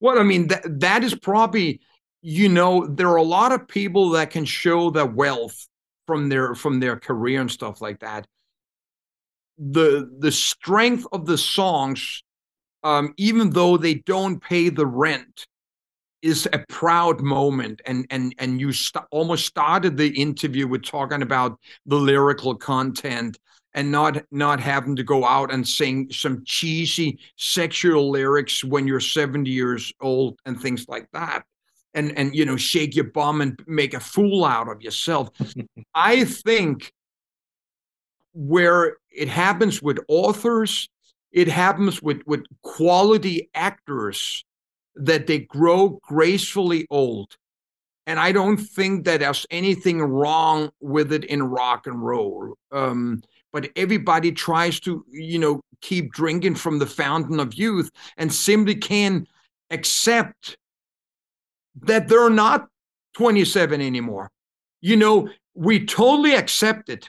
Well 0.00 0.18
i 0.18 0.22
mean 0.22 0.48
that 0.48 0.80
that 0.80 1.04
is 1.04 1.14
probably 1.14 1.80
you 2.22 2.48
know 2.48 2.86
there 2.86 3.08
are 3.08 3.16
a 3.16 3.22
lot 3.22 3.52
of 3.52 3.68
people 3.68 4.10
that 4.10 4.30
can 4.30 4.44
show 4.44 4.90
their 4.90 5.06
wealth 5.06 5.66
from 6.06 6.28
their 6.28 6.54
from 6.54 6.80
their 6.80 6.96
career 6.96 7.40
and 7.40 7.50
stuff 7.50 7.80
like 7.80 8.00
that. 8.00 8.26
The 9.58 10.10
the 10.18 10.32
strength 10.32 11.06
of 11.12 11.26
the 11.26 11.38
songs 11.38 12.22
um, 12.82 13.14
even 13.16 13.50
though 13.50 13.76
they 13.76 13.94
don't 13.94 14.40
pay 14.40 14.68
the 14.68 14.86
rent 14.86 15.46
is 16.22 16.48
a 16.52 16.64
proud 16.68 17.20
moment 17.20 17.82
and 17.84 18.06
and 18.10 18.34
and 18.38 18.60
you 18.60 18.72
st- 18.72 19.04
almost 19.10 19.44
started 19.44 19.96
the 19.96 20.08
interview 20.20 20.68
with 20.68 20.84
talking 20.84 21.22
about 21.22 21.58
the 21.86 21.96
lyrical 21.96 22.54
content 22.54 23.38
and 23.74 23.90
not 23.90 24.22
not 24.30 24.60
having 24.60 24.94
to 24.96 25.02
go 25.02 25.24
out 25.24 25.52
and 25.52 25.66
sing 25.66 26.08
some 26.12 26.42
cheesy 26.44 27.18
sexual 27.36 28.10
lyrics 28.10 28.62
when 28.62 28.86
you're 28.86 29.00
70 29.00 29.50
years 29.50 29.92
old 30.00 30.38
and 30.46 30.60
things 30.60 30.86
like 30.88 31.08
that. 31.12 31.44
And 31.94 32.16
and 32.16 32.34
you 32.34 32.44
know 32.46 32.56
shake 32.56 32.94
your 32.94 33.10
bum 33.10 33.40
and 33.40 33.58
make 33.66 33.92
a 33.92 34.00
fool 34.00 34.44
out 34.44 34.68
of 34.68 34.80
yourself. 34.80 35.30
I 35.94 36.24
think 36.24 36.92
where 38.32 38.96
it 39.10 39.28
happens 39.28 39.82
with 39.82 39.98
authors 40.08 40.88
it 41.32 41.48
happens 41.48 42.02
with 42.02 42.22
with 42.26 42.44
quality 42.62 43.50
actors 43.54 44.44
that 44.94 45.26
they 45.26 45.40
grow 45.40 46.00
gracefully 46.02 46.86
old. 46.90 47.36
And 48.06 48.18
i 48.18 48.32
don't 48.32 48.58
think 48.58 49.04
that 49.04 49.20
there's 49.20 49.46
anything 49.50 50.02
wrong 50.02 50.70
with 50.80 51.12
it 51.12 51.24
in 51.24 51.42
rock 51.42 51.86
and 51.86 52.04
roll. 52.04 52.54
Um, 52.70 53.22
but 53.52 53.70
everybody 53.76 54.32
tries 54.32 54.80
to 54.80 55.04
you 55.10 55.38
know 55.38 55.60
keep 55.80 56.12
drinking 56.12 56.56
from 56.56 56.78
the 56.78 56.86
fountain 56.86 57.40
of 57.40 57.54
youth 57.54 57.90
and 58.16 58.32
simply 58.32 58.74
can't 58.74 59.28
accept 59.70 60.56
that 61.80 62.06
they're 62.08 62.30
not 62.30 62.68
27 63.14 63.80
anymore. 63.80 64.30
You 64.80 64.96
know 64.96 65.28
we 65.54 65.84
totally 65.84 66.34
accept 66.34 66.88
it. 66.88 67.08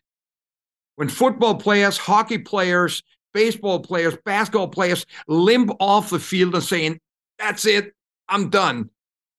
When 0.95 1.09
football 1.09 1.55
players 1.55 1.97
hockey 1.97 2.38
players 2.38 3.01
baseball 3.34 3.79
players, 3.79 4.15
basketball 4.25 4.67
players 4.67 5.05
limp 5.27 5.71
off 5.79 6.09
the 6.09 6.19
field 6.19 6.55
and 6.55 6.63
saying, 6.63 6.99
That's 7.39 7.65
it, 7.65 7.93
I'm 8.27 8.49
done. 8.49 8.89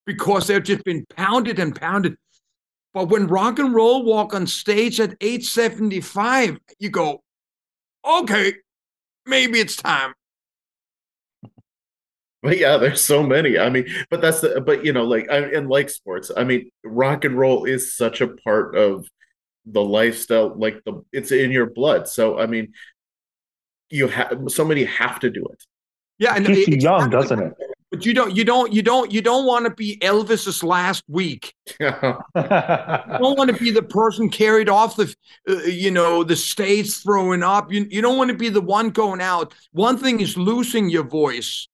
Because 0.06 0.46
they've 0.46 0.62
just 0.62 0.84
been 0.84 1.06
pounded 1.16 1.58
and 1.58 1.74
pounded. 1.74 2.16
But 2.94 3.08
when 3.08 3.26
rock 3.26 3.58
and 3.58 3.74
roll 3.74 4.04
walk 4.04 4.34
on 4.34 4.46
stage 4.46 5.00
at 5.00 5.16
875, 5.20 6.58
you 6.78 6.90
go, 6.90 7.22
okay, 8.04 8.54
maybe 9.26 9.58
it's 9.58 9.76
time. 9.76 10.14
But 12.42 12.58
yeah, 12.58 12.76
there's 12.76 13.00
so 13.00 13.22
many. 13.22 13.58
I 13.58 13.70
mean, 13.70 13.86
but 14.10 14.20
that's 14.20 14.40
the, 14.40 14.60
but 14.60 14.84
you 14.84 14.92
know, 14.92 15.04
like, 15.04 15.30
I, 15.30 15.38
and 15.38 15.68
like 15.68 15.90
sports, 15.90 16.30
I 16.36 16.44
mean, 16.44 16.70
rock 16.84 17.24
and 17.24 17.36
roll 17.36 17.64
is 17.64 17.96
such 17.96 18.20
a 18.20 18.28
part 18.28 18.76
of 18.76 19.08
the 19.66 19.82
lifestyle, 19.82 20.54
like 20.54 20.84
the, 20.84 21.02
it's 21.10 21.32
in 21.32 21.50
your 21.50 21.70
blood. 21.70 22.06
So, 22.06 22.38
I 22.38 22.46
mean, 22.46 22.74
you 23.90 24.08
have 24.08 24.38
somebody 24.48 24.84
have 24.84 25.20
to 25.20 25.30
do 25.30 25.44
it. 25.46 25.64
Yeah, 26.18 26.34
and 26.34 26.46
keeps 26.46 26.68
you 26.68 26.76
young, 26.76 27.10
doesn't 27.10 27.40
it? 27.40 27.54
But 27.90 28.04
you 28.04 28.12
don't, 28.12 28.34
you 28.34 28.44
don't, 28.44 28.72
you 28.72 28.82
don't, 28.82 29.12
you 29.12 29.22
don't 29.22 29.46
want 29.46 29.66
to 29.66 29.70
be 29.70 29.98
Elvis's 29.98 30.64
last 30.64 31.04
week. 31.08 31.54
you 31.80 31.90
don't 31.90 33.38
want 33.38 33.50
to 33.50 33.56
be 33.56 33.70
the 33.70 33.82
person 33.88 34.28
carried 34.28 34.68
off 34.68 34.96
the, 34.96 35.14
uh, 35.48 35.62
you 35.62 35.92
know, 35.92 36.24
the 36.24 36.34
stage 36.34 36.92
throwing 37.02 37.44
up. 37.44 37.72
You, 37.72 37.86
you 37.88 38.02
don't 38.02 38.16
want 38.16 38.30
to 38.30 38.36
be 38.36 38.48
the 38.48 38.60
one 38.60 38.90
going 38.90 39.20
out. 39.20 39.54
One 39.70 39.96
thing 39.96 40.20
is 40.20 40.36
losing 40.36 40.90
your 40.90 41.04
voice 41.04 41.68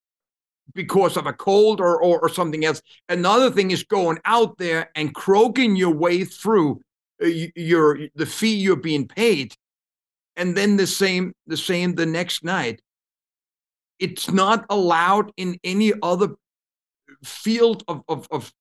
because 0.75 1.17
of 1.17 1.27
a 1.27 1.33
cold 1.33 1.81
or, 1.81 2.03
or, 2.03 2.21
or 2.21 2.29
something 2.29 2.65
else. 2.67 2.83
Another 3.09 3.51
thing 3.51 3.71
is 3.71 3.83
going 3.83 4.19
out 4.27 4.59
there 4.59 4.91
and 4.95 5.15
croaking 5.15 5.75
your 5.75 5.95
way 5.95 6.25
through 6.25 6.83
uh, 7.23 7.29
your 7.57 7.99
the 8.15 8.27
fee 8.27 8.57
you're 8.57 8.77
being 8.77 9.09
paid 9.09 9.55
and 10.41 10.57
then 10.57 10.77
the 10.77 10.87
same 10.87 11.33
the 11.47 11.57
same 11.57 11.95
the 11.95 12.07
next 12.07 12.43
night 12.43 12.81
it's 13.99 14.31
not 14.31 14.65
allowed 14.71 15.31
in 15.37 15.59
any 15.63 15.93
other 16.03 16.31
field 17.23 17.85
of 17.87 18.03
of 18.09 18.27
of, 18.31 18.53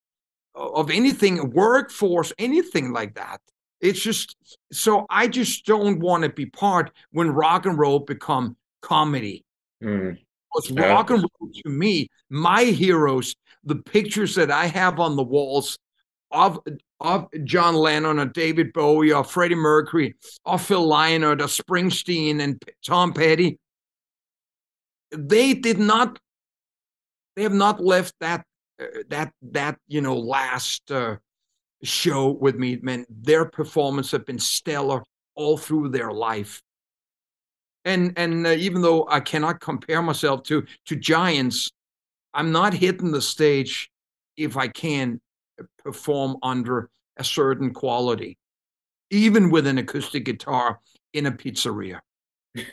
of 0.53 0.91
anything 0.91 1.51
workforce 1.51 2.33
anything 2.37 2.91
like 2.91 3.15
that 3.15 3.39
it's 3.79 4.01
just 4.01 4.35
so 4.73 5.05
i 5.09 5.27
just 5.27 5.65
don't 5.65 5.99
want 5.99 6.21
to 6.23 6.29
be 6.29 6.45
part 6.45 6.91
when 7.11 7.31
rock 7.31 7.65
and 7.65 7.79
roll 7.79 7.99
become 7.99 8.57
comedy 8.81 9.45
mm. 9.81 10.17
because 10.53 10.69
yeah. 10.69 10.89
rock 10.89 11.09
and 11.09 11.21
roll 11.21 11.51
to 11.63 11.69
me 11.69 12.09
my 12.29 12.65
heroes 12.65 13.33
the 13.63 13.75
pictures 13.75 14.35
that 14.35 14.51
i 14.51 14.65
have 14.65 14.99
on 14.99 15.15
the 15.15 15.23
walls 15.23 15.77
of 16.31 16.59
of 16.99 17.27
John 17.43 17.75
Lennon 17.75 18.19
or 18.19 18.25
David 18.25 18.73
Bowie 18.73 19.13
or 19.13 19.23
Freddie 19.23 19.55
Mercury 19.55 20.15
or 20.45 20.59
Phil 20.59 20.87
Lynott 20.87 21.41
or 21.41 21.45
Springsteen 21.45 22.41
and 22.41 22.61
Tom 22.85 23.13
Petty, 23.13 23.57
they 25.11 25.53
did 25.53 25.79
not. 25.79 26.19
They 27.35 27.43
have 27.43 27.53
not 27.53 27.79
left 27.79 28.15
that 28.19 28.45
uh, 28.81 28.85
that 29.09 29.31
that 29.51 29.77
you 29.87 30.01
know 30.01 30.17
last 30.17 30.91
uh, 30.91 31.17
show 31.83 32.31
with 32.31 32.55
me. 32.55 32.79
Man, 32.81 33.05
their 33.09 33.45
performance 33.45 34.11
have 34.11 34.25
been 34.25 34.39
stellar 34.39 35.03
all 35.35 35.57
through 35.57 35.89
their 35.89 36.11
life. 36.11 36.61
And 37.85 38.13
and 38.17 38.45
uh, 38.45 38.51
even 38.51 38.81
though 38.81 39.07
I 39.09 39.21
cannot 39.21 39.61
compare 39.61 40.01
myself 40.01 40.43
to 40.43 40.65
to 40.85 40.95
giants, 40.95 41.71
I'm 42.33 42.51
not 42.51 42.73
hitting 42.73 43.11
the 43.11 43.21
stage 43.21 43.89
if 44.35 44.57
I 44.57 44.67
can 44.67 45.21
perform 45.83 46.37
under 46.43 46.89
a 47.17 47.23
certain 47.23 47.73
quality, 47.73 48.37
even 49.09 49.51
with 49.51 49.67
an 49.67 49.77
acoustic 49.77 50.25
guitar 50.25 50.79
in 51.13 51.25
a 51.25 51.31
pizzeria. 51.31 51.99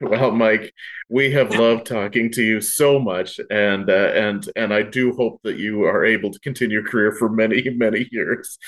well, 0.00 0.30
Mike, 0.30 0.72
we 1.08 1.30
have 1.32 1.54
loved 1.54 1.86
talking 1.86 2.30
to 2.32 2.42
you 2.42 2.60
so 2.60 2.98
much, 2.98 3.40
and 3.50 3.88
uh, 3.90 4.10
and 4.14 4.48
and 4.56 4.72
I 4.72 4.82
do 4.82 5.12
hope 5.14 5.40
that 5.44 5.58
you 5.58 5.84
are 5.84 6.04
able 6.04 6.30
to 6.30 6.38
continue 6.40 6.80
your 6.80 6.88
career 6.88 7.12
for 7.12 7.28
many 7.28 7.68
many 7.70 8.08
years. 8.10 8.58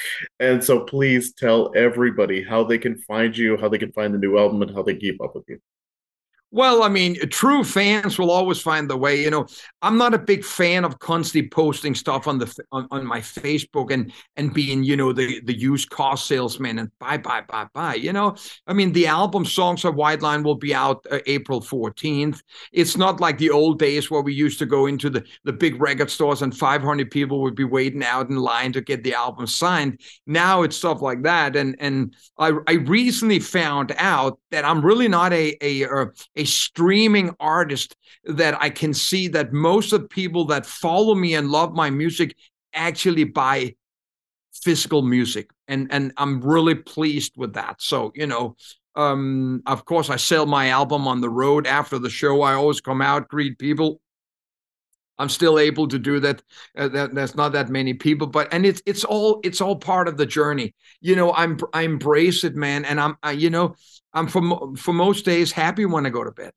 And 0.40 0.62
so, 0.62 0.80
please 0.80 1.32
tell 1.32 1.72
everybody 1.76 2.42
how 2.42 2.64
they 2.64 2.78
can 2.78 2.96
find 2.98 3.36
you, 3.36 3.56
how 3.56 3.68
they 3.68 3.78
can 3.78 3.92
find 3.92 4.14
the 4.14 4.18
new 4.18 4.38
album, 4.38 4.62
and 4.62 4.74
how 4.74 4.82
they 4.82 4.96
keep 4.96 5.22
up 5.22 5.34
with 5.34 5.44
you. 5.48 5.58
Well, 6.56 6.82
I 6.84 6.88
mean, 6.88 7.18
true 7.28 7.64
fans 7.64 8.18
will 8.18 8.30
always 8.30 8.62
find 8.62 8.88
the 8.88 8.96
way. 8.96 9.22
You 9.22 9.28
know, 9.28 9.46
I'm 9.82 9.98
not 9.98 10.14
a 10.14 10.18
big 10.18 10.42
fan 10.42 10.86
of 10.86 10.98
constantly 11.00 11.50
posting 11.50 11.94
stuff 11.94 12.26
on 12.26 12.38
the 12.38 12.50
on, 12.72 12.88
on 12.90 13.06
my 13.06 13.20
Facebook 13.20 13.90
and 13.90 14.10
and 14.36 14.54
being, 14.54 14.82
you 14.82 14.96
know, 14.96 15.12
the 15.12 15.42
the 15.42 15.54
used 15.54 15.90
car 15.90 16.16
salesman 16.16 16.78
and 16.78 16.90
bye 16.98 17.18
bye 17.18 17.42
bye 17.46 17.66
bye. 17.74 17.96
You 17.96 18.14
know, 18.14 18.36
I 18.66 18.72
mean, 18.72 18.92
the 18.92 19.06
album 19.06 19.44
Songs 19.44 19.84
of 19.84 19.96
White 19.96 20.22
Lion 20.22 20.42
will 20.44 20.54
be 20.54 20.74
out 20.74 21.04
uh, 21.10 21.18
April 21.26 21.60
14th. 21.60 22.40
It's 22.72 22.96
not 22.96 23.20
like 23.20 23.36
the 23.36 23.50
old 23.50 23.78
days 23.78 24.10
where 24.10 24.22
we 24.22 24.32
used 24.32 24.58
to 24.60 24.66
go 24.66 24.86
into 24.86 25.10
the 25.10 25.26
the 25.44 25.52
big 25.52 25.78
record 25.78 26.10
stores 26.10 26.40
and 26.40 26.56
500 26.56 27.10
people 27.10 27.42
would 27.42 27.54
be 27.54 27.64
waiting 27.64 28.02
out 28.02 28.30
in 28.30 28.36
line 28.36 28.72
to 28.72 28.80
get 28.80 29.04
the 29.04 29.12
album 29.12 29.46
signed. 29.46 30.00
Now 30.26 30.62
it's 30.62 30.78
stuff 30.78 31.02
like 31.02 31.22
that, 31.24 31.54
and 31.54 31.76
and 31.80 32.14
I 32.38 32.52
I 32.66 32.72
recently 32.86 33.40
found 33.40 33.92
out 33.98 34.38
that 34.50 34.64
I'm 34.64 34.80
really 34.82 35.06
not 35.08 35.34
a 35.34 35.54
a, 35.60 35.82
a 35.82 36.06
a 36.36 36.45
streaming 36.46 37.34
artist 37.40 37.96
that 38.24 38.60
I 38.60 38.70
can 38.70 38.94
see 38.94 39.28
that 39.28 39.52
most 39.52 39.92
of 39.92 40.08
people 40.08 40.46
that 40.46 40.66
follow 40.66 41.14
me 41.14 41.34
and 41.34 41.50
love 41.50 41.74
my 41.74 41.90
music 41.90 42.36
actually 42.74 43.24
buy 43.24 43.74
physical 44.52 45.02
music 45.02 45.50
and 45.68 45.88
and 45.90 46.12
I'm 46.16 46.40
really 46.40 46.74
pleased 46.74 47.34
with 47.36 47.54
that 47.54 47.80
so 47.80 48.10
you 48.14 48.26
know 48.26 48.56
um 48.94 49.62
of 49.66 49.84
course 49.84 50.08
I 50.10 50.16
sell 50.16 50.46
my 50.46 50.70
album 50.70 51.06
on 51.06 51.20
the 51.20 51.28
road 51.28 51.66
after 51.66 51.98
the 51.98 52.10
show 52.10 52.42
I 52.42 52.54
always 52.54 52.80
come 52.80 53.02
out 53.02 53.28
greet 53.28 53.58
people 53.58 54.00
I'm 55.18 55.28
still 55.28 55.58
able 55.58 55.88
to 55.88 55.98
do 55.98 56.20
that. 56.20 56.42
Uh, 56.76 56.88
that 56.88 57.14
there's 57.14 57.34
not 57.34 57.52
that 57.52 57.68
many 57.68 57.94
people, 57.94 58.26
but 58.26 58.52
and 58.52 58.66
it's 58.66 58.82
it's 58.86 59.04
all 59.04 59.40
it's 59.44 59.60
all 59.60 59.76
part 59.76 60.08
of 60.08 60.16
the 60.16 60.26
journey. 60.26 60.74
You 61.00 61.16
know, 61.16 61.32
I'm 61.32 61.58
I 61.72 61.82
embrace 61.82 62.44
it, 62.44 62.54
man, 62.54 62.84
and 62.84 63.00
I'm 63.00 63.16
I, 63.22 63.32
you 63.32 63.50
know 63.50 63.76
I'm 64.16 64.26
for 64.26 64.74
for 64.76 64.94
most 64.94 65.24
days 65.24 65.52
happy 65.52 65.84
when 65.84 66.06
I 66.06 66.10
go 66.10 66.24
to 66.24 66.32
bed. 66.32 66.52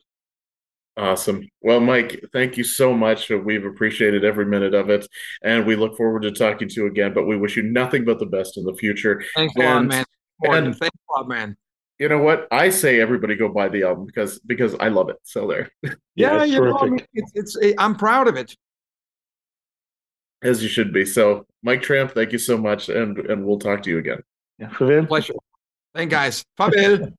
Awesome. 0.97 1.47
Well, 1.61 1.79
Mike, 1.79 2.23
thank 2.33 2.57
you 2.57 2.63
so 2.63 2.93
much. 2.93 3.29
We've 3.29 3.65
appreciated 3.65 4.25
every 4.25 4.45
minute 4.45 4.73
of 4.73 4.89
it, 4.89 5.07
and 5.43 5.65
we 5.65 5.75
look 5.75 5.95
forward 5.95 6.23
to 6.23 6.31
talking 6.31 6.67
to 6.69 6.75
you 6.75 6.87
again. 6.87 7.13
But 7.13 7.25
we 7.25 7.37
wish 7.37 7.57
you 7.57 7.63
nothing 7.63 8.05
but 8.05 8.19
the 8.19 8.25
best 8.25 8.57
in 8.57 8.63
the 8.63 8.73
future. 8.73 9.23
Thanks 9.35 9.53
a 9.57 9.59
lot, 9.59 9.85
man. 9.85 10.05
And, 10.43 10.75
Thanks 10.75 10.97
a 11.09 11.19
lot, 11.19 11.27
man. 11.27 11.57
You 11.99 12.07
know 12.07 12.19
what? 12.19 12.47
I 12.49 12.69
say 12.69 13.01
everybody 13.01 13.35
go 13.35 13.49
buy 13.49 13.67
the 13.67 13.83
album 13.83 14.05
because 14.05 14.39
because 14.39 14.73
I 14.79 14.87
love 14.87 15.09
it. 15.09 15.17
So 15.23 15.47
there. 15.47 15.69
Yeah, 16.15 16.37
yeah 16.37 16.43
you 16.43 16.61
know, 16.61 16.77
I 16.77 16.89
mean, 16.89 17.05
it's, 17.13 17.31
it's 17.35 17.57
eh, 17.61 17.73
I'm 17.77 17.95
proud 17.95 18.27
of 18.27 18.35
it. 18.35 18.53
As 20.43 20.61
you 20.61 20.67
should 20.67 20.91
be. 20.91 21.05
So, 21.05 21.45
Mike 21.63 21.81
Tramp, 21.81 22.11
thank 22.11 22.33
you 22.33 22.39
so 22.39 22.57
much, 22.57 22.89
and 22.89 23.17
and 23.17 23.45
we'll 23.45 23.59
talk 23.59 23.83
to 23.83 23.89
you 23.89 23.99
again. 23.99 24.21
Yeah, 24.57 24.69
Pleasure. 24.69 25.33
Thank 25.93 26.11
guys. 26.11 26.43
Farvel. 26.57 27.13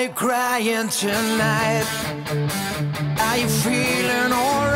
Are 0.00 0.04
you 0.04 0.12
crying 0.14 0.88
tonight? 0.88 1.84
Are 3.18 3.36
you 3.36 3.48
feeling 3.48 4.32
alright? 4.32 4.69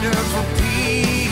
for 0.00 0.44
peace. 0.56 1.27